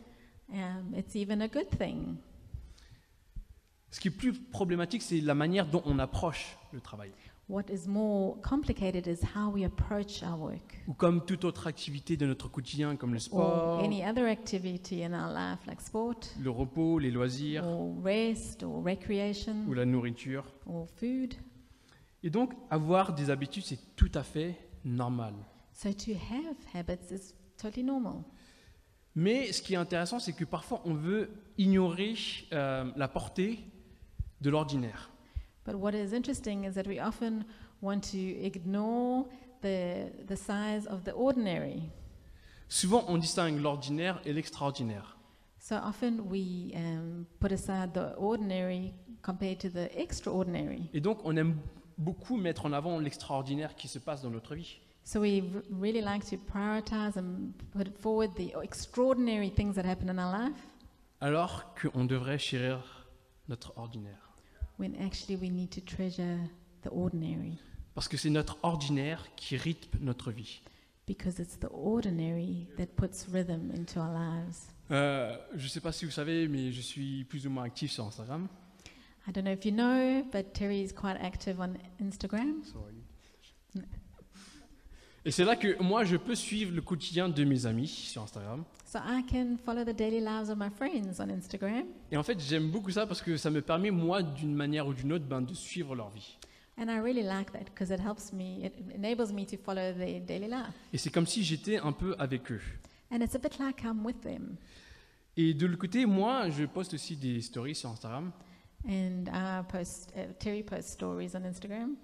Um, 0.51 0.93
it's 0.97 1.15
even 1.15 1.41
a 1.41 1.47
good 1.47 1.69
thing. 1.69 2.17
Ce 3.91 3.99
qui 3.99 4.09
est 4.09 4.11
plus 4.11 4.33
problématique, 4.33 5.01
c'est 5.01 5.21
la 5.21 5.35
manière 5.35 5.65
dont 5.65 5.81
on 5.85 5.99
approche 5.99 6.57
le 6.73 6.81
travail. 6.81 7.11
What 7.49 7.63
is 7.71 7.87
more 7.87 8.35
complicated 8.43 9.07
is 9.07 9.21
how 9.35 9.49
we 9.51 9.65
approach 9.65 10.21
our 10.21 10.37
work 10.39 10.83
Ou 10.87 10.93
comme 10.93 11.25
toute 11.25 11.43
autre 11.45 11.65
activité 11.65 12.15
de 12.15 12.27
notre 12.27 12.47
quotidien, 12.47 12.95
comme 12.95 13.11
le 13.11 13.17
or 13.17 13.21
sport, 13.21 13.83
any 13.83 14.03
other 14.05 14.27
activity 14.27 15.03
in 15.03 15.13
our 15.13 15.33
life, 15.33 15.65
like 15.65 15.81
sport 15.81 16.29
le 16.39 16.51
repos, 16.51 16.99
les 16.99 17.09
loisirs 17.09 17.65
or 17.65 17.95
rest 18.03 18.61
or 18.61 18.83
recreation 18.83 19.65
ou 19.67 19.73
la 19.73 19.85
nourriture. 19.85 20.43
or 20.67 20.87
food. 20.97 21.33
Et 22.21 22.29
donc, 22.29 22.53
avoir 22.69 23.13
des 23.15 23.31
habitudes, 23.31 23.63
c'est 23.65 23.95
tout 23.95 24.11
à 24.13 24.21
fait 24.21 24.55
normal. 24.85 25.33
So 25.73 25.91
to 25.91 26.11
have 26.11 26.55
habits 26.75 27.11
is 27.11 27.33
totally 27.57 27.83
normal. 27.83 28.23
Mais 29.15 29.51
ce 29.51 29.63
qui 29.63 29.73
est 29.73 29.77
intéressant, 29.77 30.19
c'est 30.19 30.33
que 30.33 30.45
parfois 30.45 30.81
on 30.85 30.93
veut 30.93 31.31
ignorer 31.57 32.13
euh, 32.53 32.91
la 32.95 33.07
portée 33.07 33.59
de 34.41 34.49
l'ordinaire. 34.51 35.09
But 35.69 35.77
what 35.77 35.93
is 35.93 36.13
interesting 36.13 36.63
is 36.63 36.73
that 36.73 36.87
we 36.87 36.97
often 36.99 37.45
want 37.79 38.03
to 38.05 38.17
ignore 38.17 39.27
the, 39.61 40.09
the 40.25 40.35
size 40.35 40.87
of 40.87 41.03
the 41.03 41.11
ordinary. 41.11 41.83
Souvent, 42.67 43.05
on 43.07 43.19
distingue 43.19 43.61
l'ordinaire 43.61 44.19
et 44.25 44.33
l'extraordinaire. 44.33 45.15
So 45.59 45.75
often 45.75 46.27
we 46.27 46.73
um, 46.75 47.27
put 47.39 47.51
aside 47.51 47.93
the 47.93 48.15
ordinary 48.17 48.95
compared 49.21 49.59
to 49.59 49.69
the 49.69 49.91
extraordinary. 49.95 50.89
Et 50.91 51.01
donc, 51.01 51.19
on 51.23 51.37
aime 51.37 51.57
beaucoup 51.99 52.35
mettre 52.35 52.65
en 52.65 52.73
avant 52.73 52.97
l'extraordinaire 52.97 53.75
qui 53.75 53.87
se 53.87 53.99
passe 53.99 54.23
dans 54.23 54.31
notre 54.31 54.55
vie. 54.55 54.79
So 55.03 55.19
we 55.19 55.43
really 55.69 56.01
like 56.01 56.25
to 56.31 56.37
prioritize 56.37 57.15
and 57.15 57.53
put 57.77 57.95
forward 58.01 58.31
the 58.35 58.55
extraordinary 58.63 59.51
things 59.51 59.75
that 59.75 59.85
happen 59.85 60.09
in 60.09 60.17
our 60.17 60.31
life 60.31 60.67
Alors 61.21 61.75
qu'on 61.75 62.05
devrait 62.05 62.39
chérir 62.39 63.07
notre 63.47 63.77
ordinaire. 63.77 64.28
When 64.79 64.95
actually 65.01 65.35
we 65.35 65.49
need 65.51 65.69
to 65.69 65.81
treasure 65.81 66.37
the 66.83 66.89
ordinary 66.91 67.57
Parce 67.93 68.07
que 68.07 68.17
c'est 68.17 68.29
notre 68.29 68.57
ordinaire 68.63 69.23
qui 69.35 69.57
rythme 69.57 69.97
notre 70.01 70.31
vie. 70.31 70.61
because 71.05 71.39
it's 71.39 71.57
the 71.59 71.67
ordinary 71.71 72.67
that 72.77 72.85
puts 72.95 73.25
rhythm 73.31 73.71
into 73.75 73.99
our 73.99 74.11
lives. 74.13 74.67
Euh, 74.91 75.35
je 75.55 75.63
ne 75.65 75.69
sais 75.69 75.81
pas 75.81 75.91
si 75.91 76.05
vous 76.05 76.11
savez, 76.11 76.47
mais 76.47 76.71
je 76.71 76.81
suis 76.81 77.23
plus 77.25 77.45
ou 77.47 77.49
moins 77.49 77.63
actif 77.63 77.91
sur 77.91 78.05
Instagram. 78.05 78.47
I 79.27 79.31
don't 79.31 79.43
know 79.43 79.51
if 79.51 79.65
you 79.65 79.71
know, 79.71 80.23
but 80.31 80.53
Terry 80.53 80.81
is 80.81 80.91
quite 80.93 81.17
active 81.19 81.59
on 81.59 81.73
Instagram. 81.99 82.63
Et 85.25 85.31
c'est 85.31 85.43
là 85.43 85.55
que 85.55 85.81
moi, 85.81 86.05
je 86.05 86.15
peux 86.15 86.35
suivre 86.35 86.73
le 86.73 86.81
quotidien 86.81 87.27
de 87.27 87.43
mes 87.43 87.65
amis 87.65 87.87
sur 87.87 88.21
Instagram. 88.21 88.63
So 88.85 88.99
I 88.99 89.23
can 89.29 89.57
follow 89.63 89.83
the 89.83 89.95
daily 89.95 90.19
lives 90.19 90.49
of 90.49 90.57
my 90.57 90.69
friends 90.69 91.19
on 91.19 91.29
Instagram. 91.29 91.85
Et 92.11 92.17
en 92.17 92.23
fait, 92.23 92.39
j'aime 92.39 92.71
beaucoup 92.71 92.91
ça 92.91 93.05
parce 93.05 93.21
que 93.21 93.37
ça 93.37 93.49
me 93.49 93.61
permet, 93.61 93.91
moi, 93.91 94.23
d'une 94.23 94.55
manière 94.55 94.87
ou 94.87 94.93
d'une 94.93 95.13
autre, 95.13 95.25
ben, 95.25 95.41
de 95.41 95.53
suivre 95.53 95.95
leur 95.95 96.09
vie. 96.09 96.37
And 96.77 96.87
I 96.87 96.99
really 96.99 97.23
like 97.23 97.51
that 97.51 97.65
because 97.65 97.91
it 97.91 97.99
helps 97.99 98.31
me, 98.31 98.65
it 98.65 98.73
enables 98.95 99.33
me 99.33 99.45
to 99.45 99.57
follow 99.57 99.93
their 99.93 100.21
daily 100.21 100.47
life. 100.47 100.73
Et 100.93 100.97
c'est 100.97 101.11
comme 101.11 101.27
si 101.27 101.43
j'étais 101.43 101.77
un 101.77 101.91
peu 101.91 102.15
avec 102.17 102.49
eux. 102.51 102.61
And 103.11 103.21
it's 103.21 103.35
a 103.35 103.39
bit 103.39 103.59
like 103.59 103.83
I'm 103.83 104.05
with 104.05 104.21
them. 104.21 104.55
Et 105.35 105.53
de 105.53 105.65
l'autre 105.65 105.79
côté, 105.79 106.05
moi, 106.05 106.49
je 106.49 106.63
poste 106.65 106.93
aussi 106.93 107.17
des 107.17 107.41
stories 107.41 107.75
sur 107.75 107.89
Instagram, 107.89 108.31
And 108.87 109.29
I 109.31 109.61
post, 109.67 110.13
uh, 110.15 110.33
Terry 110.39 110.63
posts 110.63 110.91
stories 110.91 111.35
on 111.35 111.43
Instagram. 111.43 111.97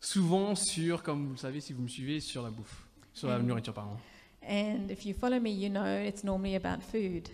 Souvent 0.00 0.54
sur, 0.54 1.02
comme 1.02 1.26
vous 1.26 1.32
le 1.32 1.38
savez, 1.38 1.60
si 1.60 1.72
vous 1.72 1.82
me 1.82 1.88
suivez, 1.88 2.20
sur 2.20 2.42
la 2.42 2.50
bouffe, 2.50 2.86
sur 3.12 3.28
la 3.28 3.38
Mm. 3.38 3.46
nourriture, 3.46 3.74
pardon. 3.74 3.96
And 4.42 4.88
if 4.90 5.04
you 5.04 5.14
follow 5.14 5.38
me, 5.40 5.50
you 5.50 5.68
know 5.68 5.84
it's 5.84 6.24
normally 6.24 6.56
about 6.56 6.80
food. 6.82 7.28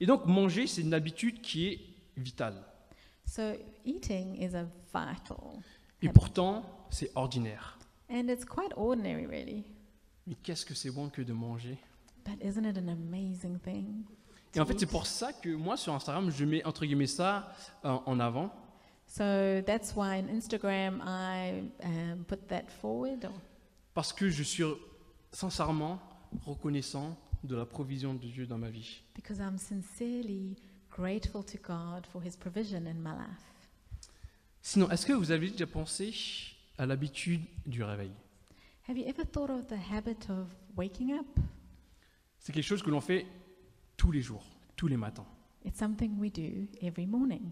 Et 0.00 0.06
donc, 0.06 0.26
manger, 0.26 0.66
c'est 0.66 0.82
une 0.82 0.94
habitude 0.94 1.40
qui 1.40 1.66
est 1.68 1.80
vitale. 2.16 2.54
So 3.26 3.42
eating 3.84 4.36
is 4.40 4.54
a 4.54 4.64
vital, 4.94 5.38
Et 6.02 6.06
habit. 6.06 6.14
pourtant, 6.14 6.62
c'est 6.90 7.10
ordinaire. 7.14 7.78
and 8.10 8.28
it's 8.28 8.44
quite 8.44 8.72
ordinary, 8.76 9.26
really. 9.26 9.64
Mais 10.26 10.34
qu'est-ce 10.42 10.64
que 10.64 10.74
c'est 10.74 10.90
bon 10.90 11.08
que 11.08 11.22
de 11.22 11.32
manger? 11.32 11.76
But 12.24 12.36
isn't 12.44 12.64
it 12.64 12.76
an 12.78 12.88
amazing 12.88 13.58
thing? 13.58 14.04
Et 14.54 14.60
en 14.60 14.66
fait, 14.66 14.78
c'est 14.78 14.86
pour 14.86 15.06
ça 15.06 15.32
que 15.32 15.48
moi, 15.54 15.76
sur 15.76 15.94
Instagram, 15.94 16.30
je 16.30 16.44
mets, 16.44 16.64
entre 16.64 16.84
guillemets, 16.86 17.06
ça 17.06 17.52
euh, 17.84 17.96
en 18.06 18.18
avant. 18.20 18.50
So 19.08 19.62
that's 19.66 19.96
why 19.96 20.18
on 20.18 20.28
Instagram 20.28 21.00
I 21.02 21.62
um, 21.82 22.24
put 22.28 22.46
that 22.48 22.70
forward. 22.80 23.24
Or, 23.24 23.32
Parce 23.94 24.12
que 24.12 24.28
je 24.28 24.42
suis 24.42 24.64
sincèrement 25.32 25.98
reconnaissant 26.44 27.16
de 27.42 27.56
la 27.56 27.64
provision 27.64 28.14
de 28.14 28.26
Dieu 28.28 28.46
dans 28.46 28.58
ma 28.58 28.68
vie. 28.70 29.00
because 29.14 29.38
I'm 29.40 29.58
sincerely 29.58 30.56
grateful 30.90 31.42
to 31.44 31.58
God 31.58 32.06
for 32.06 32.22
His 32.22 32.36
provision 32.36 32.86
in 32.86 33.00
my 33.00 33.12
life. 33.12 33.44
Sinon, 34.62 34.90
est-ce 34.90 35.06
que 35.06 35.12
vous 35.14 35.30
avez 35.30 35.48
déjà 35.50 35.66
pensé 35.66 36.12
à 36.76 36.84
l'habitude 36.86 37.40
du 37.66 37.82
réveil? 37.82 38.10
Have 38.88 38.96
you 38.98 39.04
ever 39.06 39.24
thought 39.24 39.50
of 39.50 39.66
the 39.68 39.78
habit 39.90 40.28
of 40.30 40.48
waking 40.76 41.12
up? 41.12 41.26
C'est 42.38 42.52
quelque 42.52 42.64
chose 42.64 42.82
que 42.82 42.90
l'on 42.90 43.00
fait 43.00 43.26
tous 43.96 44.10
les 44.12 44.20
jours, 44.22 44.44
tous 44.76 44.86
les 44.88 44.96
matins. 44.96 45.26
It's 45.64 45.78
something 45.78 46.18
we 46.18 46.30
do 46.30 46.66
every 46.82 47.06
morning. 47.06 47.50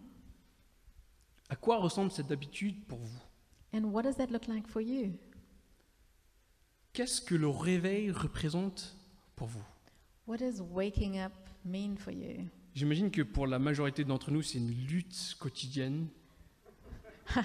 À 1.49 1.57
quoi 1.57 1.79
ressemble 1.79 2.11
cette 2.11 2.31
habitude 2.31 2.85
pour 2.87 2.99
vous 2.99 3.21
And 3.73 3.85
what 3.85 4.03
does 4.03 4.17
that 4.17 4.29
look 4.29 4.47
like 4.47 4.67
for 4.67 4.81
you? 4.81 5.13
Qu'est-ce 6.93 7.21
que 7.21 7.35
le 7.35 7.49
réveil 7.49 8.11
représente 8.11 8.97
pour 9.37 9.49
vous 9.49 9.65
What 10.27 10.39
does 10.39 10.61
waking 10.61 11.19
up 11.19 11.33
mean 11.65 11.97
for 11.97 12.13
you? 12.13 12.49
J'imagine 12.75 13.11
que 13.11 13.23
pour 13.23 13.47
la 13.47 13.59
majorité 13.59 14.05
d'entre 14.05 14.31
nous, 14.31 14.43
c'est 14.43 14.59
une 14.59 14.71
lutte 14.71 15.37
quotidienne. 15.39 16.09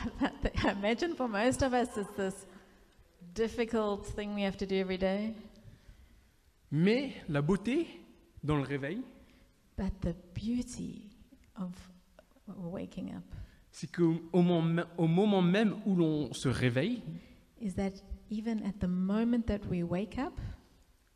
Imagine 0.78 1.16
for 1.16 1.28
most 1.28 1.62
of 1.64 1.74
us 1.74 1.90
it's 1.98 2.16
this 2.16 2.46
difficult 3.34 4.06
thing 4.16 4.34
we 4.36 4.44
have 4.44 4.58
to 4.58 4.66
do 4.66 4.76
every 4.76 4.98
day. 4.98 5.34
Mais 6.72 7.14
la 7.28 7.42
beauté 7.42 7.88
dans 8.44 8.58
le 8.58 8.64
réveil, 8.64 9.02
But 9.78 10.00
the 10.02 10.16
beauty 10.34 11.10
of 11.56 11.72
waking 12.48 13.14
up 13.16 13.24
c'est 13.72 13.92
qu'au 13.92 14.22
au 14.34 14.42
moment, 14.42 14.84
au 14.98 15.08
moment 15.08 15.42
même 15.42 15.76
où 15.86 15.96
l'on 15.96 16.34
se 16.34 16.50
réveille, 16.50 17.02
is 17.62 17.74
that 17.74 17.92
even 18.30 18.64
at 18.66 18.74
the 18.80 18.88
moment 18.88 19.46
that 19.48 19.62
we 19.70 19.84
wake 19.84 20.18
up, 20.18 20.40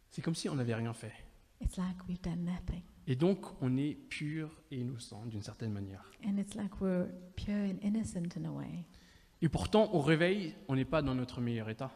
c'est 0.09 0.21
comme 0.21 0.35
si 0.35 0.49
on 0.49 0.55
n'avait 0.55 0.75
rien 0.75 0.93
fait. 0.93 1.13
it's 1.61 1.77
like 1.77 1.97
we've 2.07 2.21
done 2.21 2.45
nothing. 2.45 2.81
Et 3.07 3.15
donc, 3.15 3.45
on 3.61 3.77
est 3.77 3.93
pur 4.09 4.49
et 4.71 4.79
innocent 4.79 5.25
d'une 5.27 5.43
certaine 5.43 5.71
manière. 5.71 6.03
And 6.25 6.37
it's 6.39 6.55
like 6.55 6.81
we're 6.81 7.07
pure 7.35 7.69
and 7.69 7.77
innocent 7.83 8.35
in 8.35 8.45
a 8.45 8.51
way. 8.51 8.85
Et 9.41 9.49
pourtant, 9.49 9.93
au 9.93 10.01
réveil, 10.01 10.55
on 10.67 10.75
n'est 10.75 10.85
pas 10.85 11.01
dans 11.01 11.13
notre 11.13 11.39
meilleur 11.39 11.69
état. 11.69 11.91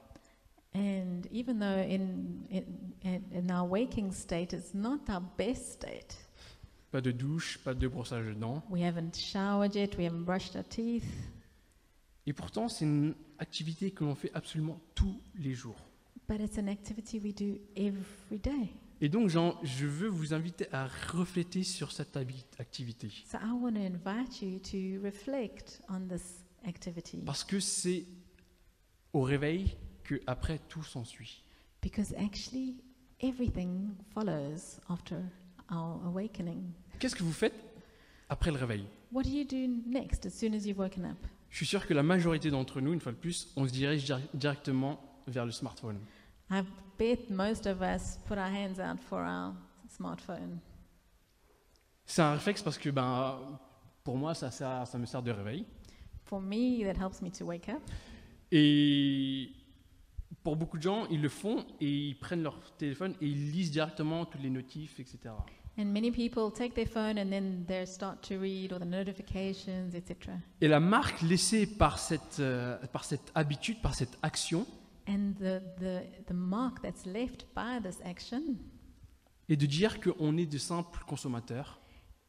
And 0.76 1.22
even 1.32 1.60
though 1.60 1.80
in, 1.80 2.46
in, 2.52 3.22
in 3.34 3.50
our 3.50 3.68
waking 3.68 4.12
state 4.12 4.54
is 4.54 4.76
not 4.76 5.10
our 5.10 5.22
best 5.36 5.74
state, 5.74 6.29
pas 6.92 7.02
de 7.02 7.12
douche, 7.12 7.60
pas 7.64 7.74
de 7.74 7.88
brossage 7.88 8.26
de 8.28 8.34
dents. 8.34 8.64
We 8.70 8.82
haven't 8.84 9.14
showered 9.16 9.76
yet, 9.76 9.96
we 9.98 10.06
haven't 10.06 10.24
brushed 10.26 10.56
our 10.56 10.64
teeth. 10.68 11.04
Et 12.26 12.34
pourtant, 12.34 12.68
c'est 12.68 12.86
une 12.86 13.16
activité 13.40 13.92
que 13.92 14.04
l'on 14.04 14.16
fait 14.16 14.32
absolument 14.34 14.80
tous 14.96 15.20
les 15.36 15.54
jours. 15.54 15.78
But 16.28 16.42
it's 16.42 16.58
an 16.60 16.68
activity 16.68 17.20
we 17.20 17.34
do 17.34 17.58
every 17.76 18.40
day. 18.40 18.70
Et 19.02 19.08
donc, 19.10 19.30
Jean, 19.30 19.58
je 19.64 19.86
veux 19.88 20.10
vous 20.10 20.34
inviter 20.34 20.68
à 20.74 20.88
refléter 20.88 21.64
sur 21.64 21.92
cette 21.92 22.16
habi- 22.18 22.46
activité. 22.60 23.10
So 23.32 23.38
I 23.38 23.52
want 23.52 23.74
to 23.74 23.80
invite 23.80 24.42
you 24.42 24.60
to 24.60 25.04
reflect 25.04 25.82
on 25.90 26.02
this 26.08 26.44
activity 26.68 27.18
Parce 27.26 27.44
que 27.46 27.60
c'est 27.60 28.06
au 29.14 29.22
réveil 29.22 29.76
que 30.04 30.20
après 30.28 30.60
tout 30.68 30.84
s'ensuit. 30.84 31.42
because 31.82 32.14
actually 32.16 32.76
everything 33.22 33.92
follows 34.14 34.80
after 34.90 35.16
our 35.72 36.06
awakening. 36.06 36.72
Qu'est-ce 37.00 37.16
que 37.16 37.24
vous 37.24 37.32
faites 37.34 37.54
après 38.30 38.52
le 38.52 38.58
réveil? 38.58 38.86
What 39.12 39.24
do 39.24 39.30
you 39.30 39.44
do 39.46 39.68
next 39.88 40.26
as 40.26 40.32
soon 40.32 40.54
as 40.54 40.66
you've 40.68 40.78
woken 40.80 41.06
up? 41.06 41.18
Je 41.50 41.58
suis 41.58 41.66
sûr 41.66 41.86
que 41.88 41.94
la 41.94 42.04
majorité 42.04 42.52
d'entre 42.52 42.80
nous, 42.82 42.94
une 42.94 43.00
fois 43.00 43.12
de 43.12 43.18
plus, 43.18 43.52
on 43.56 43.68
se 43.68 43.72
dirige 43.72 44.06
dir- 44.06 44.20
directement 44.34 45.00
vers 45.28 45.46
le 45.46 45.52
smartphone. 45.52 45.98
I 46.52 46.62
bet 46.98 47.30
most 47.30 47.66
of 47.66 47.82
us 47.82 48.18
put 48.28 48.34
our 48.38 48.50
hands 48.52 48.80
out 48.80 49.00
for 49.00 49.20
our 49.20 49.54
smartphone. 49.88 50.60
C'est 52.06 52.22
un 52.22 52.34
réflexe 52.34 52.62
parce 52.62 52.78
que 52.78 52.90
ben, 52.90 53.60
pour 54.04 54.18
moi, 54.18 54.34
ça, 54.34 54.52
sert- 54.52 54.86
ça 54.88 54.98
me 54.98 55.06
sert 55.06 55.22
de 55.24 55.32
réveil. 55.32 55.66
For 56.26 56.40
me, 56.40 56.84
that 56.84 57.00
helps 57.04 57.22
me 57.22 57.30
to 57.32 57.46
wake 57.46 57.70
up. 57.70 57.82
Et 58.52 59.50
pour 60.44 60.56
beaucoup 60.56 60.78
de 60.78 60.84
gens, 60.84 61.08
ils 61.08 61.22
le 61.22 61.30
font 61.30 61.66
et 61.80 61.90
ils 62.10 62.16
prennent 62.20 62.44
leur 62.44 62.60
téléphone 62.78 63.14
et 63.22 63.28
ils 63.28 63.52
lisent 63.52 63.72
directement 63.72 64.26
toutes 64.26 64.42
les 64.42 64.50
notifs, 64.50 65.00
etc. 65.00 65.18
And 65.80 65.94
many 65.94 66.12
people 66.12 66.52
take 66.52 66.76
their 66.76 66.86
phone 66.86 67.18
and 67.18 67.32
then 67.32 67.64
they 67.66 67.86
start 67.86 68.22
to 68.28 68.38
read 68.38 68.74
all 68.74 68.80
the 68.80 68.86
notifications, 68.86 69.96
etc. 69.96 70.34
Et 70.60 70.68
la 70.68 70.82
marque 70.82 71.22
laissée 71.22 71.66
par 71.66 72.00
cette, 72.00 72.42
euh, 72.42 72.78
par 72.92 73.06
cette 73.06 73.32
habitude, 73.34 73.82
par 73.82 73.96
cette 73.96 74.18
action, 74.22 74.68
And 75.08 75.34
the, 75.40 75.62
the, 75.80 76.04
the 76.28 76.34
mark 76.34 76.82
that's 76.82 77.06
left 77.06 77.48
by 77.56 77.80
this 77.82 78.00
action, 78.04 78.58
est 79.48 79.56
de 79.56 79.66
dire 79.66 80.02
qu'on 80.02 80.36
est 80.38 80.46
de 80.46 80.58
simples 80.58 81.04
consommateurs. 81.08 81.80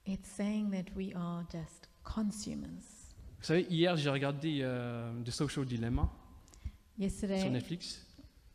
it's 0.06 0.28
saying 0.28 0.70
that 0.70 0.84
we 0.96 1.12
are 1.16 1.42
just 1.50 1.88
consumers. 2.04 3.10
Vous 3.40 3.46
savez, 3.46 3.66
hier, 3.68 3.96
j'ai 3.96 4.10
regardé 4.10 4.60
euh, 4.62 5.12
The 5.24 5.30
Social 5.30 5.64
Dilemma 5.66 6.08
sur 6.62 7.02
Yesterday, 7.04 7.50
Netflix. 7.50 8.06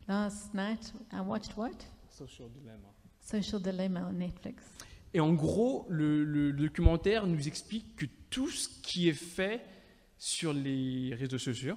last 0.08 0.54
night, 0.54 0.92
I 1.12 1.20
watched 1.20 1.54
what? 1.56 1.86
Social 2.08 2.48
Dilemma. 2.48 2.95
Social 3.28 3.60
Dilemma 3.60 4.06
on 4.08 4.12
Netflix. 4.12 4.62
Et 5.14 5.20
en 5.20 5.32
gros, 5.32 5.86
le, 5.88 6.24
le 6.24 6.52
documentaire 6.52 7.26
nous 7.26 7.46
explique 7.48 7.96
que 7.96 8.06
tout 8.30 8.48
ce 8.48 8.68
qui 8.82 9.08
est 9.08 9.12
fait 9.14 9.62
sur 10.18 10.52
les 10.52 11.14
réseaux 11.14 11.38
sociaux 11.38 11.76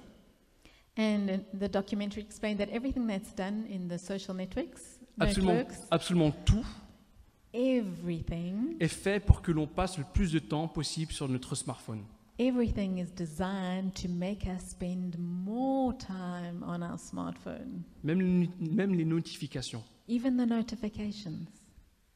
And 0.98 1.40
the 1.58 1.70
documentary 1.70 2.20
explained 2.20 2.58
that 2.58 2.68
everything 2.72 3.06
that's 3.06 3.34
done 3.34 3.64
in 3.70 3.88
the 3.88 3.98
social 3.98 4.34
networks, 4.36 4.98
Absolument, 5.18 5.54
networks 5.54 5.78
absolument 5.90 6.32
tout 6.44 6.66
everything, 7.54 8.76
est 8.80 8.88
fait 8.88 9.20
pour 9.20 9.40
que 9.42 9.52
l'on 9.52 9.66
passe 9.66 9.98
le 9.98 10.04
plus 10.12 10.32
de 10.32 10.38
temps 10.38 10.68
possible 10.68 11.12
sur 11.12 11.28
notre 11.28 11.54
smartphone. 11.54 12.02
everything 12.38 12.98
is 12.98 13.10
designed 13.14 13.92
to 13.94 14.08
make 14.08 14.46
us 14.46 14.70
spend 14.70 15.14
more 15.18 15.92
time 15.98 16.64
on 16.66 16.80
our 16.82 16.98
smartphone, 16.98 17.82
même 18.02 18.94
les 18.94 19.04
notifications. 19.04 19.82
Even 20.10 20.36
the 20.36 20.46
notifications, 20.48 21.46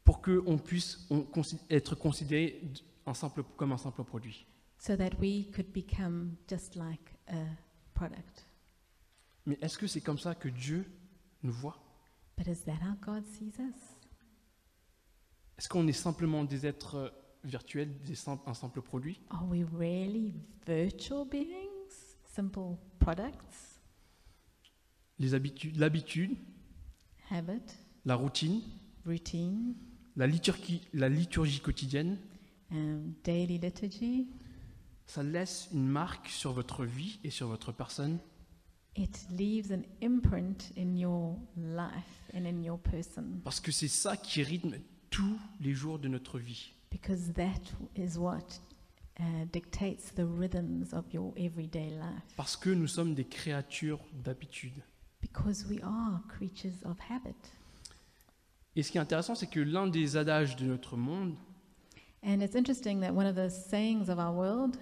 Pour 0.05 0.21
qu'on 0.21 0.59
puisse 0.59 1.07
on 1.11 1.27
être 1.71 1.95
considéré 1.95 2.61
un 3.07 3.15
simple, 3.15 3.43
comme 3.57 3.73
un 3.73 3.79
simple 3.79 4.05
produit. 4.05 4.47
so 4.79 4.97
that 4.97 5.11
we 5.21 5.51
could 5.53 5.73
become 5.73 6.37
just 6.49 6.75
like 6.77 7.15
a 7.29 7.45
product. 7.95 8.47
Mais 9.47 9.59
est-ce 9.63 9.79
que 9.79 9.87
c'est 9.87 10.01
comme 10.01 10.19
ça 10.19 10.35
que 10.35 10.49
Dieu 10.49 10.85
nous 11.43 11.53
voit? 11.53 11.79
But 12.37 12.49
is 12.49 12.65
that 12.65 12.81
how 12.83 12.95
God 13.01 13.25
sees 13.27 13.55
us? 13.61 13.97
Est-ce 15.59 15.69
qu'on 15.69 15.87
est 15.87 15.93
simplement 15.93 16.45
des 16.45 16.67
êtres 16.67 16.95
euh, 16.97 17.09
virtuels, 17.45 17.97
des 18.03 18.15
sim- 18.17 18.41
un 18.47 18.55
simple 18.55 18.83
produit? 18.83 19.21
Are 19.31 19.47
we 19.49 19.65
really 19.73 20.35
virtual 20.67 21.27
beings, 21.29 22.17
simple 22.25 22.77
products, 22.99 23.79
Les 25.21 25.33
habitudes, 25.35 25.77
L'habitude, 25.77 26.37
habit, 27.31 27.63
la 28.05 28.15
routine, 28.17 28.61
routine, 29.07 29.75
la 30.17 30.27
liturgie, 30.27 30.83
la 30.93 31.09
liturgie 31.09 31.61
quotidienne, 31.61 32.19
um, 32.71 33.13
daily 33.25 33.59
liturgy? 33.59 34.27
ça 35.07 35.23
laisse 35.23 35.69
une 35.73 35.87
marque 35.87 36.29
sur 36.29 36.53
votre 36.53 36.85
vie 36.85 37.19
et 37.25 37.31
sur 37.31 37.49
votre 37.49 37.73
personne. 37.73 38.19
It 38.97 39.27
leaves 39.31 39.73
an 39.73 39.83
imprint 40.03 40.73
in 40.79 40.97
your 40.97 41.37
life 41.57 42.31
and 42.35 42.45
in 42.47 42.63
your 42.63 42.79
person 42.79 43.41
Parce 43.43 43.61
que 43.61 43.73
c'est 43.73 43.89
ça 43.89 44.17
qui 44.17 44.43
rythme 44.43 44.77
tous 45.11 45.37
les 45.61 45.75
jours 45.75 45.99
de 45.99 46.09
notre 46.09 46.39
vie. 46.39 46.73
because 46.91 47.33
that 47.35 47.61
is 47.97 48.17
what 48.17 48.61
uh, 49.19 49.45
dictates 49.53 50.15
the 50.15 50.25
rhythms 50.25 50.93
of 50.95 51.05
your 51.13 51.33
everyday 51.37 51.91
life. 51.91 52.35
Parce 52.37 52.57
que 52.57 52.71
nous 52.71 52.87
sommes 52.87 53.15
des 53.15 53.25
créatures 53.25 53.99
d'habitude. 54.25 54.81
Because 55.21 55.67
we 55.69 55.81
are 55.83 56.21
creatures 56.29 56.85
of 56.85 56.97
habit. 57.11 57.35
Et 58.77 58.83
ce 58.83 58.91
qui 58.91 58.99
est 58.99 59.01
intéressant, 59.01 59.35
c'est 59.35 59.47
que 59.47 59.61
l'un 59.61 59.87
des 59.87 60.17
adages 60.17 60.57
de 60.57 60.65
notre 60.67 60.97
monde 60.97 61.37
And 62.27 62.41
it's 62.41 62.55
interesting 62.57 63.01
that 63.01 63.13
one 63.13 63.27
of 63.27 63.37
the 63.37 63.49
sayings 63.51 64.09
of 64.09 64.19
our 64.19 64.35
world 64.35 64.77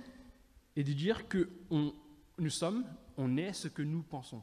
est 0.77 0.85
de 0.85 0.93
dire 0.93 1.27
que 1.29 1.51
on- 1.71 1.93
nous 2.39 2.51
sommes, 2.51 2.85
on 3.17 3.37
est 3.37 3.53
ce 3.53 3.69
que 3.69 3.83
nous 3.83 4.03
pensons. 4.03 4.43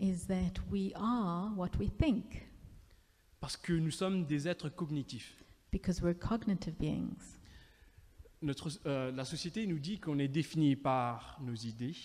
is 0.00 0.26
that 0.26 0.52
we 0.70 0.92
are 0.94 1.52
what 1.56 1.70
we 1.78 1.88
think 1.98 2.46
Parce 3.40 3.56
que 3.56 3.72
nous 3.72 3.90
sommes 3.90 4.26
des 4.26 4.46
êtres 4.46 4.68
cognitifs. 4.68 5.42
because 5.72 6.00
we're 6.02 6.14
cognitive 6.18 6.74
beings. 6.78 7.38
Notre, 8.42 8.68
euh, 8.86 9.10
la 9.12 9.24
société 9.24 9.66
nous 9.66 9.78
dit 9.78 9.98
qu'on 9.98 10.18
est 10.18 10.28
défini 10.28 10.76
par 10.76 11.38
nos 11.42 11.54
idées, 11.54 11.96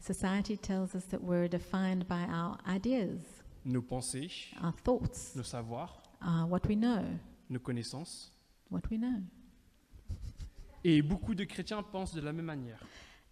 Society 0.00 0.58
tells 0.58 0.94
us 0.94 1.06
that 1.08 1.18
we're 1.22 1.48
defined 1.48 2.04
by 2.08 2.24
our 2.28 2.56
ideas, 2.66 3.42
nos 3.64 3.82
pensées, 3.82 4.30
our 4.62 4.74
thoughts, 4.82 5.34
nos 5.36 5.42
savoirs, 5.44 6.02
uh, 6.24 6.44
what 6.48 6.60
we 6.68 6.76
know, 6.76 7.02
nos 7.50 7.60
connaissances. 7.60 8.32
what 8.70 8.82
we 8.90 8.98
know. 8.98 9.20
Et 10.84 11.00
beaucoup 11.02 11.34
de 11.34 11.44
chrétiens 11.44 11.82
pensent 11.82 12.14
de 12.14 12.20
la 12.20 12.32
même 12.32 12.44
manière. 12.46 12.78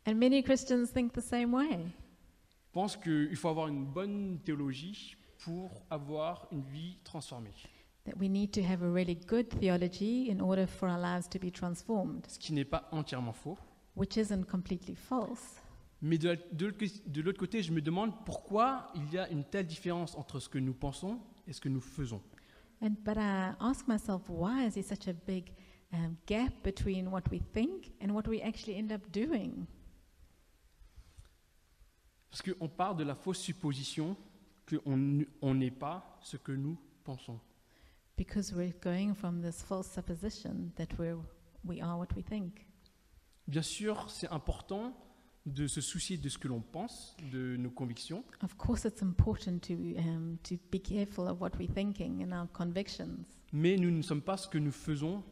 And 0.06 0.14
many 0.14 0.42
Christians 0.42 0.86
think 0.92 1.12
the 1.12 1.20
same 1.20 1.52
way. 1.54 1.86
Pensent 2.72 2.96
qu'il 2.96 3.36
faut 3.36 3.48
avoir 3.48 3.68
une 3.68 3.84
bonne 3.84 4.38
théologie 4.44 5.16
pour 5.44 5.70
avoir 5.90 6.48
une 6.50 6.62
vie 6.62 6.96
transformée. 7.04 7.52
That 8.04 8.14
we 8.18 8.28
need 8.28 8.50
to 8.52 8.62
have 8.62 8.82
a 8.82 8.90
really 8.90 9.14
good 9.14 9.48
theology 9.60 10.28
in 10.30 10.40
order 10.40 10.66
for 10.66 10.88
our 10.88 10.98
lives 10.98 11.28
to 11.28 11.38
be 11.38 11.52
transformed, 11.52 12.24
Ce 12.28 12.38
qui 12.38 12.52
n'est 12.52 12.64
pas 12.64 12.88
entièrement 12.90 13.32
faux. 13.32 13.56
which 13.94 14.16
isn't 14.16 14.44
completely 14.46 14.94
false. 14.96 15.60
Mais 16.00 16.18
de 16.18 17.20
l'autre 17.20 17.38
côté, 17.38 17.62
je 17.62 17.70
me 17.72 17.80
demande 17.80 18.12
pourquoi 18.24 18.90
il 18.96 19.12
y 19.12 19.18
a 19.18 19.28
une 19.28 19.44
telle 19.44 19.66
différence 19.66 20.16
entre 20.16 20.40
ce 20.40 20.48
que 20.48 20.58
nous 20.58 20.72
pensons 20.74 21.20
et 21.46 21.52
ce 21.52 21.60
que 21.60 21.68
nous 21.68 21.80
faisons. 21.80 22.20
And 22.82 22.96
but 23.04 23.16
I 23.16 23.54
ask 23.60 23.86
myself, 23.86 24.28
why 24.28 24.64
is 24.64 24.74
there 24.74 24.82
such 24.82 25.06
a 25.06 25.14
big 25.14 25.52
um, 25.92 26.18
gap 26.26 26.52
between 26.64 27.12
what 27.12 27.30
we 27.30 27.38
think 27.38 27.92
and 28.00 28.12
what 28.12 28.26
we 28.26 28.42
actually 28.42 28.76
end 28.76 28.92
up 28.92 29.10
doing? 29.12 29.68
Parce 32.28 32.42
qu'on 32.42 32.68
part 32.68 32.96
de 32.96 33.04
la 33.04 33.14
fausse 33.14 33.38
supposition 33.38 34.16
qu'on 34.66 35.24
on 35.42 35.54
n'est 35.54 35.70
pas 35.70 36.18
ce 36.22 36.36
que 36.36 36.52
nous 36.52 36.76
pensons. 37.04 37.38
Because 38.16 38.52
we're 38.52 38.74
going 38.80 39.14
from 39.14 39.42
this 39.42 39.62
false 39.62 39.88
supposition 39.88 40.72
that 40.76 40.88
we're, 40.98 41.18
we 41.64 41.80
are 41.80 41.96
what 41.96 42.12
we 42.16 42.22
think. 42.22 42.66
Bien 43.46 43.62
sûr, 43.62 44.08
c'est 44.08 44.30
important 44.32 44.92
de 45.46 45.66
se 45.66 45.80
soucier 45.80 46.16
de 46.18 46.28
ce 46.28 46.38
que 46.38 46.46
l'on 46.48 46.60
pense, 46.60 47.16
de 47.32 47.56
nos 47.56 47.70
convictions, 47.70 48.24
Of 48.42 48.56
course, 48.56 48.84
it's 48.84 49.02
important 49.02 49.58
to, 49.66 49.74
um, 49.98 50.38
to 50.44 50.54
be 50.70 50.78
careful 50.80 51.26
of 51.28 51.40
what 51.40 51.50
we're 51.58 51.72
thinking 51.72 52.22
and 52.22 52.32
our 52.32 52.46
convictions. 52.52 53.26
mais 53.52 53.76
nous 53.76 53.90
ne 53.90 54.02
sommes 54.02 54.22
pas 54.22 54.36
ce 54.36 54.46
que 54.48 54.58
nous 54.58 54.70
faisons, 54.72 55.22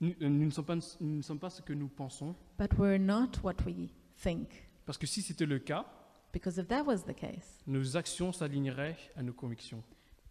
nous, 0.00 0.14
euh, 0.22 0.28
nous 0.28 0.46
ne, 0.46 0.50
sommes 0.50 0.64
pas, 0.64 0.76
nous 1.00 1.16
ne 1.16 1.22
sommes 1.22 1.38
pas 1.38 1.50
ce 1.50 1.60
que 1.62 1.72
nous 1.74 1.88
pensons, 1.88 2.34
But 2.58 2.72
we're 2.78 2.98
not 2.98 3.42
what 3.42 3.56
we 3.66 3.90
think. 4.16 4.48
parce 4.86 4.96
que 4.98 5.06
si 5.06 5.20
c'était 5.22 5.46
le 5.46 5.58
cas, 5.58 5.86
Because 6.32 6.58
if 6.58 6.68
that 6.68 6.84
was 6.84 7.02
the 7.06 7.14
case, 7.14 7.60
nos 7.66 7.96
actions 7.96 8.32
s'aligneraient 8.32 8.96
à 9.16 9.22
nos 9.22 9.32
convictions. 9.34 9.82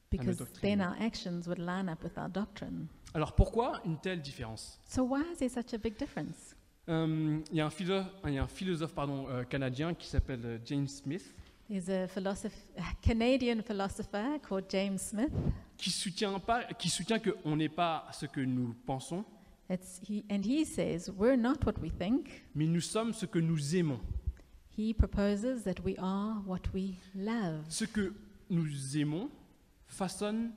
because 0.09 0.43
then 0.61 0.81
our 0.81 0.95
actions 0.99 1.45
would 1.47 1.59
line 1.59 1.87
up 1.87 2.01
with 2.03 2.17
our 2.17 2.29
doctrine. 2.29 2.87
Alors 3.13 3.35
pourquoi 3.35 3.79
une 3.85 3.99
telle 3.99 4.21
différence? 4.23 4.79
So 4.87 5.03
why 5.03 5.21
is 5.33 5.37
there 5.37 5.49
such 5.49 5.73
a 5.75 5.77
big 5.77 5.97
difference? 5.99 6.55
Euh, 6.87 7.39
Il 7.51 7.57
y 7.57 7.61
a 7.61 7.65
un 7.65 7.69
philosophe, 7.69 8.07
il 8.25 8.33
y 8.33 8.37
a 8.37 8.43
un 8.43 8.47
philosophe 8.47 8.93
pardon, 8.93 9.27
euh, 9.29 9.43
canadien 9.43 9.93
qui 9.93 10.07
s'appelle 10.07 10.41
euh, 10.45 10.57
James 10.65 10.87
Smith, 10.87 11.33
There's 11.69 11.87
a, 11.87 12.07
Canadian 13.03 13.61
philosopher 13.61 14.39
called 14.41 14.65
James 14.69 14.97
Smith 14.97 15.29
qui 15.77 15.91
soutient, 15.91 16.39
pas, 16.39 16.63
qui 16.73 16.89
soutient 16.89 17.19
qu'on 17.19 17.55
n'est 17.55 17.69
pas 17.69 18.07
ce 18.11 18.25
que 18.25 18.41
nous 18.41 18.73
pensons, 18.87 19.23
It's, 19.69 20.01
he, 20.09 20.23
and 20.31 20.41
he 20.43 20.65
says, 20.65 21.11
We're 21.15 21.37
not 21.37 21.63
what 21.63 21.75
we 21.79 21.91
think. 21.91 22.43
mais 22.55 22.65
nous 22.65 22.81
sommes 22.81 23.13
ce 23.13 23.27
que 23.27 23.37
nous 23.37 23.75
aimons. 23.75 23.99
He 24.75 24.93
proposes 24.95 25.63
that 25.65 25.83
we 25.85 25.93
are 25.99 26.41
what 26.47 26.61
we 26.73 26.95
love. 27.13 27.63
Ce 27.69 27.85
que 27.85 28.13
nous 28.49 28.97
aimons 28.97 29.29
façonne 29.85 30.51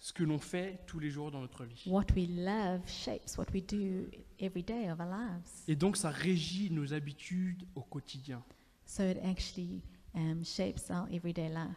ce 0.00 0.12
que 0.12 0.24
l'on 0.24 0.38
fait 0.40 0.80
tous 0.88 0.98
les 0.98 1.10
jours 1.10 1.30
dans 1.30 1.40
notre 1.40 1.64
vie. 1.64 1.84
What 1.86 2.06
we 2.16 2.26
love 2.28 2.80
shapes 2.88 3.38
what 3.38 3.46
we 3.54 3.62
do 3.64 4.08
every 4.40 4.62
day 4.62 4.90
of 4.90 5.00
our 5.00 5.08
lives. 5.08 5.64
Et 5.68 5.76
donc 5.76 5.96
ça 5.96 6.10
régit 6.10 6.70
nos 6.70 6.92
habitudes 6.92 7.64
au 7.74 7.82
quotidien. 7.82 8.42
So 8.84 9.02
it 9.02 9.18
actually 9.24 9.82
um, 10.14 10.44
shapes 10.44 10.90
our 10.90 11.06
everyday 11.12 11.48
life. 11.48 11.76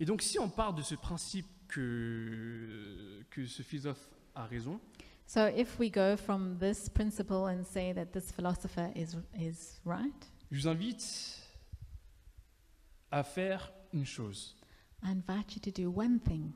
Et 0.00 0.04
donc 0.04 0.22
si 0.22 0.38
on 0.38 0.48
part 0.48 0.74
de 0.74 0.82
ce 0.82 0.94
principe 0.94 1.46
que, 1.68 3.24
que 3.30 3.46
ce 3.46 3.62
philosophe 3.62 4.08
a 4.34 4.46
raison, 4.46 4.80
So 5.28 5.48
if 5.48 5.80
we 5.80 5.90
go 5.90 6.16
from 6.16 6.56
this 6.60 6.88
principle 6.88 7.48
and 7.48 7.64
say 7.64 7.92
that 7.94 8.12
this 8.12 8.30
philosopher 8.30 8.92
is, 8.94 9.16
is 9.36 9.80
right, 9.84 10.30
je 10.52 10.60
vous 10.60 10.68
invite 10.68 11.42
à 13.10 13.24
faire 13.24 13.72
une 13.92 14.04
chose. 14.04 14.54
I 15.02 15.10
invite 15.10 15.56
you 15.56 15.60
to 15.62 15.70
do 15.72 15.90
one 15.90 16.20
thing 16.20 16.52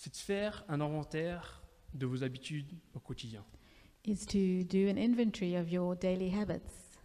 c'est 0.00 0.12
de 0.12 0.16
faire 0.16 0.64
un 0.68 0.80
inventaire 0.80 1.62
de 1.92 2.06
vos 2.06 2.22
habitudes 2.22 2.72
au 2.94 3.00
quotidien. 3.00 3.44
Is 4.04 4.24
to 4.26 4.64
do 4.64 4.88
an 4.88 4.96
inventory 4.96 5.56
of 5.56 5.70
your 5.70 5.94
daily 5.96 6.30
habits. 6.30 6.98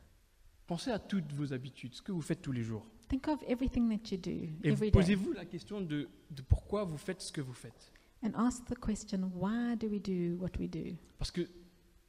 Pensez 0.67 0.91
à 0.91 0.99
toutes 0.99 1.31
vos 1.33 1.53
habitudes, 1.53 1.93
ce 1.93 2.01
que 2.01 2.11
vous 2.11 2.21
faites 2.21 2.41
tous 2.41 2.51
les 2.51 2.63
jours. 2.63 2.85
Think 3.07 3.27
of 3.27 3.39
everything 3.47 3.87
that 3.89 4.09
you 4.11 4.17
do 4.17 4.31
Et 4.63 4.69
every 4.71 4.73
vous- 4.73 4.79
day 4.85 4.91
posez-vous 4.91 5.33
la 5.33 5.45
question 5.45 5.79
de, 5.81 6.09
de 6.31 6.41
pourquoi 6.41 6.83
vous 6.85 6.97
faites 6.97 7.21
ce 7.21 7.31
que 7.31 7.41
vous 7.41 7.53
faites. 7.53 7.91
and 8.23 8.31
ask 8.35 8.65
the 8.65 8.75
question 8.79 9.29
why 9.35 9.75
do 9.75 9.87
we 9.87 9.99
do 10.01 10.37
what 10.41 10.51
we 10.59 10.67
do? 10.67 10.95
Parce 11.19 11.29
que 11.31 11.47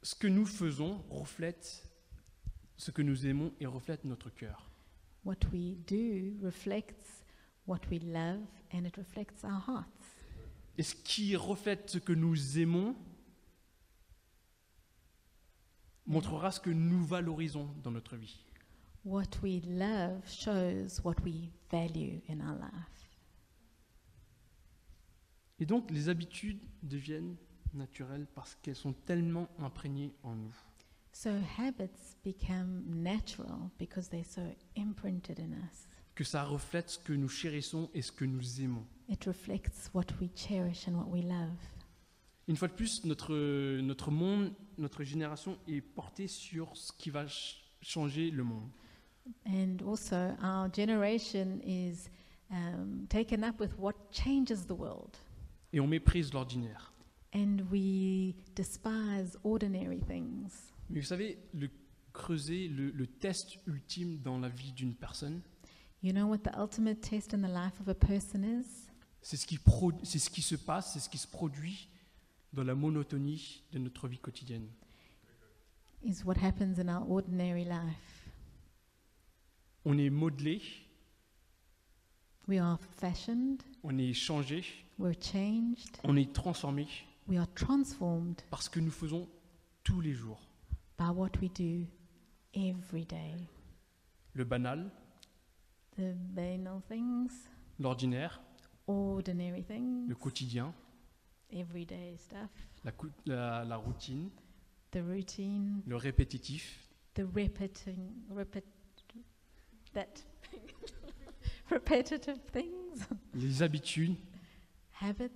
ce 0.02 0.14
que 0.14 0.26
nous 0.28 0.46
faisons 0.46 1.02
reflète 1.10 1.82
ce 2.78 2.90
que 2.90 3.02
nous 3.02 3.26
aimons 3.26 3.52
et 3.60 3.66
reflète 3.66 4.04
notre 4.04 4.30
cœur. 4.30 4.70
What 5.24 5.38
we 5.52 5.76
do 5.86 6.38
reflects 6.42 7.24
what 7.66 7.80
we 7.90 7.98
love 8.00 8.40
and 8.72 8.84
it 8.86 8.96
reflects 8.96 9.44
our 9.44 9.62
hearts. 9.68 9.90
Et 10.78 10.82
ce 10.82 10.94
qui 10.94 11.36
reflète 11.36 11.90
ce 11.90 11.98
que 11.98 12.12
nous 12.14 12.58
aimons 12.58 12.94
montrera 16.06 16.50
ce 16.50 16.60
que 16.60 16.70
nous 16.70 17.04
valorisons 17.04 17.68
dans 17.82 17.90
notre 17.90 18.16
vie. 18.16 18.38
What 19.04 19.40
we 19.42 19.62
love 19.64 20.26
shows 20.26 21.00
what 21.04 21.16
we 21.24 21.50
value 21.70 22.20
in 22.28 22.40
our 22.40 22.58
life. 22.58 23.10
Et 25.58 25.66
donc 25.66 25.90
les 25.90 26.08
habitudes 26.08 26.60
deviennent 26.82 27.36
naturelles 27.72 28.26
parce 28.34 28.54
qu'elles 28.56 28.76
sont 28.76 28.92
tellement 28.92 29.48
imprégnées 29.58 30.12
en 30.22 30.34
nous. 30.34 30.54
So 31.12 31.30
habits 31.58 32.16
become 32.24 32.82
natural 32.86 33.70
because 33.78 34.08
they're 34.08 34.24
so 34.24 34.42
imprinted 34.76 35.38
in 35.38 35.52
us. 35.52 35.86
que 36.14 36.24
ça 36.24 36.44
reflète 36.44 36.90
ce 36.90 36.98
que 36.98 37.12
nous 37.12 37.28
chérissons 37.28 37.90
et 37.94 38.02
ce 38.02 38.10
que 38.10 38.24
nous 38.24 38.60
aimons. 38.60 38.84
It 39.08 39.24
reflects 39.26 39.90
what 39.94 40.06
we 40.20 40.30
cherish 40.34 40.88
and 40.88 40.94
what 40.94 41.08
we 41.08 41.22
love. 41.22 41.56
Une 42.48 42.56
fois 42.56 42.68
de 42.68 42.72
plus, 42.74 43.04
notre, 43.04 43.34
notre 43.80 44.10
monde, 44.10 44.52
notre 44.78 45.02
génération 45.02 45.58
est 45.66 45.80
portée 45.80 46.28
sur 46.28 46.76
ce 46.76 46.92
qui 46.92 47.10
va 47.10 47.22
ch- 47.26 47.62
changer 47.80 48.30
le 48.30 48.44
monde. 48.44 48.68
And 49.46 49.78
also, 49.84 50.14
our 50.42 50.68
generation 50.72 51.58
is 51.64 52.08
um, 52.50 53.06
taken 53.08 53.42
up 53.42 53.58
with 53.58 53.72
what 53.78 53.94
changes 54.12 54.64
the 54.66 54.72
world. 54.78 55.16
Et 55.72 55.80
on 55.80 55.88
méprise 55.88 56.32
l'ordinaire. 56.32 56.92
And 57.34 57.58
we 57.72 58.34
despise 58.54 59.36
ordinary 59.42 60.00
things. 60.00 60.72
Mais 60.88 61.00
vous 61.00 61.06
savez, 61.06 61.38
le 61.52 61.68
creuser, 62.12 62.68
le, 62.68 62.90
le 62.92 63.06
test 63.08 63.58
ultime 63.66 64.18
dans 64.22 64.38
la 64.38 64.48
vie 64.48 64.72
d'une 64.72 64.94
personne, 64.94 65.40
You 66.02 66.12
know 66.12 66.26
what 66.28 66.38
the 66.38 66.54
ultimate 66.56 67.00
test 67.00 67.34
in 67.34 67.38
the 67.38 67.48
life 67.52 67.80
of 67.80 67.88
a 67.88 67.94
person 67.94 68.44
is? 68.44 68.86
c'est 69.22 69.36
ce, 69.36 69.46
qui 69.46 69.58
c'est 70.04 70.18
ce 70.20 70.30
qui 70.30 70.42
se 70.42 70.54
passe, 70.54 70.92
c'est 70.92 71.00
ce 71.00 71.08
qui 71.08 71.18
se 71.18 71.26
produit 71.26 71.88
dans 72.56 72.64
la 72.64 72.74
monotonie 72.74 73.62
de 73.72 73.78
notre 73.78 74.08
vie 74.08 74.18
quotidienne. 74.18 74.66
Is 76.02 76.24
what 76.24 76.36
happens 76.42 76.78
in 76.78 76.88
our 76.88 77.08
ordinary 77.10 77.64
life. 77.64 78.30
On 79.84 79.96
est 79.98 80.10
modelé, 80.10 80.60
We 82.48 82.58
are 82.60 82.78
fashioned, 82.96 83.62
on 83.82 83.98
est 83.98 84.14
changé, 84.14 84.64
we're 84.98 85.16
changed, 85.20 85.98
on 86.04 86.16
est 86.16 86.32
transformé. 86.32 86.86
We 87.28 87.38
are 87.38 87.48
transformed 87.54 88.40
parce 88.50 88.68
que 88.68 88.78
nous 88.80 88.92
faisons 88.92 89.28
tous 89.84 90.00
les 90.00 90.12
jours. 90.14 90.40
by 90.96 91.10
what 91.10 91.32
we 91.42 91.50
do 91.50 91.86
every 92.54 93.04
day. 93.04 93.34
le 94.34 94.44
banal, 94.44 94.90
The 95.96 96.14
banal 96.14 96.80
things, 96.88 97.48
l'ordinaire, 97.80 98.40
ordinary 98.86 99.62
things, 99.64 100.08
le 100.08 100.14
quotidien, 100.14 100.72
everyday 101.52 102.16
stuff, 102.18 102.50
la, 102.84 102.92
cou- 102.92 103.10
la- 103.26 103.64
la 103.64 103.76
routine, 103.76 104.30
the 104.92 104.98
routine, 105.02 105.82
le 105.86 105.96
répétitif, 105.96 106.88
the 107.14 107.22
repeating, 107.34 108.12
repet, 108.30 108.64
that 109.92 110.24
repetitive 111.70 112.38
things, 112.52 113.06
les 113.34 113.62
habitudes, 113.62 114.16
habits, 115.00 115.30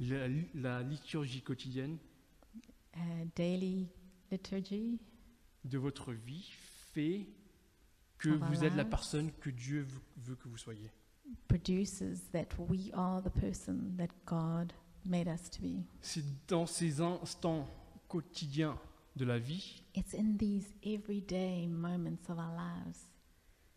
la, 0.00 0.28
la 0.54 0.82
liturgie 0.82 1.42
quotidienne. 1.42 1.98
Uh, 2.96 3.24
daily 3.36 3.88
liturgy. 4.30 4.98
De 5.64 5.78
votre 5.78 6.12
vie 6.12 6.50
fait 6.92 7.28
que 8.18 8.30
Of 8.30 8.42
vous 8.48 8.64
êtes 8.64 8.74
la 8.74 8.84
personne 8.84 9.30
que 9.40 9.50
Dieu 9.50 9.82
veut, 9.82 10.00
veut 10.16 10.34
que 10.36 10.48
vous 10.48 10.56
soyez. 10.56 10.90
produces 11.46 12.22
that 12.32 12.46
we 12.58 12.90
are 12.94 13.22
the 13.22 13.30
person 13.30 13.94
that 13.98 14.08
God 14.26 14.72
made 15.08 15.26
us 15.28 15.50
to 15.50 15.60
be. 15.62 15.84
C'est 16.00 16.24
dans 16.46 16.66
ces 16.66 17.00
instants 17.00 17.66
quotidiens 18.08 18.78
de 19.16 19.24
la 19.24 19.38
vie 19.38 19.82
It's 19.96 20.14
in 20.14 20.36
these 20.38 20.74
everyday 20.84 21.66
moments 21.66 22.28
of 22.28 22.38
our 22.38 22.52
lives. 22.54 22.98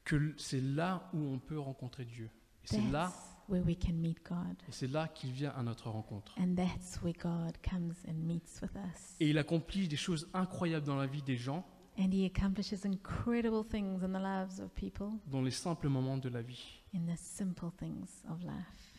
que 0.04 0.34
c'est 0.38 0.62
là 0.62 1.10
où 1.13 1.20
on 1.20 1.39
peut 1.39 1.60
rencontrer 1.60 2.06
Dieu. 2.06 2.30
Et 2.63 2.67
c'est 2.67 2.78
That's 2.78 2.91
là, 2.91 3.12
where 3.50 3.63
we 3.63 3.76
can 3.78 3.94
meet 3.94 4.17
God. 4.24 4.56
et 4.67 4.72
c'est 4.72 4.88
là 4.88 5.08
qu'il 5.08 5.32
vient 5.32 5.52
à 5.52 5.63
notre 5.63 5.89
rencontre. 5.89 6.32
And 6.39 6.54
that's 6.56 7.02
where 7.02 7.13
God 7.13 7.58
comes 7.67 7.94
and 8.08 8.13
meets 8.13 8.62
with 8.62 8.72
us. 8.76 9.15
Et 9.20 9.30
il 9.30 9.38
accomplit 9.38 9.88
des 9.88 9.96
choses 9.98 10.28
incroyables 10.34 10.86
dans 10.86 10.96
la 10.98 11.08
vie 11.08 11.24
des 11.24 11.38
gens, 11.38 11.65
And 12.00 12.10
He 12.13 12.26
accomplishes 12.26 12.86
incredible 12.86 13.65
things 13.65 14.02
in 14.02 14.10
the 14.13 14.22
lives 14.22 14.62
of 14.62 14.72
people, 14.74 15.10
dans 15.28 15.41
les 15.41 15.52
simples 15.52 15.89
moments 15.89 16.17
de 16.17 16.30
la 16.30 16.41
vie. 16.41 16.82
in 16.96 17.02
the 17.06 17.17
simple 17.17 17.70
things 17.78 18.24
of 18.30 18.41
life. 18.44 18.90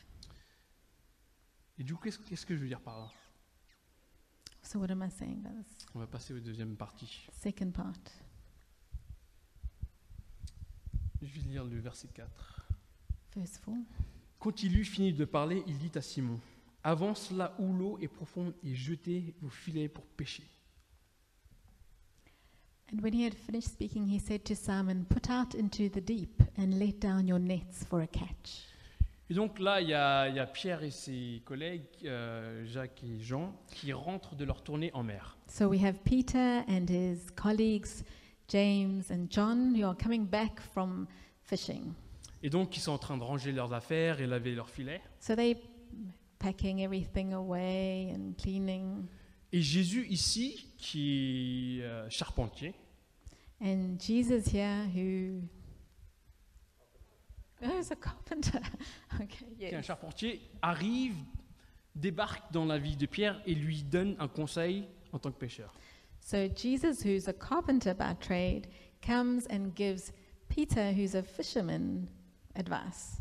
Et 1.82 1.84
du 1.84 1.96
coup, 1.96 2.04
qu'est-ce 2.04 2.18
qu'est-ce 2.20 2.46
que 2.46 2.54
je 2.54 2.60
veux 2.60 2.68
dire 2.68 2.80
par 2.80 2.96
là? 2.96 3.10
So, 4.62 4.78
what 4.78 4.92
am 4.92 5.02
I 5.02 5.10
saying? 5.10 5.42
On 5.96 5.98
va 5.98 6.06
passer 6.06 6.32
aux 6.32 6.38
deuxième 6.38 6.76
partie. 6.76 7.26
Second 7.42 7.72
part. 7.72 7.92
Je 11.20 11.26
vais 11.26 11.40
lire 11.40 11.64
le 11.64 11.80
verset 11.80 12.06
4. 12.06 12.68
Verse 13.34 13.58
4. 13.58 13.76
Quand 14.38 14.62
il 14.62 14.78
eut 14.78 14.84
fini 14.84 15.12
de 15.12 15.24
parler, 15.24 15.64
il 15.66 15.76
dit 15.76 15.90
à 15.96 16.02
Simon 16.02 16.38
Avance 16.84 17.32
là 17.32 17.52
où 17.58 17.72
l'eau 17.72 17.98
est 17.98 18.06
profonde 18.06 18.54
et 18.62 18.76
jetez 18.76 19.34
vos 19.40 19.50
filets 19.50 19.88
pour 19.88 20.06
pêcher. 20.06 20.44
And 22.92 23.00
when 23.00 23.12
he 23.12 23.24
had 23.26 23.34
finished 23.34 23.70
speaking, 23.72 24.06
he 24.06 24.20
said 24.20 24.44
to 24.44 24.54
Simon, 24.54 25.04
Put 25.06 25.28
out 25.28 25.56
into 25.56 25.88
the 25.88 26.00
deep 26.00 26.44
and 26.56 26.78
let 26.78 27.00
down 27.00 27.26
your 27.26 27.40
nets 27.40 27.84
for 27.84 28.02
a 28.02 28.06
catch. 28.06 28.71
Et 29.32 29.34
donc 29.34 29.60
là, 29.60 29.80
il 29.80 29.86
y 29.86 29.92
y 29.92 29.94
a 29.94 30.46
Pierre 30.46 30.82
et 30.82 30.90
ses 30.90 31.40
collègues, 31.46 31.86
euh, 32.04 32.66
Jacques 32.66 33.02
et 33.02 33.18
Jean, 33.18 33.54
qui 33.68 33.90
rentrent 33.94 34.34
de 34.34 34.44
leur 34.44 34.62
tournée 34.62 34.90
en 34.92 35.02
mer. 35.02 35.38
So 35.48 35.68
we 35.68 35.82
have 35.82 36.00
Peter 36.04 36.60
and 36.68 36.84
his 36.90 37.30
colleagues, 37.34 38.04
James 38.48 39.04
and 39.10 39.28
John, 39.30 39.74
who 39.74 39.86
are 39.86 39.96
coming 39.96 40.26
back 40.26 40.60
from 40.60 41.06
fishing. 41.44 41.94
Et 42.42 42.50
donc, 42.50 42.76
ils 42.76 42.80
sont 42.80 42.92
en 42.92 42.98
train 42.98 43.16
de 43.16 43.22
ranger 43.22 43.52
leurs 43.52 43.72
affaires 43.72 44.20
et 44.20 44.26
laver 44.26 44.54
leurs 44.54 44.68
filets. 44.68 45.00
So 45.18 45.34
they 45.34 45.56
packing 46.38 46.80
everything 46.80 47.32
away 47.32 48.12
and 48.14 48.34
cleaning. 48.36 49.06
Et 49.50 49.62
Jésus 49.62 50.06
ici, 50.10 50.74
qui 50.76 51.78
est 51.78 51.84
euh, 51.84 52.06
charpentier, 52.10 52.74
And 53.62 53.96
Jesus 53.98 54.52
here, 54.52 54.84
who 54.94 55.40
a 57.62 57.96
carpenter? 57.96 58.60
okay, 59.20 59.74
un 59.74 59.82
charpentier, 59.82 60.40
arrive, 60.60 61.14
débarque 61.94 62.52
dans 62.52 62.64
la 62.64 62.78
vie 62.78 62.96
de 62.96 63.06
Pierre 63.06 63.40
et 63.46 63.54
lui 63.54 63.82
donne 63.82 64.16
un 64.18 64.28
conseil 64.28 64.86
en 65.12 65.18
tant 65.18 65.30
que 65.30 65.38
pêcheur. 65.38 65.72
So 66.20 66.48
Jesus, 66.54 67.04
who's 67.04 67.28
a 67.28 67.32
carpenter 67.32 67.94
by 67.94 68.14
trade, 68.20 68.68
comes 69.04 69.46
and 69.50 69.74
gives 69.74 70.12
Peter, 70.48 70.92
who's 70.92 71.14
a 71.14 71.22
fisherman, 71.22 72.06
advice. 72.54 73.18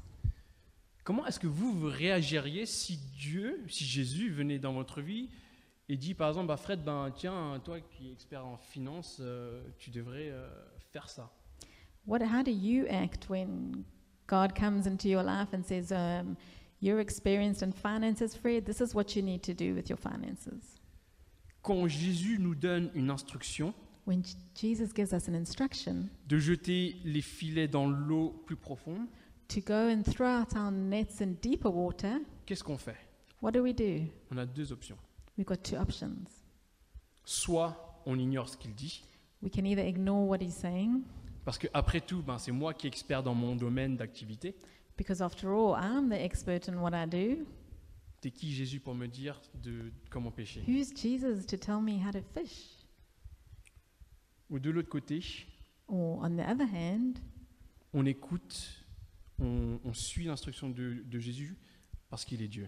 Comment 1.04 1.26
est-ce 1.26 1.40
que 1.40 1.48
vous, 1.48 1.74
vous 1.74 1.88
réagiriez 1.88 2.66
si 2.66 2.98
Dieu, 3.18 3.64
si 3.68 3.86
Jésus 3.86 4.30
venait 4.30 4.60
dans 4.60 4.74
votre 4.74 5.02
vie 5.02 5.30
et 5.90 5.98
dit 5.98 6.14
par 6.14 6.30
exemple, 6.30 6.48
bah, 6.48 6.58
Fred, 6.58 6.84
ben, 6.84 7.12
tiens, 7.16 7.60
toi 7.66 7.82
qui 7.82 8.10
es 8.10 8.14
expert 8.14 8.46
en 8.46 8.58
finance, 8.58 9.18
euh, 9.20 9.64
tu 9.80 9.90
devrais 9.90 10.30
euh, 10.30 10.48
faire 10.92 11.10
ça? 11.10 11.32
What, 12.06 12.20
how 12.20 12.44
do 12.44 12.52
you 12.52 12.86
act 12.88 13.30
when 13.30 13.84
God 14.32 14.56
comes 14.56 14.88
into 14.88 15.10
your 15.10 15.24
life 15.24 15.50
and 15.52 15.66
says, 15.66 15.92
um, 15.92 16.38
You're 16.80 17.02
experienced 17.02 17.64
in 17.64 17.74
finances, 17.74 18.34
Fred? 18.34 18.66
This 18.66 18.80
is 18.80 18.96
what 18.96 19.14
you 19.14 19.22
need 19.22 19.44
to 19.44 19.54
do 19.54 19.76
with 19.76 19.90
your 19.90 19.98
finances. 19.98 20.80
Quand 21.62 21.86
Jésus 21.88 22.40
nous 22.40 22.56
donne 22.56 22.90
une 22.96 23.12
instruction 23.12 23.74
When 24.06 24.24
Jesus 24.56 24.94
gives 24.94 25.14
us 25.14 25.28
an 25.28 25.36
instruction 25.36 26.10
de 26.28 26.40
jeter 26.40 26.96
les 27.04 27.22
filets 27.22 27.68
dans 27.68 27.88
l'eau 27.88 28.34
plus 28.48 28.56
profonde, 28.56 29.08
to 29.50 29.60
go 29.60 29.90
and 29.90 30.04
throw 30.04 30.28
out 30.28 30.56
our 30.56 30.72
nets 30.72 31.20
in 31.20 31.34
deeper 31.42 31.70
water, 31.70 32.22
qu'est-ce 32.46 32.64
qu'on 32.64 32.78
fait 32.78 32.98
what 33.42 33.52
do 33.52 33.62
we 33.62 33.74
do? 33.74 34.08
On 34.32 34.38
a 34.38 34.46
deux 34.46 34.72
options. 34.72 34.98
We've 35.38 35.46
got 35.46 35.64
two 35.64 35.76
options. 35.76 36.30
Soit 37.26 37.76
on 38.06 38.18
ignore 38.18 38.48
ce 38.48 38.56
qu'il 38.56 38.74
dit, 38.74 39.04
We 39.42 39.52
can 39.52 39.66
either 39.66 39.84
ignore 39.84 40.26
what 40.28 40.42
he's 40.42 40.56
saying, 40.56 41.04
parce 41.46 41.58
que 41.58 41.68
après 41.74 42.02
tout, 42.02 42.22
ben, 42.22 42.38
c'est 42.38 42.52
moi 42.52 42.74
qui 42.74 42.88
est 42.88 42.90
expert 42.90 43.24
dans 43.24 43.34
mon 43.36 43.56
domaine 43.56 43.98
d'activité. 43.98 44.56
because 44.98 45.22
after 45.22 45.48
all, 45.48 45.76
I'm 45.76 46.10
the 46.10 46.14
expert 46.22 46.68
in 46.70 46.78
what 46.80 46.92
I 46.94 47.08
do. 47.08 47.46
T'es 48.22 48.30
qui 48.30 48.54
Jésus 48.54 48.80
pour 48.80 48.94
me 48.94 49.08
dire 49.08 49.42
de 49.56 49.92
comment 50.12 50.30
pêcher? 50.32 50.62
Who's 50.68 50.94
Jesus 50.96 51.46
to 51.48 51.58
tell 51.58 51.82
me 51.82 51.98
how 52.06 52.12
to 52.12 52.22
fish? 52.22 52.78
Ou 54.50 54.60
de 54.60 54.70
l'autre 54.70 54.90
côté, 54.90 55.22
Or 55.88 56.20
on 56.24 56.38
the 56.38 56.48
other 56.48 56.68
hand, 56.72 57.18
on 57.94 58.06
écoute, 58.06 58.86
on, 59.40 59.80
on 59.84 59.94
suit 59.94 60.26
l'instruction 60.26 60.70
de, 60.70 61.02
de 61.06 61.20
Jésus 61.20 61.58
parce 62.10 62.24
qu'il 62.26 62.42
est 62.42 62.48
Dieu. 62.48 62.68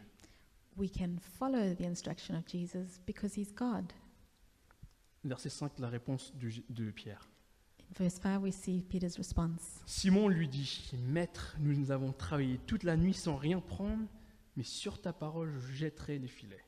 we 0.76 0.90
can 0.90 1.18
follow 1.38 1.76
the 1.76 1.84
instruction 1.84 2.36
of 2.36 2.44
Jesus 2.48 3.00
because 3.06 3.36
he's 3.38 3.54
God. 3.54 3.94
Verset 5.24 5.50
5, 5.52 5.78
la 5.80 5.90
réponse 5.90 6.34
de, 6.36 6.50
de 6.70 6.90
Pierre. 6.90 7.30
Verse 7.92 8.20
5, 8.20 8.42
we 8.42 8.52
see 8.52 8.84
Peter's 8.90 9.18
response. 9.18 9.82
Simon 9.86 10.28
lui 10.28 10.48
dit, 10.48 10.92
Maître, 10.98 11.56
nous, 11.60 11.76
nous 11.76 11.92
avons 11.92 12.12
travaillé 12.12 12.60
toute 12.66 12.84
la 12.84 12.98
nuit 12.98 13.14
sans 13.14 13.36
rien 13.36 13.60
prendre, 13.60 14.08
mais 14.56 14.64
sur 14.64 15.00
ta 15.00 15.14
parole, 15.14 15.54
je 15.60 15.74
jetterai 15.74 16.18
les 16.18 16.28
filets. 16.28 16.66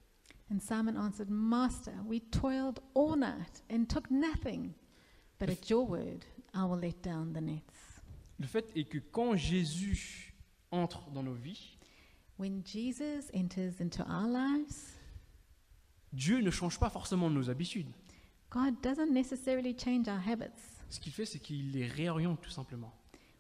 And 0.51 0.59
Simon 0.59 0.95
answered, 0.95 1.29
Master, 1.29 1.93
we 2.05 2.21
toiled 2.29 2.79
all 2.93 3.17
night 3.17 3.63
and 3.71 3.85
took 3.87 4.11
nothing, 4.11 4.73
but 5.39 5.49
at 5.49 5.69
your 5.69 5.87
word 5.87 6.23
I 6.53 6.63
will 6.65 6.79
let 6.79 7.01
down 7.01 7.33
the 7.33 7.41
nets. 7.41 8.01
Le 8.39 8.45
fait 8.45 8.65
est 8.75 8.85
que 8.85 8.99
quand 8.99 9.35
Jésus 9.35 10.35
entre 10.71 11.09
dans 11.11 11.23
nos 11.23 11.33
vies, 11.33 11.77
When 12.37 12.63
Jesus 12.65 13.31
enters 13.33 13.79
into 13.79 14.03
our 14.03 14.27
lives, 14.27 14.99
Dieu 16.11 16.41
ne 16.41 16.51
change 16.51 16.77
pas 16.77 16.89
forcément 16.89 17.29
nos 17.29 17.49
habitudes. 17.49 17.91
God 18.49 18.81
doesn't 18.81 19.11
necessarily 19.11 19.73
change 19.73 20.07
our 20.09 20.19
habits. 20.19 20.74
Ce 20.89 20.99
qu'il 20.99 21.11
fait, 21.11 21.25
c'est 21.25 21.39
qu'il 21.39 21.71
les 21.71 21.87
réoriente 21.87 22.41
tout 22.41 22.49
simplement. 22.49 22.93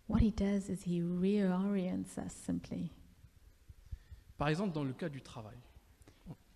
What 0.09 0.19
he 0.19 0.31
does 0.33 0.69
is 0.69 0.83
he 0.85 1.01
reorients 1.01 2.05
us 2.17 2.31
simply. 2.31 2.91
Par 4.37 4.49
exemple, 4.49 4.73
dans 4.73 4.83
le 4.83 4.93
cas 4.93 5.09
du 5.09 5.21
travail. 5.21 5.57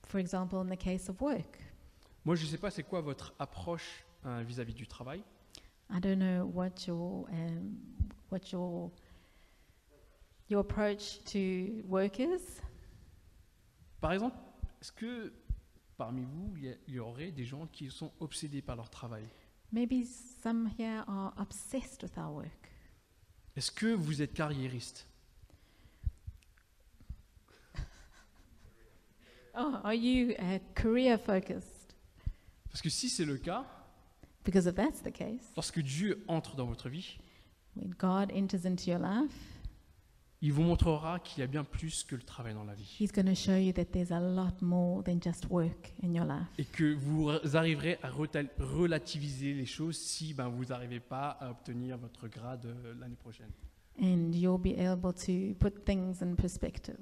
For 0.08 0.20
example, 0.20 0.58
in 0.58 0.66
the 0.70 0.78
case 0.78 1.10
of 1.10 1.22
work, 1.22 1.60
Moi, 2.26 2.36
je 2.36 2.44
ne 2.46 2.50
sais 2.50 2.58
pas 2.58 2.70
c'est 2.70 2.84
quoi 2.84 3.02
votre 3.02 3.34
approche 3.40 4.04
euh, 4.26 4.44
vis-à-vis 4.46 4.74
du 4.74 4.86
travail. 4.88 5.24
I 5.92 6.00
don't 6.00 6.18
know 6.20 6.46
what 6.46 6.72
your 6.88 7.28
um, 7.32 7.78
what 8.32 8.42
your 8.52 8.92
your 10.50 10.60
approach 10.62 11.24
to 11.26 11.82
work 11.88 12.20
is. 12.20 12.62
Par 14.02 14.12
exemple, 14.14 14.38
est-ce 14.82 14.92
que 14.92 15.34
parmi 15.98 16.24
vous, 16.24 16.54
il 16.58 16.64
y 16.66 16.70
a- 16.70 16.76
il 16.88 16.94
y 16.96 17.00
aurait 17.00 17.32
des 17.32 17.46
gens 17.46 17.66
qui 17.68 17.90
sont 17.90 18.12
obsédés 18.20 18.62
par 18.62 18.76
leur 18.76 18.90
travail? 18.90 19.26
Maybe 19.72 20.04
some 20.04 20.68
here 20.78 21.04
are 21.08 21.34
obsessed 21.38 22.02
with 22.02 22.18
our 22.18 22.32
work. 22.32 22.70
Est-ce 23.56 23.72
que 23.72 23.94
vous 23.94 24.22
êtes 24.22 24.34
carriériste? 24.34 25.06
Oh, 29.56 29.80
are 29.84 29.94
you 29.96 30.36
uh, 30.40 30.60
career 30.76 31.18
focused? 31.18 31.94
Parce 32.70 32.82
que 32.82 32.90
si 32.90 33.10
c'est 33.10 33.26
le 33.26 33.38
cas, 33.38 33.66
Because 34.46 34.68
if 34.68 34.76
that's 34.76 35.02
the 35.02 35.12
case, 35.12 35.52
lorsque 35.56 35.82
Dieu 35.82 36.24
entre 36.28 36.56
dans 36.56 36.66
votre 36.66 36.88
vie, 36.90 37.20
when 37.76 37.94
God 37.98 38.32
enters 38.32 38.66
into 38.66 38.90
your 38.90 39.00
life, 39.00 39.49
il 40.42 40.54
vous 40.54 40.64
montrera 40.64 41.20
qu'il 41.20 41.42
y 41.42 41.44
a 41.44 41.48
bien 41.48 41.64
plus 41.64 42.04
que 42.04 42.16
le 42.16 42.22
travail 42.22 42.54
dans 42.54 42.64
la 42.64 42.74
vie. 42.74 42.98
He's 43.00 43.12
going 43.12 43.26
to 43.26 43.36
show 43.36 43.56
you 43.56 43.74
that 43.74 43.86
there's 43.86 44.12
a 44.12 44.20
lot 44.20 44.62
more 44.62 45.04
than 45.04 45.20
just 45.22 45.50
work 45.50 45.92
in 46.02 46.14
your 46.14 46.26
life. 46.26 46.48
Et 46.58 46.66
que 46.66 46.94
vous 46.94 47.30
arriverez 47.54 47.98
à 48.02 48.10
relativiser 48.10 49.54
les 49.54 49.66
choses 49.66 49.98
si 49.98 50.34
ben, 50.34 50.48
vous 50.48 50.66
n'arrivez 50.66 51.02
pas 51.02 51.30
à 51.42 51.52
obtenir 51.52 51.98
votre 51.98 52.28
grade 52.28 52.66
euh, 52.66 52.94
l'année 53.00 53.18
prochaine. 53.18 53.52
And 54.02 54.32
you'll 54.34 54.58
be 54.58 54.80
able 54.80 55.14
to 55.14 55.56
put 55.60 55.84
things 55.86 56.22
in 56.22 56.36
perspective. 56.36 56.98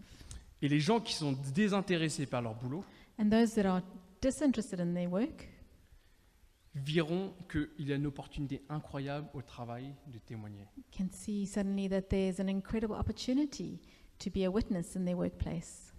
Et 0.62 0.68
les 0.68 0.80
gens 0.80 1.00
qui 1.00 1.14
sont 1.14 1.36
désintéressés 1.54 2.26
par 2.26 2.42
leur 2.42 2.56
boulot 2.56 2.84
And 3.20 3.30
those 3.30 3.54
that 3.54 3.66
are 3.66 3.82
disinterested 4.20 4.80
in 4.80 4.94
their 4.94 5.10
work 5.10 5.48
verront 6.80 7.34
qu'il 7.52 7.88
y 7.88 7.92
a 7.92 7.96
une 7.96 8.06
opportunité 8.08 8.62
incroyable 8.70 9.28
au 9.34 9.42
travail 9.42 9.94
de 10.08 10.20
témoigner. 10.20 10.66
can 10.92 11.08
see 11.12 11.46
suddenly 11.46 11.88
that 11.90 12.04
there's 12.10 12.40
an 12.40 12.48
incredible 12.48 12.96
opportunity 12.96 13.80
to 14.20 14.30
be 14.30 14.46
a 14.46 14.50
witness 14.50 14.96
in 14.96 15.06
their 15.06 15.18
workplace. 15.18 15.94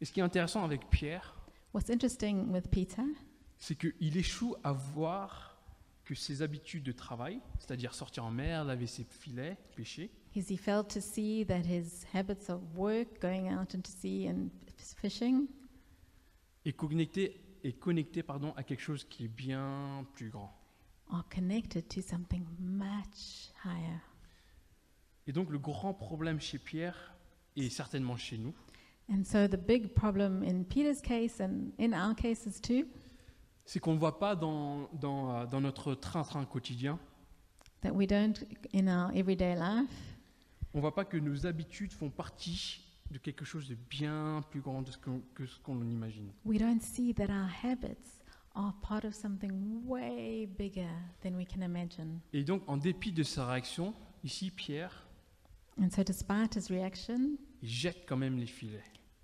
Et 0.00 0.04
ce 0.04 0.12
qui 0.12 0.20
est 0.20 0.24
intéressant 0.24 0.64
avec 0.64 0.88
Pierre, 0.90 1.34
What's 1.74 1.90
interesting 1.90 2.50
with 2.52 2.68
Peter? 2.70 3.02
c'est 3.58 3.74
qu'il 3.76 4.16
échoue 4.16 4.54
à 4.64 4.72
voir 4.72 5.58
que 6.04 6.14
ses 6.14 6.42
habitudes 6.42 6.84
de 6.84 6.92
travail, 6.92 7.40
c'est-à-dire 7.58 7.94
sortir 7.94 8.24
en 8.24 8.30
mer, 8.30 8.64
laver 8.64 8.86
ses 8.86 9.02
filets, 9.04 9.56
pêcher, 9.74 10.10
is 10.34 10.44
he 10.52 10.56
failed 10.56 10.86
to 10.88 11.00
see 11.00 11.44
that 11.46 11.62
his 11.66 12.04
habits 12.14 12.48
of 12.50 12.60
work, 12.76 13.20
going 13.20 13.48
out 13.48 13.74
into 13.74 13.90
sea 13.90 14.28
and 14.28 14.48
fishing, 15.00 15.46
est 16.64 16.72
connecté, 16.74 17.40
est 17.66 17.78
connecté 17.78 18.22
pardon, 18.22 18.52
à 18.56 18.62
quelque 18.62 18.82
chose 18.82 19.04
qui 19.04 19.24
est 19.24 19.28
bien 19.28 20.06
plus 20.14 20.30
grand. 20.30 20.52
are 21.10 21.24
connected 21.28 21.86
to 21.88 22.00
something 22.02 22.44
much 22.58 23.50
higher. 23.64 24.00
Et 25.26 25.32
donc 25.32 25.50
le 25.50 25.58
grand 25.58 25.94
problème 25.94 26.40
chez 26.40 26.58
Pierre, 26.58 27.14
et 27.56 27.68
certainement 27.70 28.16
chez 28.16 28.38
nous, 28.38 28.54
And 29.08 29.22
so 29.24 29.46
the 29.46 29.56
big 29.56 29.94
problem 29.94 30.42
in 30.42 30.64
Peter's 30.64 31.00
case 31.00 31.40
and 31.40 31.70
in 31.78 31.92
our 31.92 32.14
cases 32.16 32.60
too, 32.60 32.86
c'est 33.64 33.78
qu'on 33.78 33.94
ne 33.94 33.98
voit 33.98 34.18
pas 34.18 34.34
dans, 34.34 34.88
dans, 34.94 35.30
euh, 35.42 35.46
dans 35.46 35.60
notre 35.60 35.94
train-train 35.94 36.44
quotidien, 36.44 36.98
that 37.82 37.92
we 37.92 38.06
don't 38.08 38.34
in 38.74 38.88
our 38.88 39.10
everyday 39.16 39.54
life, 39.54 40.16
on 40.74 40.78
ne 40.78 40.80
voit 40.80 40.94
pas 40.94 41.04
que 41.04 41.16
nos 41.16 41.46
habitudes 41.46 41.92
font 41.92 42.10
partie 42.10 42.80
de 43.10 43.18
quelque 43.18 43.44
chose 43.44 43.68
de 43.68 43.74
bien 43.74 44.42
plus 44.50 44.60
grand 44.60 44.82
de 44.82 44.90
ce 44.90 44.98
qu'on- 44.98 45.22
que 45.34 45.46
ce 45.46 45.58
qu'on 45.60 45.80
imagine. 45.88 46.30
we 46.44 46.58
don't 46.58 46.80
see 46.80 47.14
that 47.14 47.28
our 47.30 47.48
habits 47.64 48.18
are 48.54 48.74
part 48.80 49.04
of 49.04 49.14
something 49.14 49.84
way 49.86 50.46
bigger 50.46 50.88
than 51.22 51.34
we 51.34 51.46
can 51.46 51.62
imagine. 51.62 52.20
Et 52.32 52.42
donc, 52.44 52.62
en 52.66 52.76
dépit 52.76 53.12
de 53.12 53.22
sa 53.22 53.46
réaction, 53.46 53.94
ici, 54.24 54.50
Pierre, 54.50 55.06
And 55.78 55.90
so 55.90 56.02
despite 56.02 56.56
his 56.56 56.72
reaction, 56.72 57.36
il 57.62 57.68
jette 57.68 58.06
quand 58.08 58.16
même 58.16 58.38
les 58.38 58.46
filets. 58.46 58.82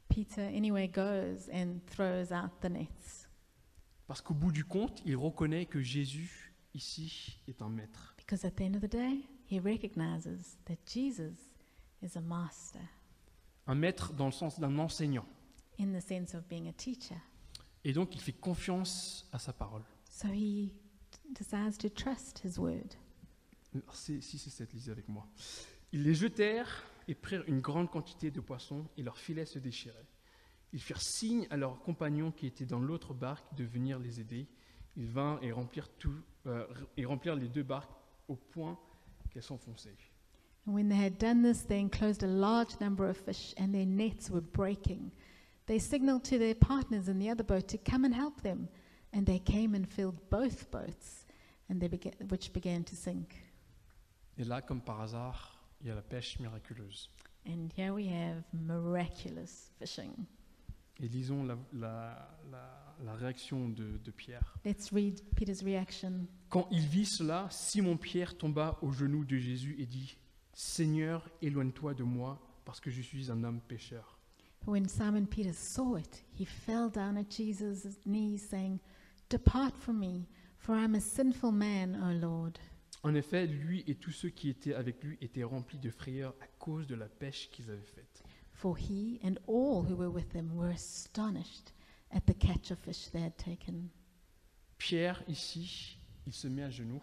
Peter 0.09 0.43
anyway 0.43 0.87
goes 0.87 1.49
and 1.51 1.79
throws 1.87 2.31
out 2.31 2.51
the 2.61 2.69
nets 2.71 3.27
Parce 4.07 4.21
qu'au 4.21 4.35
bout 4.35 4.53
du 4.53 4.65
compte, 4.65 5.01
il 5.07 5.17
reconnaît 5.17 5.65
que 5.65 5.81
Jésus, 5.81 6.53
ici, 6.75 7.41
est 7.49 7.63
un 7.63 7.71
maître. 7.71 8.15
because 8.19 8.45
at 8.45 8.51
the 8.51 8.61
end 8.61 8.75
of 8.75 8.83
the 8.83 8.91
day, 8.91 9.23
he 9.51 9.59
recognizes 9.61 10.59
that 10.67 10.77
Jesus 10.87 11.39
is 12.03 12.17
a 12.19 12.21
master 12.21 12.83
Un 13.67 13.75
maître 13.75 14.13
dans 14.13 14.27
le 14.27 14.33
sens 14.33 14.59
d'un 14.59 14.79
enseignant. 14.79 15.27
in 15.79 15.93
the 15.93 16.01
sense 16.01 16.35
of 16.35 16.47
being 16.49 16.69
a 16.69 16.73
teacher. 16.73 17.17
Et 17.85 17.93
donc, 17.93 18.15
il 18.15 18.21
fait 18.21 18.33
confiance 18.33 19.29
à 19.33 19.39
sa 19.39 19.53
parole. 19.53 19.83
So 20.09 20.29
he 20.29 20.71
decides 21.31 21.79
to 21.79 21.89
trust 21.89 22.41
his 22.45 22.59
word. 22.59 22.97
6 23.93 24.35
et 24.35 24.51
7, 24.51 24.73
lisez 24.75 24.93
avec 24.93 25.09
moi. 25.09 25.27
Ils 25.93 26.03
les 26.03 26.15
jetèrent 26.15 26.85
et 27.09 27.15
prirent 27.15 27.45
une 27.49 27.61
grande 27.61 27.91
quantité 27.91 28.31
de 28.31 28.41
poissons, 28.41 28.87
et 28.97 29.03
leurs 29.03 29.19
filets 29.19 29.47
se 29.47 29.59
déchiraient. 29.59 30.07
Ils 30.73 30.81
firent 30.81 31.03
signe 31.03 31.47
à 31.51 31.57
leurs 31.57 31.81
compagnons 31.81 32.31
qui 32.31 32.47
étaient 32.47 32.67
dans 32.67 32.81
l'autre 32.81 33.15
barque 33.15 33.55
de 33.57 33.65
venir 33.65 33.99
les 33.99 34.21
aider. 34.21 34.47
Ils 34.97 35.07
vinrent 35.07 35.43
et 35.43 35.53
remplirent, 35.53 35.91
tout, 35.99 36.15
euh, 36.47 36.67
et 36.97 37.05
remplirent 37.05 37.37
les 37.37 37.49
deux 37.49 37.63
barques 37.63 37.91
au 38.29 38.37
point 38.37 38.79
qu'elles 39.31 39.43
s'enfonçaient. 39.43 39.97
And 40.67 40.75
when 40.75 40.89
they 40.89 40.97
had 40.97 41.19
done 41.19 41.43
this, 41.43 41.63
they 41.63 41.81
enclosed 41.81 42.23
a 42.23 42.27
large 42.29 42.79
number 42.81 43.09
of 43.09 43.17
fish, 43.17 43.53
and 43.57 43.75
their 43.75 43.87
nets 43.87 44.31
were 44.31 44.41
breaking. 44.41 45.11
They 45.67 45.79
signaled 45.79 46.25
to 46.25 46.39
their 46.39 46.55
partners 46.55 47.09
in 47.09 47.19
the 47.19 47.31
other 47.31 47.45
boat 47.45 47.69
to 47.69 47.79
come 47.79 48.05
and 48.05 48.15
help 48.15 48.43
them, 48.43 48.69
and 49.13 49.27
they 49.27 49.39
came 49.41 49.75
and 49.75 49.89
filled 49.89 50.19
both 50.31 50.71
boats, 50.71 51.27
and 51.69 51.81
they 51.81 51.89
began, 51.89 52.13
which 52.29 52.53
began 52.53 52.85
to 52.85 52.95
sink. 52.97 53.35
Et 54.39 54.45
là, 54.47 54.63
comme 54.63 54.81
par 54.81 55.01
hasard, 55.03 55.59
il 55.81 55.89
y 55.89 55.91
a 55.91 55.95
la 55.95 56.03
pêche 56.03 56.39
miraculeuse. 56.39 57.09
And 57.45 57.71
here 57.77 57.93
we 57.93 58.07
have 58.09 58.45
miraculous 58.53 59.71
fishing. 59.81 60.27
Et 61.01 61.09
lisons 61.09 61.43
la, 61.45 61.57
la- 61.73 62.29
la- 62.53 62.95
la 63.05 63.15
réaction 63.15 63.69
de, 63.69 63.99
de 63.99 64.11
Pierre. 64.13 64.55
Let's 64.65 64.93
read 64.93 65.21
Peter's 65.35 65.63
reaction. 65.65 66.29
Quand 66.51 66.69
il 66.71 66.87
vit 66.87 67.07
cela, 67.07 67.49
Simon-Pierre 67.51 68.37
tomba 68.39 68.79
aux 68.83 68.93
genoux 68.93 69.25
de 69.25 69.37
Jésus 69.39 69.75
et 69.81 69.87
dit, 69.87 70.17
Seigneur, 70.55 71.29
éloigne-toi 71.41 71.95
de 71.95 72.03
moi, 72.03 72.41
parce 72.65 72.81
que 72.81 72.91
je 72.91 73.01
suis 73.01 73.31
un 73.31 73.43
homme 73.45 73.61
pécheur. 73.61 74.19
When 74.67 74.89
Simon 74.89 75.27
Peter 75.27 75.53
saw 75.53 75.97
it, 75.97 76.25
he 76.39 76.45
fell 76.45 76.89
down 76.89 77.17
at 77.17 77.31
Jesus' 77.31 77.99
knees, 78.05 78.39
saying, 78.39 78.79
Depart 79.29 79.77
from 79.77 79.99
me, 79.99 80.29
for 80.59 80.77
I 80.77 80.85
am 80.85 80.95
a 80.95 81.01
sinful 81.01 81.53
man, 81.53 81.97
O 81.97 82.13
Lord. 82.13 82.59
En 83.03 83.15
effet, 83.17 83.47
lui 83.47 83.83
et 83.89 83.97
tous 83.97 84.13
ceux 84.13 84.29
qui 84.29 84.49
étaient 84.49 84.75
avec 84.75 85.03
lui 85.03 85.19
étaient 85.21 85.43
remplis 85.43 85.79
de 85.79 85.91
frayeur 85.91 86.35
à 86.41 86.47
cause 86.59 86.87
de 86.87 86.95
la 86.95 87.09
pêche 87.09 87.51
qu'ils 87.51 87.69
avaient 87.71 87.81
faite. 87.81 88.23
For 88.53 88.77
he 88.79 89.19
and 89.25 89.35
all 89.49 89.83
who 89.83 89.97
were 89.97 90.11
with 90.13 90.33
him 90.33 90.55
were 90.55 90.71
astonished 90.71 91.73
at 92.13 92.21
the 92.27 92.35
catch 92.35 92.71
of 92.71 92.79
fish 92.79 93.09
they 93.11 93.23
had 93.23 93.37
taken. 93.37 93.89
Pierre, 94.79 95.25
ici, 95.27 95.99
il 96.27 96.33
se 96.33 96.47
met 96.47 96.63
à 96.63 96.71
genoux, 96.71 97.03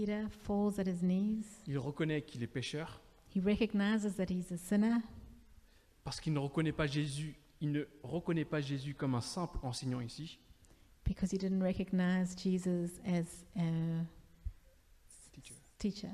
Peter 0.00 0.28
falls 0.44 0.78
at 0.78 0.86
his 0.86 1.02
knees. 1.02 1.44
il 1.66 1.78
reconnaît 1.78 2.22
qu'il 2.22 2.42
est 2.42 2.46
pécheur, 2.46 3.00
He 3.34 3.38
recognizes 3.40 4.16
that 4.16 4.30
he's 4.30 4.50
a 4.50 4.56
sinner 4.56 4.96
parce 6.04 6.20
qu'il 6.20 6.32
ne 6.32 6.38
reconnaît 6.38 6.72
pas 6.72 6.86
Jésus, 6.86 7.38
il 7.60 7.70
ne 7.70 7.84
reconnaît 8.02 8.46
pas 8.46 8.60
Jésus 8.62 8.94
comme 8.94 9.14
un 9.14 9.20
simple 9.20 9.58
enseignant 9.62 10.00
ici, 10.00 10.38
because 11.04 11.30
he 11.32 11.36
didn't 11.38 11.62
recognize 11.62 12.34
Jesus 12.34 12.98
as 13.04 13.44
a 13.56 14.04
teacher, 15.78 16.08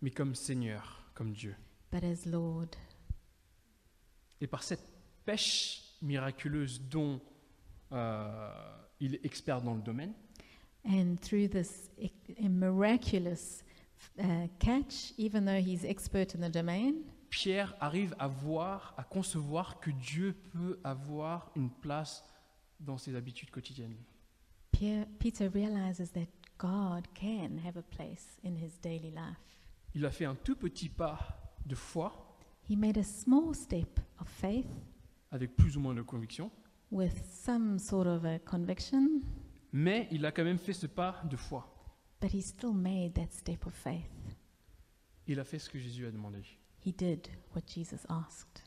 mais 0.00 0.10
comme 0.10 0.34
Seigneur, 0.34 1.04
comme 1.14 1.32
Dieu. 1.32 1.54
but 1.92 2.02
as 2.02 2.26
Lord. 2.26 2.70
Et 4.40 4.48
par 4.48 4.64
cette 4.64 4.82
pêche 5.24 5.84
miraculeuse 6.02 6.80
dont 6.80 7.20
euh, 7.92 8.52
il 8.98 9.14
est 9.14 9.24
expert 9.24 9.62
dans 9.62 9.74
le 9.74 9.82
domaine, 9.82 10.12
And 10.84 11.16
through 11.20 11.48
this 11.48 11.90
a 11.98 12.48
miraculous 12.48 13.62
uh, 14.18 14.48
catch, 14.58 15.12
even 15.16 15.44
though 15.44 15.60
he's 15.60 15.84
expert 15.84 16.34
in 16.34 16.40
the 16.40 16.48
domain, 16.48 17.04
Pierre 17.30 17.74
arrive 17.80 18.14
à 18.18 18.28
voir, 18.28 18.94
à 18.98 19.04
concevoir 19.04 19.80
que 19.80 19.90
Dieu 19.90 20.34
peut 20.52 20.78
avoir 20.84 21.50
une 21.56 21.70
place 21.70 22.22
dans 22.80 22.98
ses 22.98 23.14
habitudes 23.14 23.50
quotidiennes. 23.50 23.96
Pierre, 24.72 25.06
Peter 25.18 25.48
realizes 25.48 26.10
that 26.10 26.26
God 26.58 27.06
can 27.14 27.58
have 27.64 27.76
a 27.76 27.82
place 27.82 28.38
in 28.44 28.56
his 28.56 28.78
daily 28.82 29.10
life. 29.10 29.58
Il 29.94 30.04
a 30.04 30.10
fait 30.10 30.24
un 30.24 30.34
tout 30.34 30.56
petit 30.56 30.88
pas 30.88 31.18
de 31.64 31.74
foi, 31.74 32.12
He 32.68 32.76
made 32.76 32.96
a 32.96 33.02
small 33.02 33.54
step 33.54 34.00
of 34.20 34.28
faith 34.28 34.66
avec 35.30 35.56
plus 35.56 35.76
ou 35.76 35.80
moins 35.80 35.94
de 35.94 36.02
conviction, 36.02 36.50
with 36.90 37.24
some 37.24 37.78
sort 37.78 38.06
of 38.06 38.24
a 38.24 38.38
conviction, 38.40 39.20
mais 39.72 40.08
il 40.10 40.24
a 40.26 40.32
quand 40.32 40.44
même 40.44 40.58
fait 40.58 40.72
ce 40.72 40.86
pas 40.86 41.22
de 41.28 41.36
foi. 41.36 41.68
but 42.20 42.32
he 42.32 42.40
still 42.42 42.72
made 42.72 43.14
that 43.14 43.30
step 43.30 43.66
of 43.66 43.74
faith. 43.74 44.10
Il 45.26 45.40
a 45.40 45.44
fait 45.44 45.58
ce 45.58 45.68
que 45.70 45.78
Jésus 45.78 46.06
a 46.06 46.10
demandé. 46.10 46.42
He 46.84 46.92
did 46.92 47.28
what 47.54 47.62
Jesus 47.66 48.04
asked. 48.08 48.62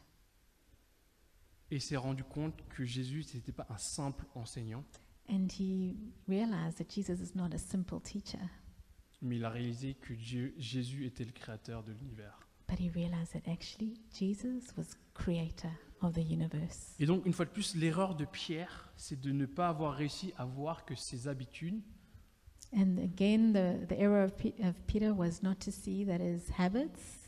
Et 1.72 1.76
il 1.76 1.82
s'est 1.82 1.98
rendu 1.98 2.24
compte 2.24 2.62
que 2.70 2.86
Jésus, 2.86 3.24
ce 3.24 3.36
n'était 3.38 3.52
pas 3.52 3.66
un 3.70 3.78
simple 3.78 4.26
enseignant, 4.36 4.84
And 5.28 5.48
he 5.60 5.96
realized 6.28 6.78
that 6.78 6.90
Jesus 6.94 7.20
is 7.22 7.36
not 7.36 7.54
a 7.54 7.58
simple 7.58 8.00
teacher, 8.00 8.38
mais 9.22 9.38
il 9.38 9.46
a 9.46 9.50
réalisé 9.50 9.96
que 9.96 10.14
Dieu, 10.14 10.54
Jésus 10.60 11.06
était 11.06 11.26
le 11.26 11.32
créateur 11.32 11.84
de 11.84 11.94
l'univers. 11.94 12.45
But 12.68 12.80
he 12.80 12.90
realized 12.90 13.34
that 13.34 13.48
actually 13.52 14.00
Jesus 14.14 14.74
was 14.78 14.98
creator 15.14 15.72
of 16.02 16.14
the 16.14 16.20
universe. 16.24 16.94
Et 17.00 17.06
donc, 17.06 17.26
une 17.26 17.34
fois 17.34 17.46
de 17.46 17.52
plus, 17.52 17.76
l'erreur 17.76 18.16
de 18.16 18.26
Pierre, 18.26 18.92
c'est 18.98 19.20
de 19.20 19.32
ne 19.32 19.46
pas 19.46 19.70
avoir 19.70 19.94
réussi 19.94 20.34
à 20.38 20.46
voir 20.46 20.86
que 20.86 20.96
ses 20.96 21.28
habitudes 21.28 21.82
And 22.76 22.98
again, 22.98 23.54
the, 23.54 23.88
the 23.88 23.94
error 23.98 24.26
of, 24.26 24.36
Pe- 24.36 24.56
of 24.68 24.76
Peter 24.88 25.12
was 25.14 25.42
not 25.44 25.56
to 25.60 25.72
see 25.72 26.04
that 26.06 26.20
his 26.20 26.50
habits, 26.58 27.22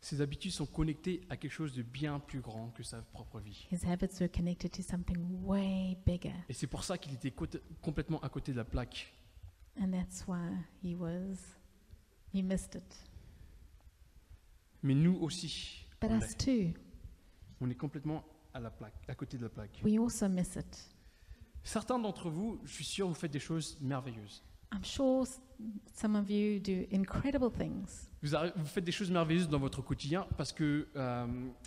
Ces 0.00 0.20
habitudes 0.20 0.52
sont 0.52 0.66
connectées 0.66 1.20
à 1.30 1.36
quelque 1.36 1.52
chose 1.52 1.72
de 1.74 1.82
bien 1.82 2.18
plus 2.20 2.40
grand 2.40 2.68
que 2.70 2.82
sa 2.82 3.02
propre 3.02 3.40
vie. 3.40 3.66
his 3.70 3.84
habits 3.86 4.20
were 4.20 4.28
connected 4.28 4.70
to 4.70 4.82
something 4.82 5.16
way 5.44 5.96
bigger. 6.06 6.34
Et 6.48 6.52
c'est 6.52 6.66
pour 6.66 6.84
ça 6.84 6.98
qu'il 6.98 7.14
était 7.14 7.30
côté- 7.30 7.60
complètement 7.80 8.20
à 8.20 8.28
côté 8.28 8.52
de 8.52 8.56
la 8.58 8.64
plaque. 8.64 9.12
And 9.80 9.90
that's 9.90 10.24
why 10.28 10.50
he 10.84 10.94
was, 10.94 11.36
he 12.34 12.42
missed 12.42 12.74
it. 12.74 12.96
Mais 14.82 14.94
nous 14.94 15.16
aussi, 15.20 15.86
But 16.00 16.10
on 16.10 16.18
us 16.18 16.22
l'est. 16.22 16.38
too, 16.72 16.78
on 17.60 17.70
est 17.70 17.74
complètement 17.74 18.24
à, 18.52 18.60
la 18.60 18.70
plaque, 18.70 18.94
à 19.08 19.14
côté 19.14 19.36
de 19.38 19.42
la 19.44 19.48
plaque. 19.48 19.80
we 19.84 19.98
also 19.98 20.28
miss 20.28 20.56
it. 20.56 20.88
Certains 21.64 21.98
d'entre 21.98 22.28
vous, 22.30 22.58
je 22.64 22.72
suis 22.72 22.84
sûr, 22.84 23.06
vous 23.06 23.14
faites 23.14 23.30
des 23.30 23.38
choses 23.38 23.78
merveilleuses. 23.80 24.42
I'm 24.74 24.82
sure 24.84 25.24
some 25.94 26.16
of 26.16 26.28
you 26.30 26.58
do 26.58 26.86
incredible 26.92 27.50
things. 27.52 28.08
Vous, 28.22 28.30
arri- 28.34 28.52
vous 28.56 28.64
faites 28.66 28.84
des 28.84 28.90
choses 28.92 29.10
merveilleuses 29.10 29.48
dans 29.48 29.58
votre 29.58 29.82
quotidien 29.82 30.26
parce 30.36 30.50
que 30.52 30.88
euh, 30.96 31.26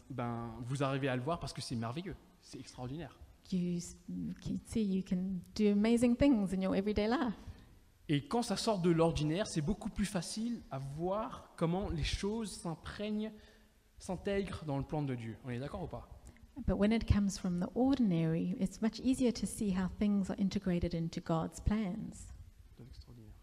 ben, 0.09 0.51
vous 0.65 0.83
arrivez 0.83 1.07
à 1.07 1.15
le 1.15 1.21
voir 1.21 1.39
parce 1.39 1.53
que 1.53 1.61
c'est 1.61 1.75
merveilleux, 1.75 2.15
c'est 2.41 2.59
extraordinaire. 2.59 3.17
You 3.51 3.79
can 4.41 4.57
see 4.65 4.83
you 4.83 5.03
can 5.07 5.39
do 5.55 5.67
amazing 5.71 6.15
things 6.17 6.51
in 6.53 6.61
your 6.61 6.75
everyday 6.75 7.07
life. 7.07 7.35
Et 8.07 8.27
quand 8.27 8.43
ça 8.43 8.55
sort 8.55 8.79
de 8.79 8.91
l'ordinaire, 8.91 9.47
c'est 9.47 9.61
beaucoup 9.61 9.89
plus 9.89 10.05
facile 10.05 10.61
à 10.69 10.77
voir 10.77 11.51
comment 11.55 11.89
les 11.89 12.03
choses 12.03 12.51
s'imprègnent, 12.51 13.31
s'intègrent 13.97 14.63
dans 14.65 14.77
le 14.77 14.83
plan 14.83 15.01
de 15.01 15.15
Dieu. 15.15 15.37
On 15.43 15.49
est 15.49 15.59
d'accord 15.59 15.83
ou 15.83 15.87
pas? 15.87 16.07
But 16.67 16.77
when 16.77 16.93
it 16.93 17.05
comes 17.05 17.37
from 17.37 17.59
the 17.59 17.67
ordinary, 17.75 18.55
it's 18.59 18.81
much 18.81 18.99
easier 18.99 19.33
to 19.33 19.45
see 19.45 19.71
how 19.71 19.89
things 19.99 20.29
are 20.29 20.39
integrated 20.39 20.93
into 20.93 21.19
God's 21.19 21.59
plans. 21.59 22.31
De 22.77 22.83
l'extraordinaire. 22.83 23.33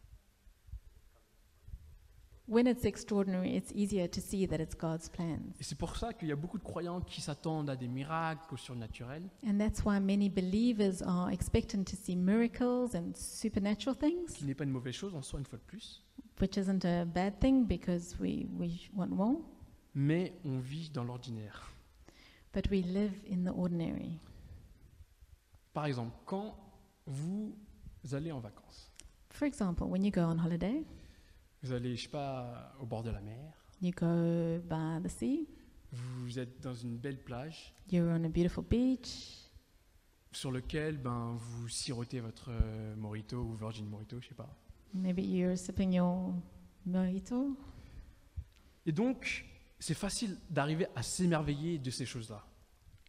When 2.49 2.67
it's 2.67 2.85
extraordinary, 2.85 3.57
it's 3.57 3.71
easier 3.73 4.09
to 4.09 4.21
see 4.21 4.47
that 4.49 4.57
it's 4.61 4.75
God's 4.77 5.09
plans. 5.09 5.55
Et 5.61 5.63
c'est 5.63 5.79
pour 5.79 5.97
ça 5.97 6.13
qu'il 6.13 6.29
y 6.29 6.33
a 6.33 6.37
beaucoup 6.37 6.59
de 6.59 6.65
croyants 6.65 7.01
qui 7.01 7.21
s'attendent 7.21 7.71
à 7.71 7.77
des 7.77 7.87
miracles, 7.87 8.53
au 8.53 8.57
surnaturel, 8.57 9.23
And 9.47 9.59
that's 9.59 9.85
why 9.85 10.01
many 10.01 10.29
believers 10.29 11.03
are 11.03 11.31
expectant 11.31 11.85
to 11.85 11.97
see 11.97 12.17
miracles 12.17 12.95
and 12.97 13.13
supernatural 13.15 13.97
things, 13.97 14.33
qui 14.35 14.45
n'est 14.45 14.55
pas 14.57 14.65
une 14.65 14.71
mauvaise 14.73 14.95
chose 14.95 15.15
en 15.15 15.23
soi, 15.23 15.39
une 15.39 15.47
fois 15.47 15.59
de 15.59 15.65
plus. 15.65 16.03
which 16.41 16.57
isn't 16.57 16.85
a 16.85 17.05
bad 17.05 17.39
thing 17.39 17.65
because 17.65 18.17
we, 18.19 18.47
we 18.59 18.91
want 18.93 19.09
more. 19.11 19.37
Mais 19.95 20.33
on 20.45 20.59
vit 20.59 20.91
dans 20.93 21.05
l'ordinaire. 21.05 21.71
But 22.53 22.69
we 22.71 22.83
live 22.85 23.13
in 23.31 23.45
the 23.45 23.55
ordinary. 23.57 24.19
Par 25.73 25.87
exemple, 25.87 26.13
quand 26.27 26.57
vous 27.07 27.55
allez 28.13 28.33
en 28.33 28.41
vacances, 28.41 28.91
For 29.31 29.47
example, 29.47 29.87
when 29.87 30.03
you 30.05 30.11
go 30.11 30.23
on 30.23 30.39
holiday, 30.39 30.85
vous 31.63 31.73
allez, 31.73 31.97
je 31.97 32.03
sais 32.05 32.09
pas, 32.09 32.75
au 32.81 32.87
bord 32.87 33.03
de 33.03 33.11
la 33.11 33.21
mer, 33.21 33.53
you 33.81 33.91
go 33.93 34.59
by 34.69 35.03
the 35.03 35.09
sea, 35.09 35.47
vous 35.93 36.39
êtes 36.39 36.61
dans 36.61 36.75
une 36.75 36.97
belle 36.97 37.23
plage 37.23 37.75
you're 37.91 38.09
on 38.09 38.25
a 38.25 38.29
beautiful 38.29 38.65
beach, 38.65 39.51
sur 40.33 40.51
lequel 40.51 40.97
ben, 40.99 41.37
vous 41.39 41.69
sirotez 41.69 42.21
votre 42.21 42.51
euh, 42.51 42.97
mojito 42.97 43.37
ou 43.39 43.55
Virgin 43.55 43.87
Mojito, 43.87 44.21
je 44.21 44.29
sais 44.29 44.35
pas. 44.35 44.49
maybe 44.95 45.21
you're 45.21 45.57
sipping 45.59 45.93
your 45.95 46.35
mojito. 46.87 47.57
Et 48.87 48.93
donc, 48.93 49.45
c'est 49.79 49.95
facile 49.95 50.37
d'arriver 50.51 50.87
à 50.97 51.03
s'émerveiller 51.03 51.79
de 51.79 51.91
ces 51.91 52.05
choses-là. 52.07 52.45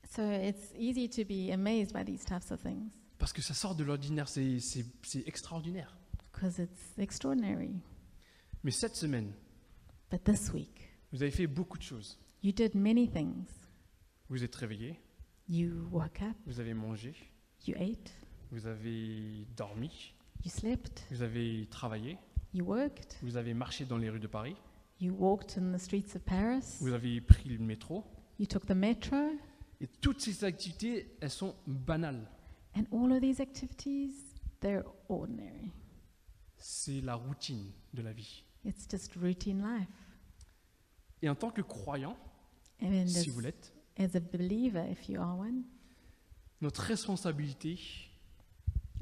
So 0.09 0.21
it's 0.21 0.71
easy 0.77 1.09
to 1.09 1.23
be 1.25 1.49
amazed 1.51 1.93
by 1.93 2.03
these 2.05 2.23
types 2.25 2.51
of 2.51 2.61
things 2.61 2.91
Parce 3.17 3.33
que 3.33 3.41
ça 3.41 3.53
sort 3.55 3.73
de 3.75 3.83
l'ordinaire, 3.83 4.27
c'est 4.27 4.59
c'est- 4.59 4.85
c'est 5.03 5.27
extraordinaire. 5.27 5.97
because 6.33 6.59
it's 6.59 6.97
extraordinary. 6.99 7.71
Mais 8.63 8.71
cette 8.71 8.95
semaine, 8.95 9.33
But 10.11 10.23
this 10.23 10.51
week, 10.53 10.89
vous 11.11 11.21
avez 11.21 11.31
fait 11.31 11.47
beaucoup 11.47 11.77
de 11.77 11.83
choses. 11.83 12.17
you 12.41 12.51
did 12.51 12.75
many 12.75 13.09
things. 13.09 13.47
Vous 14.29 14.43
êtes 14.43 14.55
réveillé, 14.55 14.99
You 15.49 15.87
woke 15.91 16.21
up, 16.21 16.35
vous 16.45 16.59
avez 16.61 16.73
mangé, 16.73 17.13
you 17.67 17.75
ate, 17.77 18.13
vous 18.51 18.65
avez 18.65 19.45
dormi, 19.57 20.13
you 20.45 20.49
slept, 20.49 21.05
vous 21.11 21.21
avez 21.21 21.67
travaillé, 21.69 22.17
you 22.53 22.63
worked, 22.65 23.17
vous 23.21 23.35
avez 23.35 23.53
marché 23.53 23.83
dans 23.85 23.97
les 23.97 24.09
rues 24.09 24.21
de 24.21 24.27
Paris, 24.27 24.55
you 25.01 25.13
walked 25.13 25.57
in 25.57 25.73
the 25.73 25.77
streets 25.79 26.15
of 26.15 26.21
Paris, 26.23 26.77
vous 26.79 26.93
avez 26.93 27.19
pris 27.19 27.49
le 27.49 27.57
métro. 27.59 28.05
you 28.39 28.45
took 28.45 28.65
the 28.65 28.71
metro, 28.71 29.17
Et 29.81 29.87
toutes 29.99 30.21
ces 30.21 30.45
activités, 30.45 31.17
elles 31.19 31.29
sont 31.29 31.55
banales. 31.67 32.25
and 32.77 32.85
all 32.93 33.11
of 33.11 33.19
these 33.19 33.41
activities, 33.41 34.13
they're 34.61 34.85
ordinary. 35.09 35.71
C'est 36.57 37.01
la 37.01 37.15
routine 37.15 37.71
de 37.93 38.01
la 38.01 38.13
vie. 38.13 38.45
It's 38.65 38.87
just 38.89 39.15
routine 39.15 39.61
life. 39.61 39.87
Et 41.21 41.29
en 41.29 41.35
tant 41.35 41.51
que 41.51 41.61
croyant, 41.61 42.17
And 42.81 43.07
si 43.07 43.29
as, 43.29 43.31
vous 43.33 43.39
l'êtes, 43.39 43.73
as 43.97 44.15
a 44.15 44.19
believer, 44.19 44.85
if 44.91 45.07
you 45.09 45.19
are 45.21 45.37
one, 45.37 45.63
notre 46.61 46.81
responsabilité, 46.81 47.77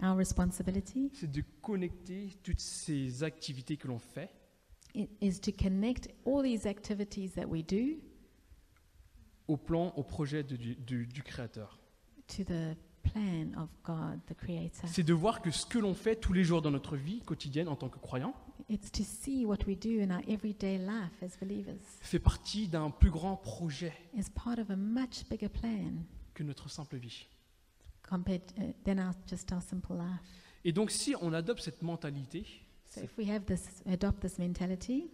our 0.04 0.16
responsibility 0.18 1.12
c'est 1.14 1.32
de 1.32 1.44
connecter 1.62 2.30
toutes 2.44 2.60
ces 2.60 3.24
activités 3.24 3.78
que 3.78 3.88
l'on 3.88 4.00
fait 4.00 4.30
i- 4.96 5.08
is 5.22 5.40
to 5.40 5.52
connect 5.52 6.10
all 6.26 6.44
these 6.44 6.66
activities 6.66 7.30
that 7.32 7.46
we 7.46 7.64
do 7.64 8.00
au 9.48 9.58
plan, 9.58 9.94
au 9.96 10.04
projet 10.04 10.44
de- 10.44 10.56
du, 10.56 10.76
du- 10.76 11.06
du 11.08 11.24
Créateur. 11.24 11.80
to 12.28 12.44
the 12.44 12.76
plan 13.04 13.52
of 13.62 13.70
God, 13.84 14.20
the 14.28 14.34
Creator. 14.36 14.88
C'est 14.90 15.04
de 15.04 15.14
voir 15.14 15.42
que 15.42 15.52
ce 15.52 15.66
que 15.66 15.80
l'on 15.80 15.94
fait 15.94 16.16
tous 16.16 16.34
les 16.34 16.44
jours 16.44 16.62
dans 16.62 16.72
notre 16.72 16.96
vie 16.98 17.22
quotidienne 17.22 17.68
en 17.68 17.76
tant 17.76 17.90
que 17.90 18.00
croyant 18.00 18.34
It's 18.70 18.90
to 18.92 19.04
see 19.04 19.46
what 19.46 19.66
we 19.68 19.76
do 19.76 20.00
in 20.02 20.12
our 20.12 20.22
everyday 20.30 20.78
life 20.78 21.22
as 21.22 21.38
believers 21.40 21.80
fait 22.02 22.20
partie 22.20 22.68
d'un 22.68 22.90
plus 22.90 23.10
grand 23.12 23.36
projet 23.38 23.94
is 24.14 24.30
part 24.34 24.60
of 24.60 24.70
a 24.70 24.76
much 24.76 25.28
bigger 25.30 25.50
plan 25.50 26.04
que 26.34 26.44
notre 26.44 26.70
simple 26.70 26.98
vie. 26.98 27.28
compared 28.04 28.42
uh, 28.58 28.72
than 28.86 29.00
our, 29.00 29.14
just 29.28 29.52
our 29.52 29.62
simple 29.62 29.96
life. 29.98 30.20
Et 30.64 30.72
donc 30.72 30.92
si 30.92 31.16
on 31.22 31.34
adopte 31.34 31.62
cette 31.62 31.82
mentalité, 31.82 32.46
So 32.90 33.02
if 33.02 33.18
we 33.18 33.30
have 33.30 33.46
this, 33.46 33.82
adopt 33.86 34.20
this 34.22 34.38
mentality, 34.38 35.10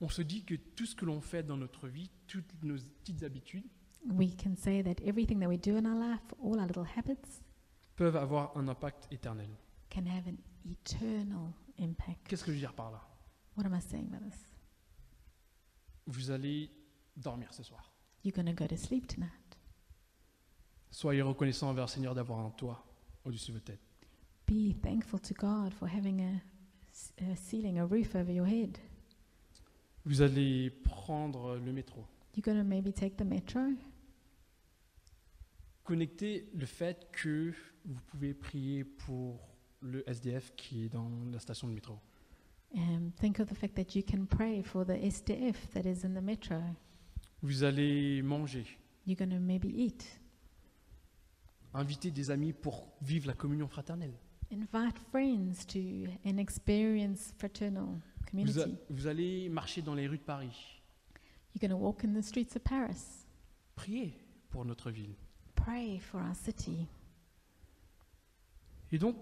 on 0.00 0.08
se 0.08 0.22
dit 0.22 0.42
que 0.44 0.54
tout 0.54 0.86
ce 0.86 0.94
que 0.96 1.04
l'on 1.04 1.20
fait 1.20 1.42
dans 1.42 1.56
notre 1.56 1.86
vie, 1.88 2.10
toutes 2.26 2.62
nos 2.62 2.76
petites 2.76 3.22
habitudes, 3.22 3.64
we 4.04 4.34
can 4.36 4.56
say 4.56 4.82
that 4.82 5.00
everything 5.04 5.38
that 5.40 5.48
we 5.48 5.58
do 5.58 5.76
in 5.76 5.84
our 5.86 5.98
life, 5.98 6.20
all 6.42 6.58
our 6.58 6.66
little 6.66 6.86
habits, 6.96 7.42
peuvent 7.96 8.16
avoir 8.16 8.56
un 8.56 8.66
impact 8.68 9.06
éternel. 9.12 9.48
can 9.90 10.06
have 10.06 10.26
an 10.26 10.36
eternal 10.64 11.52
impact. 11.78 12.26
Qu'est-ce 12.28 12.44
que 12.44 12.50
je 12.50 12.56
veux 12.56 12.60
dire 12.60 12.74
par 12.74 12.90
là? 12.90 13.00
What 13.56 13.66
am 13.66 13.74
I 13.74 13.80
saying 13.80 14.08
by 14.08 14.18
this? 14.18 14.38
Vous 16.06 16.30
allez 16.30 16.70
dormir 17.16 17.52
ce 17.52 17.62
soir. 17.62 17.94
You're 18.24 18.34
going 18.34 18.46
to 18.46 18.52
go 18.52 18.66
to 18.66 18.76
sleep 18.76 19.06
tonight. 19.06 19.30
Soyez 20.90 21.22
reconnaissant 21.22 21.70
envers 21.70 21.84
le 21.84 21.90
Seigneur 21.90 22.14
d'avoir 22.14 22.40
un 22.40 22.50
toit 22.50 22.84
au-dessus 23.24 23.52
de 23.52 23.56
votre 23.56 23.66
tête. 23.66 23.80
Be 24.46 24.74
thankful 24.82 25.20
to 25.20 25.34
God 25.34 25.72
for 25.72 25.88
having 25.88 26.20
a, 26.20 26.42
a 27.22 27.36
ceiling, 27.36 27.78
a 27.78 27.86
roof 27.86 28.14
over 28.14 28.32
your 28.32 28.46
head. 28.46 28.76
Vous 30.04 30.22
allez 30.22 30.70
prendre 30.70 31.56
le 31.56 31.72
métro. 31.72 32.04
You're 32.34 32.44
going 32.44 32.58
to 32.58 32.64
maybe 32.64 32.92
take 32.92 33.16
the 33.16 33.24
metro. 33.24 33.62
Connectez 35.84 36.48
le 36.54 36.66
fait 36.66 37.10
que 37.12 37.52
vous 37.84 38.00
pouvez 38.08 38.34
prier 38.34 38.84
pour 38.84 39.49
le 39.80 40.08
SDF 40.08 40.54
qui 40.56 40.84
est 40.84 40.88
dans 40.88 41.10
la 41.32 41.38
station 41.38 41.68
de 41.68 41.72
métro. 41.72 41.98
Um, 42.74 43.10
think 43.20 43.40
of 43.40 43.48
the 43.48 43.54
fact 43.54 43.74
that 43.76 43.96
you 43.96 44.02
can 44.02 44.26
pray 44.26 44.62
for 44.62 44.84
the 44.84 44.92
SDF 45.02 45.56
that 45.72 45.82
is 45.86 46.04
in 46.04 46.14
the 46.14 46.22
metro. 46.22 46.60
Vous 47.42 47.64
allez 47.64 48.22
manger, 48.22 48.64
You're 49.06 49.16
going 49.18 49.30
to 49.30 49.40
maybe 49.40 49.66
eat. 49.68 50.20
inviter 51.74 52.10
des 52.10 52.30
amis 52.30 52.52
pour 52.52 52.92
vivre 53.00 53.26
la 53.26 53.34
communion 53.34 53.66
fraternelle. 53.68 54.14
Invite 54.52 54.98
friends 55.10 55.64
to 55.68 55.78
an 56.24 56.36
experience 56.38 57.32
fraternal 57.38 57.84
Vous, 57.86 58.30
community. 58.30 58.60
a- 58.60 58.66
vous 58.90 59.06
allez 59.06 59.48
marcher 59.48 59.80
dans 59.82 59.94
les 59.94 60.06
rues 60.06 60.18
de 60.18 60.22
Paris. 60.22 60.80
You're 61.54 61.60
going 61.68 61.70
to 61.70 61.82
walk 61.82 62.04
in 62.04 62.12
the 62.12 62.22
streets 62.22 62.54
of 62.56 62.62
Paris. 62.62 63.26
Priez 63.74 64.12
pour 64.50 64.64
notre 64.64 64.90
ville. 64.90 65.14
Pray 65.56 65.98
for 65.98 66.20
our 66.20 66.34
city. 66.36 66.86
Et 68.92 68.98
donc, 68.98 69.16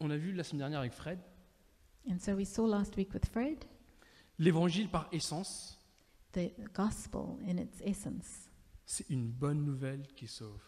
on 0.00 0.10
a 0.10 0.16
vu 0.16 0.32
la 0.32 0.42
semaine 0.44 0.60
dernière 0.60 0.80
avec 0.80 0.92
Fred, 0.92 1.18
And 2.10 2.18
so 2.18 2.34
we 2.34 2.46
saw 2.46 2.66
last 2.66 2.96
week 2.96 3.12
with 3.12 3.26
Fred 3.26 3.64
l'évangile 4.38 4.88
par 4.88 5.08
essence, 5.12 5.78
the 6.32 6.50
gospel 6.74 7.36
in 7.46 7.58
its 7.58 7.80
essence. 7.84 8.48
c'est 8.86 9.08
une 9.10 9.28
bonne 9.30 9.64
nouvelle 9.64 10.06
qui 10.16 10.26
sauve. 10.26 10.60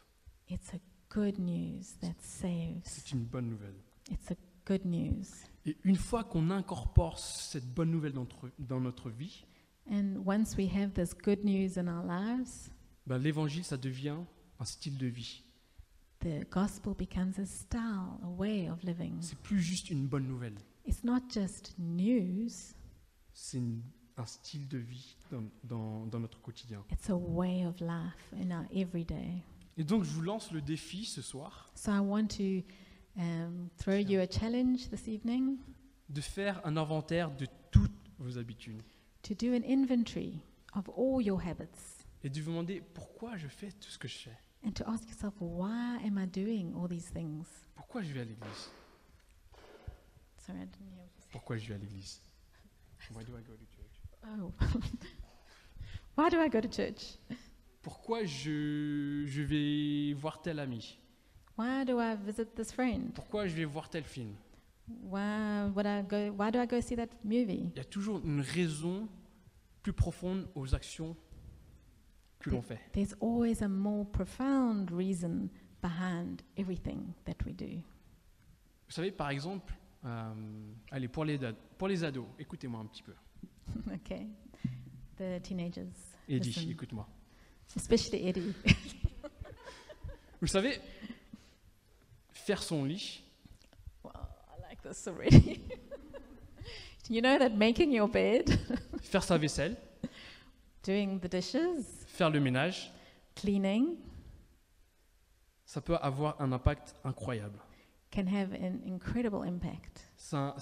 It's 0.51 0.74
a 0.74 0.78
good 1.11 1.39
news 1.39 1.83
that 2.01 2.14
saves. 2.20 2.83
C'est 2.85 3.12
une 3.12 3.24
bonne 3.24 3.49
nouvelle. 3.49 3.76
It's 4.11 4.30
a 4.30 4.37
good 4.66 4.85
news. 4.85 5.24
Et 5.64 5.76
une 5.85 5.97
fois 5.97 6.24
qu'on 6.24 6.51
incorpore 6.51 7.18
cette 7.18 7.66
bonne 7.72 7.91
nouvelle 7.91 8.12
dans 8.12 8.22
notre, 8.24 8.51
dans 8.59 8.80
notre 8.80 9.09
vie, 9.11 9.45
And 9.91 10.22
once 10.26 10.55
we 10.57 10.68
have 10.72 10.93
this 10.93 11.12
good 11.14 11.45
news 11.45 11.76
in 11.78 11.89
our 11.89 12.05
lives, 12.07 12.70
ben, 13.07 13.18
l'évangile, 13.18 13.64
ça 13.64 13.76
devient 13.76 14.16
un 14.61 14.64
style 14.64 14.97
de 14.97 15.07
vie. 15.07 15.43
The 16.22 16.44
gospel 16.50 16.94
becomes 16.94 17.38
a 17.38 17.44
style, 17.46 18.18
a 18.22 18.28
way 18.28 18.68
of 18.70 18.82
living. 18.82 19.20
C'est 19.20 19.38
plus 19.38 19.60
juste 19.60 19.90
une 19.90 20.06
bonne 20.06 20.26
nouvelle. 20.26 20.54
It's 20.86 21.04
not 21.04 21.20
just 21.30 21.74
news, 21.78 22.50
C'est 23.34 23.60
un 24.16 24.26
style 24.26 24.68
de 24.68 24.78
vie 24.78 25.16
dans, 25.30 25.42
dans- 25.64 26.06
dans 26.06 26.20
notre 26.20 26.40
quotidien. 26.40 26.82
it's 26.90 27.08
a 27.10 27.16
way 27.16 27.64
of 27.66 27.80
life 27.80 28.32
in 28.34 28.50
our 28.50 28.66
everyday. 28.72 29.42
Et 29.78 29.84
donc, 29.84 30.04
je 30.04 30.10
vous 30.10 30.20
lance 30.22 30.52
le 30.52 30.60
défi 30.60 31.04
ce 31.04 31.22
soir 31.22 31.70
So 31.74 31.90
I 31.92 31.98
want 32.00 32.26
to 32.36 32.62
um, 33.16 33.68
throw 33.78 33.96
you 33.96 34.20
a 34.20 34.26
challenge 34.30 34.88
this 34.90 35.06
evening 35.08 35.56
de 36.10 36.20
faire 36.20 36.60
un 36.66 36.76
inventaire 36.76 37.30
de 37.36 37.46
toutes 37.70 37.90
vos 38.18 38.36
habitudes 38.38 38.82
to 39.22 39.34
do 39.34 39.54
an 39.54 39.62
inventory 39.66 40.40
of 40.74 40.88
all 40.98 41.22
your 41.24 41.40
habits 41.40 42.04
et 42.22 42.28
de 42.28 42.40
vous 42.42 42.50
demander 42.50 42.82
pourquoi 42.94 43.36
je 43.38 43.48
fais 43.48 43.70
tout 43.72 43.88
ce 43.88 43.98
que 43.98 44.08
je 44.08 44.18
fais. 44.18 44.36
And 44.64 44.74
to 44.76 44.88
ask 44.88 45.08
yourself, 45.08 45.34
why 45.38 45.98
am 46.04 46.18
I 46.18 46.26
doing 46.26 46.74
all 46.76 46.88
these 46.88 47.08
things? 47.08 47.46
Pourquoi 47.74 48.02
je 48.02 48.12
vais 48.12 48.20
à 48.20 48.24
l'église? 48.24 48.70
Sorry, 50.38 50.58
I 50.58 50.64
didn't 50.64 50.88
hear 50.88 50.98
what 50.98 51.10
you 51.14 51.22
said. 51.22 51.32
Pourquoi 51.32 51.56
je 51.56 51.68
vais 51.68 51.74
à 51.74 51.78
l'église? 51.78 52.20
Why 53.14 53.24
do 53.24 53.32
I 53.36 53.42
go 53.42 53.54
to 53.54 53.66
church? 53.76 54.02
Oh. 54.24 54.52
why 56.16 56.28
do 56.30 56.40
I 56.40 56.48
go 56.48 56.60
to 56.60 56.68
church? 56.68 57.18
Pourquoi 57.82 58.24
je, 58.24 59.24
je 59.26 59.42
vais 59.42 60.14
voir 60.14 60.40
tel 60.40 60.60
ami? 60.60 60.98
Why 61.58 61.84
do 61.84 61.98
I 61.98 62.14
visit 62.14 62.54
this 62.54 62.72
friend? 62.72 63.12
Pourquoi 63.14 63.46
je 63.48 63.54
vais 63.54 63.64
voir 63.64 63.90
tel 63.90 64.04
film? 64.04 64.34
Why 65.02 65.68
would 65.74 65.86
I 65.86 66.02
go? 66.02 66.32
Why 66.32 66.50
do 66.50 66.60
I 66.60 66.66
go 66.66 66.80
see 66.80 66.96
that 66.96 67.08
movie? 67.24 67.70
Il 67.74 67.76
y 67.76 67.80
a 67.80 67.84
toujours 67.84 68.20
une 68.24 68.40
raison 68.40 69.08
plus 69.82 69.92
profonde 69.92 70.48
aux 70.54 70.74
actions 70.74 71.16
que 72.43 72.51
l'on 72.51 72.62
fait. 72.62 72.78
There's 72.93 73.14
always 73.20 73.62
a 73.62 73.68
more 73.68 74.05
profound 74.05 74.90
reason 74.90 75.49
behind 75.80 76.43
everything 76.57 77.14
that 77.24 77.36
we 77.47 77.53
do. 77.55 77.82
Vous 78.86 78.95
savez, 78.95 79.11
par 79.11 79.30
exemple, 79.30 79.72
euh, 80.05 80.32
allez, 80.90 81.09
pour 81.09 81.24
les, 81.24 81.38
pour 81.78 81.88
les 81.88 82.05
ados, 82.05 82.26
écoutez-moi 82.38 82.80
un 82.80 82.86
petit 82.86 83.03
peu. 83.03 83.14
okay, 83.95 84.26
the 85.16 85.40
teenagers, 85.43 85.93
Eddie, 86.28 86.70
écoute-moi. 86.70 87.09
especially 87.76 88.28
Eddie. 88.28 88.55
Vous 90.40 90.49
savez, 90.49 90.80
faire 92.32 92.62
son 92.62 92.84
lit, 92.84 93.22
Well, 94.03 94.28
I 94.51 94.68
like 94.68 94.82
this 94.82 95.07
already. 95.07 95.61
you 97.09 97.22
know 97.22 97.38
that 97.38 97.57
making 97.57 97.93
your 97.93 98.09
bed, 98.09 98.59
faire 99.01 99.22
sa 99.22 99.38
vaisselle, 99.38 99.76
doing 100.82 101.20
the 101.20 101.28
dishes, 101.28 102.01
faire 102.22 102.30
le 102.30 102.38
ménage, 102.40 102.92
cleaning 103.34 103.96
ça 105.64 105.80
peut 105.80 105.96
avoir 105.96 106.40
un 106.40 106.52
impact 106.52 106.94
incroyable. 107.02 107.58
can 108.12 108.26
have 108.26 108.52
an 108.52 108.78
incredible 108.86 109.42
impact. 109.44 110.08
Ça, 110.16 110.54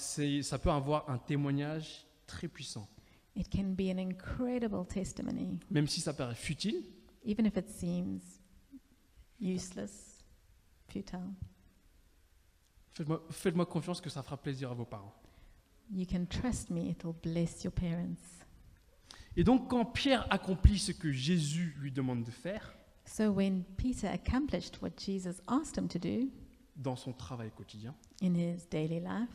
peut 0.63 0.71
avoir 0.71 1.11
un 1.11 1.19
témoignage 1.19 2.07
très 2.27 2.49
puissant. 2.49 2.89
It 3.37 3.51
can 3.51 3.75
be 3.75 3.91
an 3.91 3.99
incredible 3.99 4.87
testimony, 4.87 5.59
Même 5.71 5.87
si 5.87 6.01
ça 6.01 6.15
paraît 6.15 6.35
futile, 6.35 6.83
even 7.25 7.45
if 7.45 7.57
it 7.57 7.69
seems 7.69 8.21
useless, 9.39 10.25
futile. 10.89 11.35
faites-moi 13.31 13.67
confiance 13.67 14.01
que 14.01 14.09
ça 14.11 14.23
fera 14.23 14.37
plaisir 14.39 14.71
à 14.71 14.75
vos 14.75 14.87
parents. 14.87 15.15
You 15.93 16.07
can 16.07 16.25
trust 16.25 16.71
me, 16.71 16.89
it 16.91 17.05
will 17.05 17.17
bless 17.23 17.65
your 17.65 17.73
parents. 17.73 18.47
Et 19.37 19.45
donc, 19.45 19.71
quand 19.71 19.85
Pierre 19.85 20.27
accomplit 20.31 20.79
ce 20.79 20.93
que 20.93 21.13
Jésus 21.13 21.77
lui 21.79 21.93
demande 21.93 22.25
de 22.25 22.31
faire 22.31 22.75
So 23.07 23.31
when 23.31 23.65
Peter 23.77 24.07
accomplished 24.09 24.81
what 24.83 24.91
Jesus 24.97 25.41
asked 25.49 25.77
him 25.77 25.89
to 25.89 25.99
do 25.99 26.31
dans 26.77 26.97
son 26.97 27.13
travail 27.13 27.51
quotidien, 27.51 27.95
in 28.23 28.35
his 28.35 28.67
daily 28.71 29.01
life, 29.01 29.29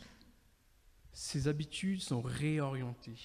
ses 1.12 1.48
habitudes 1.48 2.02
sont 2.02 2.22
réorientées 2.22 3.16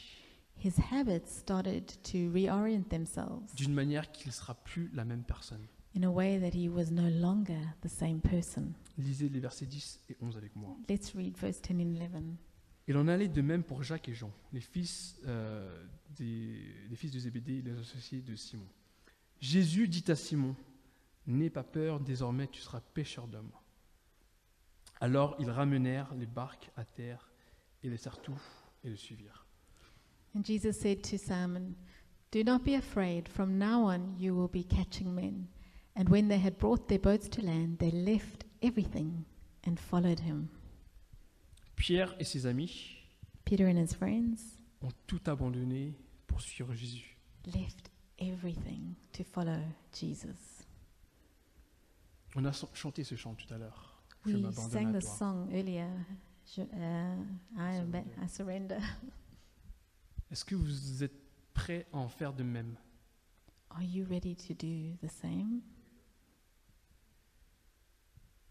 his 0.63 0.75
habits 0.93 1.27
started 1.27 1.87
to 2.03 2.31
reorient 2.33 2.89
themselves 2.91 3.55
d'une 3.55 3.73
manière 3.73 4.11
qu'il 4.13 4.29
ne 4.29 4.33
sera 4.33 4.55
plus 4.55 4.91
la 4.93 5.05
même 5.05 5.25
personne. 5.25 5.67
in 5.97 6.05
a 6.05 6.11
way 6.11 6.39
that 6.39 6.55
he 6.55 6.69
was 6.69 6.91
no 6.91 7.09
longer 7.09 7.75
the 7.83 7.89
same 7.89 8.21
person. 8.21 8.75
Lisez 8.99 9.29
les 9.29 9.41
versets 9.41 9.67
10 9.67 10.01
et 10.11 10.17
11 10.21 10.37
avec 10.37 10.55
moi. 10.55 10.77
Let's 10.89 11.15
read 11.15 11.37
verse 11.37 11.61
10 11.61 11.81
and 11.81 11.97
11. 11.97 12.37
Il 12.89 12.97
en 12.97 13.09
allait 13.09 13.29
de 13.29 13.43
même 13.43 13.63
pour 13.63 13.83
Jacques 13.83 14.09
et 14.09 14.15
Jean, 14.15 14.33
les 14.53 14.61
fils, 14.61 15.21
euh, 15.27 15.87
des, 16.17 16.75
les 16.89 16.97
fils 16.97 17.13
de 17.13 17.19
Zébédée 17.19 17.63
les 17.63 17.79
associés 17.79 18.21
de 18.21 18.35
Simon. 18.35 18.67
Jésus 19.41 19.89
dit 19.89 20.05
à 20.09 20.17
Simon, 20.17 20.57
N'aie 21.27 21.51
pas 21.51 21.63
peur, 21.63 22.01
désormais 22.01 22.49
tu 22.49 22.61
seras 22.61 22.81
pêcheur 22.81 23.29
d'hommes. 23.29 23.53
Alors 25.01 25.37
ils 25.39 25.51
ramenèrent 25.51 26.15
les 26.15 26.27
barques 26.27 26.71
à 26.77 26.85
terre 26.85 27.31
et 27.83 27.89
laissèrent 27.89 28.21
tout 28.21 28.41
et 28.85 28.91
le 28.91 28.97
suivirent. 28.97 29.47
And 30.35 30.45
Jesus 30.45 30.73
said 30.73 31.03
to 31.03 31.19
Simon, 31.19 31.75
Do 32.31 32.45
not 32.45 32.61
be 32.65 32.75
afraid. 32.75 33.29
From 33.29 33.59
now 33.59 33.89
on, 33.89 34.15
you 34.19 34.35
will 34.35 34.49
be 34.49 34.65
catching 34.65 35.13
men. 35.13 35.49
And 35.97 36.09
when 36.09 36.29
they 36.29 36.39
had 36.39 36.57
brought 36.59 36.87
their 36.89 37.01
boats 37.01 37.29
to 37.31 37.43
land, 37.43 37.79
they 37.79 37.91
left 37.91 38.45
everything 38.63 39.25
and 39.67 39.77
followed 39.79 40.21
him. 40.21 40.49
Pierre 41.81 42.15
et 42.21 42.25
ses 42.25 42.45
amis 42.47 42.97
Peter 43.45 43.65
and 43.67 43.77
his 43.83 43.95
friends 43.95 44.59
ont 44.83 44.93
tout 45.07 45.21
abandonné 45.27 45.95
pour 46.27 46.41
suivre 46.43 46.75
Jésus. 46.75 47.17
left 47.47 47.91
everything 48.19 48.95
to 49.13 49.25
follow 49.25 49.59
Jesus. 49.93 50.67
On 52.37 52.45
a 52.45 52.53
ch- 52.53 52.67
chanté 52.75 53.03
ce 53.03 53.15
chant 53.17 53.35
tout 53.35 53.53
à 53.53 53.57
l'heure. 53.59 54.03
Je 54.27 54.33
We 54.33 54.43
m'abandonne 54.43 54.71
sang 54.71 54.89
à 54.95 54.99
the 54.99 55.03
toi. 55.03 55.11
song 55.19 55.51
earlier. 55.51 55.89
Je- 56.55 56.61
uh, 56.63 57.25
I, 57.57 57.77
Surrender. 57.79 58.05
I 58.23 58.29
surrender. 58.29 58.79
Est-ce 60.31 60.45
que 60.45 60.55
vous 60.55 61.03
êtes 61.03 61.19
prêts 61.55 61.87
à 61.93 61.97
en 61.97 62.09
faire 62.09 62.35
de 62.35 62.43
même? 62.43 62.77
Are 63.71 63.83
you 63.83 64.05
ready 64.09 64.37
to 64.37 64.53
do 64.55 64.97
the 65.03 65.11
same? 65.11 65.63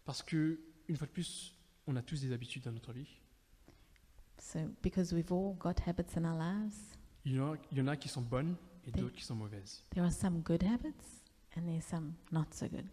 Parce 0.04 0.22
que, 0.22 0.60
une 0.88 0.96
fois 0.96 1.06
de 1.06 1.12
plus, 1.12 1.54
on 1.90 1.96
a 1.96 2.02
tous 2.02 2.20
des 2.20 2.32
habitudes 2.32 2.62
dans 2.64 2.72
notre 2.72 2.92
vie. 2.92 3.08
So, 4.38 4.60
because 4.82 5.12
we've 5.12 5.32
all 5.32 5.54
got 5.58 5.80
habits 5.86 6.16
in 6.16 6.24
our 6.24 6.38
lives, 6.38 6.74
Il 7.24 7.32
y 7.34 7.40
en 7.40 7.52
a, 7.52 7.56
il 7.72 7.78
y 7.78 7.80
en 7.82 7.88
a 7.88 7.96
qui 7.96 8.08
sont 8.08 8.22
bonnes 8.22 8.56
et 8.86 8.90
d'autres 8.92 9.14
qui 9.14 9.24
sont 9.24 9.34
mauvaises. 9.36 9.82
there 9.90 10.02
are 10.04 10.12
some 10.12 10.40
good 10.40 10.62
habits 10.62 11.22
and 11.56 11.62
there's 11.66 11.84
some 11.84 12.14
not 12.32 12.46
so 12.52 12.66
good. 12.68 12.86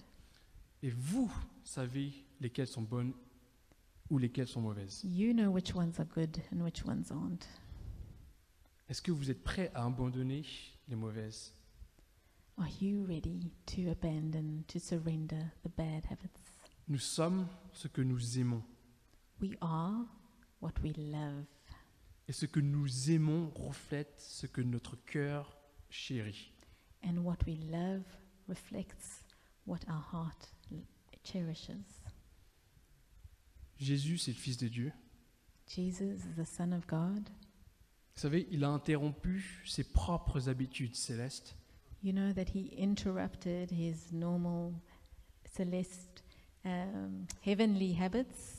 Et 0.84 0.90
vous 0.90 1.32
savez 1.64 2.12
lesquelles 2.42 2.68
sont 2.68 2.82
bonnes 2.82 3.14
ou 4.10 4.18
lesquelles 4.18 4.48
sont 4.48 4.62
mauvaises. 4.62 5.02
You 5.06 5.34
know 5.34 5.50
which 5.52 5.74
ones 5.74 6.00
are 6.00 6.06
good 6.08 6.38
and 6.52 6.62
which 6.64 6.84
ones 6.86 7.12
aren't. 7.12 7.48
Est-ce 8.90 9.02
que 9.02 9.12
vous 9.12 9.30
êtes 9.32 9.44
prêts 9.44 9.72
à 9.74 9.86
abandonner 9.86 10.44
les 10.90 10.96
mauvaises? 10.96 11.54
Are 12.58 12.68
you 12.82 13.06
ready 13.06 13.52
to 13.68 13.90
abandon, 13.92 14.64
to 14.68 14.80
surrender 14.80 15.52
the 15.64 15.70
bad 15.78 16.04
habits? 16.10 16.42
Nous 16.90 16.98
sommes 17.00 17.48
ce 17.74 17.88
que 17.88 18.02
nous 18.02 18.40
aimons. 18.40 18.64
We 19.42 19.56
are 19.62 20.06
what 20.62 20.74
we 20.84 20.94
love, 20.98 21.46
Et 22.28 22.34
ce 22.34 22.46
que 22.46 22.60
nous 22.60 23.12
aimons 23.12 23.52
reflète 23.56 24.20
ce 24.20 24.48
que 24.48 24.62
notre 24.62 24.96
cœur 25.06 25.58
chérit. 25.90 26.52
and 27.04 27.20
what 27.24 27.38
we 27.46 27.58
love 27.70 28.04
reflects 28.48 29.24
what 29.66 29.80
our 29.88 30.04
heart 30.12 30.52
cherishes. 31.24 32.02
Jésus, 33.80 34.18
c'est 34.18 34.32
le 34.32 34.38
Fils 34.38 34.58
de 34.58 34.68
Dieu. 34.68 34.92
Jesus 35.68 36.24
is 36.26 36.36
the 36.36 36.46
Son 36.46 36.72
of 36.72 36.88
God. 36.88 37.30
Vous 38.16 38.22
savez, 38.22 38.48
il 38.52 38.64
a 38.64 38.70
interrompu 38.70 39.62
ses 39.66 39.84
propres 39.84 40.50
habitudes 40.50 40.96
célestes 40.96 41.56
You 42.04 42.14
know 42.14 42.32
that 42.34 42.50
he 42.56 42.72
interrupted 42.78 43.72
his 43.72 44.12
normal 44.12 44.74
celeste, 45.56 46.24
um, 46.66 47.26
heavenly 47.46 47.94
habits? 47.94 48.57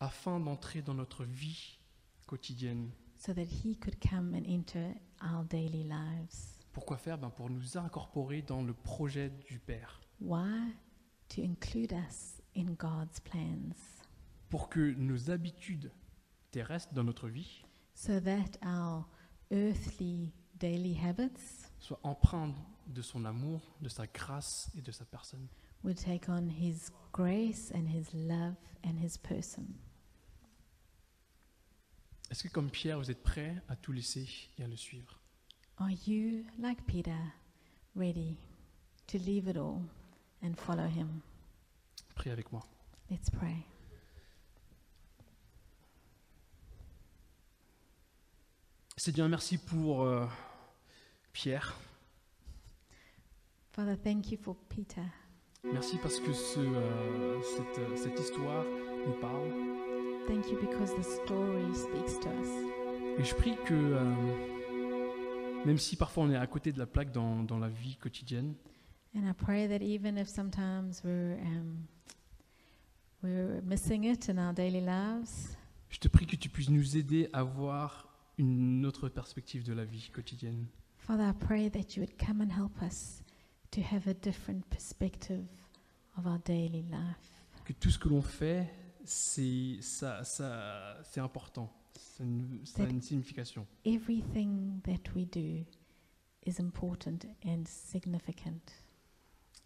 Afin 0.00 0.40
d'entrer 0.40 0.82
dans 0.82 0.94
notre 0.94 1.24
vie 1.24 1.78
quotidienne. 2.26 2.90
so 3.16 3.32
that 3.34 3.44
he 3.44 3.76
could 3.76 3.96
come 4.00 4.34
and 4.34 4.44
enter 4.46 4.94
our 5.22 5.44
daily 5.44 5.84
lives. 5.84 6.56
Pourquoi 6.72 6.96
faire? 6.96 7.18
Ben 7.18 7.30
Pour 7.30 7.50
nous 7.50 7.76
incorporer 7.76 8.42
dans 8.42 8.62
le 8.62 8.72
projet 8.72 9.30
du 9.48 9.58
Père. 9.58 10.00
Why? 10.20 10.72
To 11.30 11.42
include 11.42 11.92
us 11.92 12.40
in 12.56 12.72
God's 12.78 13.20
plans 13.20 13.74
Pour 14.48 14.68
que 14.68 14.94
nos 14.96 15.30
habitudes 15.30 15.92
terrestres 16.50 16.92
dans 16.94 17.04
notre 17.04 17.28
vie 17.28 17.62
so 17.94 18.18
that 18.20 18.56
our 18.64 19.04
earthly 19.52 20.32
daily 20.58 20.94
habits 20.94 21.68
soient 21.78 22.00
empreintes 22.02 22.56
de 22.86 23.02
son 23.02 23.24
amour, 23.24 23.60
de 23.80 23.88
sa 23.88 24.06
grâce 24.06 24.70
et 24.76 24.80
de 24.82 24.90
sa 24.92 25.04
personne. 25.04 25.46
would 25.84 25.96
take 25.96 26.28
on 26.28 26.48
his 26.48 26.90
grace 27.12 27.70
and 27.74 27.86
his 27.88 28.12
love 28.14 28.54
and 28.84 28.98
his 28.98 29.16
person. 29.18 29.66
Est-ce 32.30 32.44
que 32.44 32.48
comme 32.48 32.70
Pierre, 32.70 32.98
vous 32.98 33.10
êtes 33.10 33.22
prêts 33.22 33.56
à 33.68 33.74
tout 33.74 33.92
laisser 33.92 34.28
et 34.58 34.62
à 34.62 34.68
le 34.68 34.76
suivre? 34.76 35.20
Are 35.78 35.90
you, 36.06 36.44
like 36.58 36.86
Peter, 36.86 37.16
ready 37.96 38.36
to 39.08 39.18
leave 39.18 39.48
it 39.48 39.56
all 39.56 39.82
and 40.42 40.54
follow 40.54 40.86
him? 40.86 41.22
Priez 42.14 42.32
avec 42.32 42.52
moi. 42.52 42.62
Let's 43.10 43.30
pray. 43.30 43.66
Seigneur, 48.96 49.28
merci 49.28 49.58
pour 49.58 50.02
euh, 50.02 50.26
Pierre. 51.32 51.76
Father, 53.72 53.96
thank 53.96 54.30
you 54.30 54.38
for 54.38 54.54
Peter. 54.68 55.02
Merci 55.64 55.96
parce 56.02 56.20
que 56.20 56.32
ce, 56.32 56.60
euh, 56.60 57.40
cette, 57.42 57.78
euh, 57.78 57.96
cette 57.96 58.20
histoire 58.20 58.64
nous 59.06 59.14
parle. 59.20 59.89
Thank 60.26 60.50
you 60.50 60.58
because 60.60 60.94
the 60.94 61.02
story 61.02 61.74
speaks 61.74 62.18
to 62.20 62.28
us. 62.28 62.48
Et 63.18 63.24
je 63.24 63.34
prie 63.34 63.56
que, 63.66 63.74
euh, 63.74 65.64
même 65.66 65.78
si 65.78 65.96
parfois 65.96 66.24
on 66.24 66.30
est 66.30 66.36
à 66.36 66.46
côté 66.46 66.72
de 66.72 66.78
la 66.78 66.86
plaque 66.86 67.12
dans, 67.12 67.42
dans 67.42 67.58
la 67.58 67.68
vie 67.68 67.96
quotidienne, 67.96 68.54
And 69.16 69.28
I 69.28 69.32
pray 69.32 69.66
that 69.66 69.82
even 69.82 70.16
if 70.16 70.28
sometimes 70.28 71.02
we're, 71.02 71.36
um, 71.44 71.88
we're 73.22 73.60
missing 73.62 74.04
it 74.04 74.28
in 74.28 74.38
our 74.38 74.52
daily 74.52 74.80
lives, 74.80 75.56
je 75.88 75.98
te 75.98 76.06
prie 76.06 76.26
que 76.26 76.36
tu 76.36 76.48
puisses 76.48 76.70
nous 76.70 76.96
aider 76.96 77.28
à 77.32 77.42
voir 77.42 78.08
une 78.38 78.86
autre 78.86 79.08
perspective 79.08 79.64
de 79.64 79.72
la 79.72 79.84
vie 79.84 80.10
quotidienne. 80.14 80.66
Father, 80.98 81.24
I 81.28 81.32
pray 81.32 81.68
that 81.70 81.96
you 81.96 82.02
would 82.04 82.16
come 82.16 82.40
and 82.40 82.52
help 82.56 82.80
us 82.82 83.24
to 83.72 83.80
have 83.80 84.06
a 84.06 84.14
different 84.14 84.64
perspective 84.70 85.44
of 86.16 86.26
our 86.26 86.38
daily 86.44 86.84
life. 86.88 87.42
Que 87.64 87.72
tout 87.72 87.90
ce 87.90 87.98
que 87.98 88.08
l'on 88.08 88.22
fait, 88.22 88.68
c'est 89.04 89.78
ça, 89.80 90.24
ça, 90.24 90.96
c'est 91.04 91.20
important. 91.20 91.72
Ça 91.96 92.22
a 92.22 92.26
une, 92.26 92.60
ça 92.64 92.82
a 92.82 92.86
une 92.88 93.02
signification. 93.02 93.66
Everything 93.84 94.80
that 94.82 95.12
we 95.14 95.26
do 95.26 95.64
is 96.46 96.60
important 96.60 97.18
and 97.44 97.64
significant. 97.66 98.60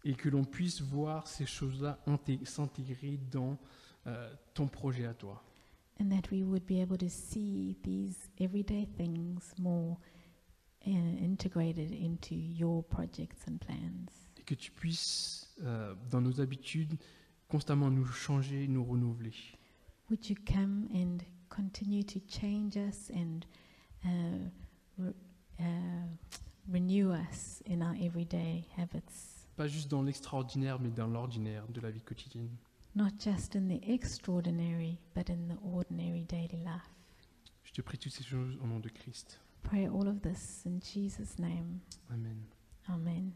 Et 0.03 0.13
que 0.15 0.29
l'on 0.29 0.43
puisse 0.43 0.81
voir 0.81 1.27
ces 1.27 1.45
choses-là 1.45 1.99
inté- 2.05 2.43
s'intégrer 2.45 3.17
dans 3.31 3.57
euh, 4.07 4.31
ton 4.53 4.67
projet 4.67 5.05
à 5.05 5.13
toi. 5.13 5.43
And 5.99 6.09
that 6.09 6.29
we 6.31 6.43
would 6.43 6.65
be 6.65 6.81
able 6.81 6.97
to 6.97 7.09
see 7.09 7.77
these 7.83 8.29
everyday 8.39 8.85
things 8.97 9.53
more 9.57 9.97
uh, 10.85 10.89
integrated 10.91 11.91
into 11.91 12.35
your 12.35 12.83
projects 12.83 13.47
and 13.47 13.57
plans. 13.57 14.09
Et 14.37 14.43
que 14.43 14.55
tu 14.55 14.71
puisses, 14.71 15.49
euh, 15.61 15.95
dans 16.11 16.21
nos 16.21 16.41
habitudes, 16.41 16.93
constamment 17.47 17.89
nous 17.89 18.05
changer, 18.05 18.67
nous 18.67 18.83
renouveler. 18.83 19.33
Would 20.09 20.29
you 20.29 20.35
come 20.45 20.87
and 20.93 21.19
continue 21.49 22.03
to 22.03 22.19
change 22.27 22.77
us 22.77 23.09
and 23.09 23.45
uh, 24.05 24.49
re- 24.99 25.13
uh, 25.59 26.07
renew 26.67 27.11
us 27.11 27.63
in 27.65 27.81
our 27.81 27.95
everyday 28.01 28.65
habits? 28.77 29.47
Pas 29.57 29.67
juste 29.67 29.89
dans 29.89 30.03
l'extraordinaire, 30.03 30.79
mais 30.79 30.89
dans 30.89 31.07
l'ordinaire 31.07 31.65
de 31.69 31.79
la 31.81 31.89
vie 31.91 32.01
quotidienne. 32.01 32.55
Not 32.95 33.11
just 33.19 33.55
in 33.55 33.67
the 33.67 33.81
extraordinary, 33.89 34.99
but 35.15 35.29
in 35.29 35.47
the 35.47 35.57
ordinary 35.63 36.23
daily 36.23 36.61
life. 36.63 36.91
Je 37.63 37.71
te 37.73 37.81
prie 37.81 37.97
toutes 37.97 38.13
ces 38.13 38.23
choses 38.23 38.57
au 38.61 38.67
nom 38.67 38.79
de 38.79 38.89
Christ. 38.89 39.39
Pray 39.63 39.87
all 39.87 40.07
of 40.07 40.21
this 40.21 40.63
in 40.65 40.79
Jesus' 40.79 41.39
name. 41.39 41.79
Amen. 42.11 42.37
Amen. 42.87 43.31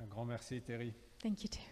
Un 0.00 0.06
grand 0.06 0.24
merci, 0.24 0.60
Terry. 0.62 0.92
Thank 1.20 1.42
you, 1.44 1.48
Terry. 1.48 1.66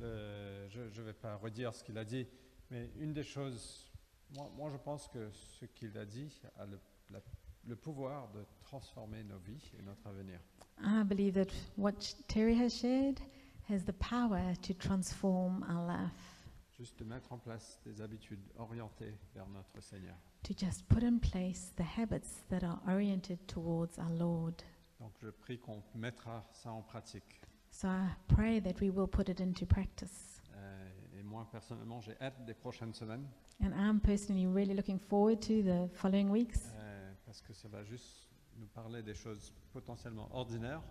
Le- 0.00 0.68
je 0.68 0.80
ne 1.00 1.06
vais 1.06 1.12
pas 1.12 1.36
redire 1.36 1.74
ce 1.74 1.84
qu'il 1.84 1.96
a 1.98 2.04
dit, 2.04 2.26
mais 2.70 2.90
une 2.98 3.12
des 3.12 3.22
choses, 3.22 3.92
moi, 4.36 4.50
moi, 4.56 4.70
je 4.70 4.76
pense 4.78 5.08
que 5.08 5.30
ce 5.30 5.66
qu'il 5.66 5.96
a 5.98 6.04
dit 6.04 6.40
a 6.58 6.64
le, 6.66 6.80
la- 7.10 7.20
le 7.64 7.76
pouvoir 7.76 8.28
de 8.32 8.44
transformer 8.62 9.22
nos 9.22 9.38
vies 9.38 9.70
et 9.78 9.82
notre 9.82 10.06
avenir. 10.06 10.40
I 10.82 11.04
believe 11.04 11.34
that 11.34 11.52
what 11.76 11.92
Terry 12.26 12.58
has 12.58 12.70
shared 12.70 13.20
has 13.68 13.84
the 13.84 13.92
power 13.92 14.54
to 14.62 14.74
transform 14.74 15.62
our 15.70 15.86
life, 15.86 16.38
Juste 16.78 16.98
de 16.98 17.04
mettre 17.04 17.30
en 17.32 17.38
place 17.38 17.78
des 17.84 18.00
habitudes 18.00 18.42
orientées 18.56 19.14
vers 19.34 19.46
notre 19.48 19.80
Seigneur. 19.80 20.16
To 20.42 20.54
just 20.54 20.86
put 20.88 21.02
in 21.02 21.18
place 21.18 21.72
the 21.76 21.84
habits 21.84 22.44
that 22.50 22.62
are 22.64 22.80
oriented 22.86 23.38
towards 23.46 23.98
our 23.98 24.10
Lord. 24.10 24.62
Donc 25.00 25.12
je 25.20 25.30
prie 25.30 25.58
qu'on 25.58 25.82
mettra 25.94 26.44
ça 26.52 26.70
en 26.72 26.82
pratique. 26.82 27.40
So 27.70 27.88
I 27.88 28.10
pray 28.28 28.60
that 28.60 28.80
we 28.80 28.90
will 28.90 29.08
put 29.08 29.28
it 29.28 29.40
into 29.40 29.66
practice. 29.66 30.42
Euh, 30.54 31.18
et 31.18 31.22
moi, 31.22 31.48
personnellement, 31.50 32.00
j'ai 32.00 32.16
hâte 32.20 32.44
des 32.44 32.54
prochaines 32.54 32.94
semaines 32.94 33.26
And 33.64 33.72
I'm 33.74 34.00
personally 34.00 34.46
really 34.46 34.74
looking 34.74 34.98
forward 34.98 35.40
to 35.42 35.62
the 35.62 35.88
following 35.94 36.30
weeks 36.30 36.58
euh, 36.74 37.12
parce 37.24 37.40
que 37.40 37.52
ça 37.52 37.68
va 37.68 37.84
juste 37.84 38.28
nous 38.58 38.66
parler 38.66 39.02
des 39.02 39.14
choses 39.14 39.52
potentiellement 39.72 40.28
ordinaires, 40.32 40.82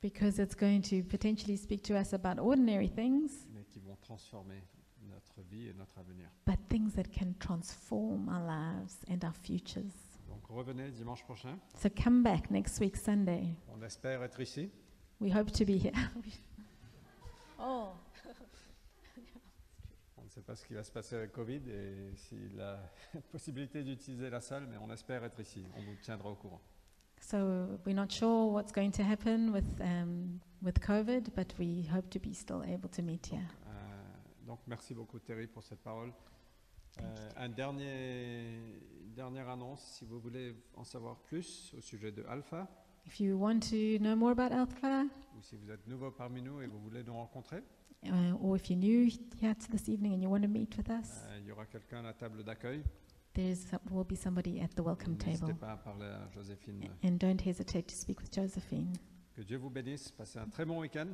because 0.00 0.38
it's 0.38 0.54
going 0.54 0.80
to 0.82 1.02
potentially 1.08 1.56
speak 1.56 1.82
to 1.82 1.94
us 1.94 2.12
about 2.12 2.38
ordinary 2.38 2.88
things, 2.88 3.46
mais 3.52 3.64
qui 3.64 3.80
vont 3.80 3.96
transformer 3.96 4.62
notre 5.08 5.42
vie 5.50 5.68
et 5.68 5.74
notre 5.74 5.98
avenir. 5.98 6.28
but 6.46 6.58
things 6.68 6.92
that 6.94 7.04
can 7.12 7.34
transform 7.38 8.28
our 8.28 8.44
lives 8.44 8.98
and 9.08 9.24
our 9.24 9.34
futures. 9.34 9.92
Donc 10.28 10.46
revenez 10.48 10.90
dimanche 10.90 11.24
prochain. 11.24 11.58
So 11.74 11.88
come 11.90 12.22
back 12.22 12.50
next 12.50 12.80
week, 12.80 12.96
Sunday. 12.96 13.54
On 13.68 13.82
espère 13.82 14.22
être 14.22 14.40
ici. 14.40 14.70
We 15.20 15.32
hope 15.34 15.50
to 15.52 15.64
be 15.64 15.78
here. 15.78 15.92
oh. 17.58 17.88
On 20.16 20.24
ne 20.24 20.28
sait 20.28 20.42
pas 20.42 20.54
ce 20.54 20.64
qui 20.66 20.74
va 20.74 20.84
se 20.84 20.92
passer 20.92 21.16
avec 21.16 21.32
Covid 21.32 21.62
et 21.68 22.12
si 22.16 22.36
la 22.54 22.78
possibilité 23.32 23.82
d'utiliser 23.82 24.30
la 24.30 24.40
salle, 24.40 24.66
mais 24.70 24.76
on 24.76 24.90
espère 24.92 25.24
être 25.24 25.40
ici. 25.40 25.64
On 25.76 25.80
vous 25.80 25.96
tiendra 26.02 26.30
au 26.30 26.36
courant. 26.36 26.60
So 27.20 27.80
we're 27.84 27.96
not 27.96 28.12
sure 28.12 28.52
what's 28.52 28.70
going 28.72 28.92
to 28.92 29.02
happen 29.02 29.50
with 29.52 29.80
um, 29.80 30.40
with 30.62 30.80
COVID, 30.80 31.34
but 31.34 31.52
we 31.58 31.82
hope 31.92 32.08
to 32.10 32.20
be 32.20 32.32
still 32.32 32.62
able 32.62 32.88
to 32.90 33.02
meet 33.02 33.26
here. 33.26 33.48
Donc 34.48 34.60
merci 34.66 34.94
beaucoup 34.94 35.18
Terry 35.18 35.46
pour 35.46 35.62
cette 35.62 35.80
parole. 35.80 36.10
Euh, 37.02 37.30
un 37.36 37.50
dernier, 37.50 38.56
une 39.04 39.12
dernière 39.14 39.46
annonce, 39.50 39.82
si 39.98 40.06
vous 40.06 40.18
voulez 40.18 40.56
en 40.74 40.84
savoir 40.84 41.18
plus 41.18 41.74
au 41.76 41.82
sujet 41.82 42.10
de 42.12 42.24
Alpha, 42.24 42.66
If 43.06 43.20
you 43.20 43.38
want 43.38 43.60
to 43.60 43.98
know 43.98 44.16
more 44.16 44.30
about 44.30 44.54
Alpha, 44.54 45.04
ou 45.36 45.42
si 45.42 45.54
vous 45.56 45.70
êtes 45.70 45.86
nouveau 45.86 46.10
parmi 46.10 46.40
nous 46.40 46.62
et 46.62 46.66
vous 46.66 46.78
voulez 46.80 47.04
nous 47.04 47.12
rencontrer, 47.12 47.62
uh, 48.06 48.32
or 48.42 48.56
if 48.56 48.70
you're 48.70 48.78
new 48.78 49.10
to 49.10 49.70
this 49.70 49.86
evening 49.86 50.14
and 50.14 50.22
you 50.22 50.30
want 50.30 50.40
to 50.40 50.48
meet 50.48 50.74
with 50.78 50.88
us, 50.88 51.22
euh, 51.26 51.38
il 51.40 51.46
y 51.46 51.52
aura 51.52 51.66
quelqu'un 51.66 51.98
à 51.98 52.02
la 52.02 52.14
table 52.14 52.42
d'accueil. 52.42 52.82
there's 53.34 53.66
will 53.90 54.04
be 54.04 54.16
somebody 54.16 54.60
at 54.62 54.68
the 54.68 54.80
welcome 54.80 55.18
N'hésitez 55.18 55.40
table. 55.40 55.58
pas 55.58 55.72
à 55.72 55.76
parler 55.76 56.06
à 56.06 56.26
Joséphine. 56.30 56.88
And 57.04 57.18
don't 57.18 57.40
hesitate 57.46 57.86
to 57.88 57.94
speak 57.94 58.18
with 58.20 58.32
Josephine. 58.32 58.94
Que 59.34 59.42
Dieu 59.42 59.58
vous 59.58 59.70
bénisse. 59.70 60.10
Passez 60.10 60.38
un 60.38 60.48
très 60.48 60.64
bon 60.64 60.80
week-end. 60.80 61.08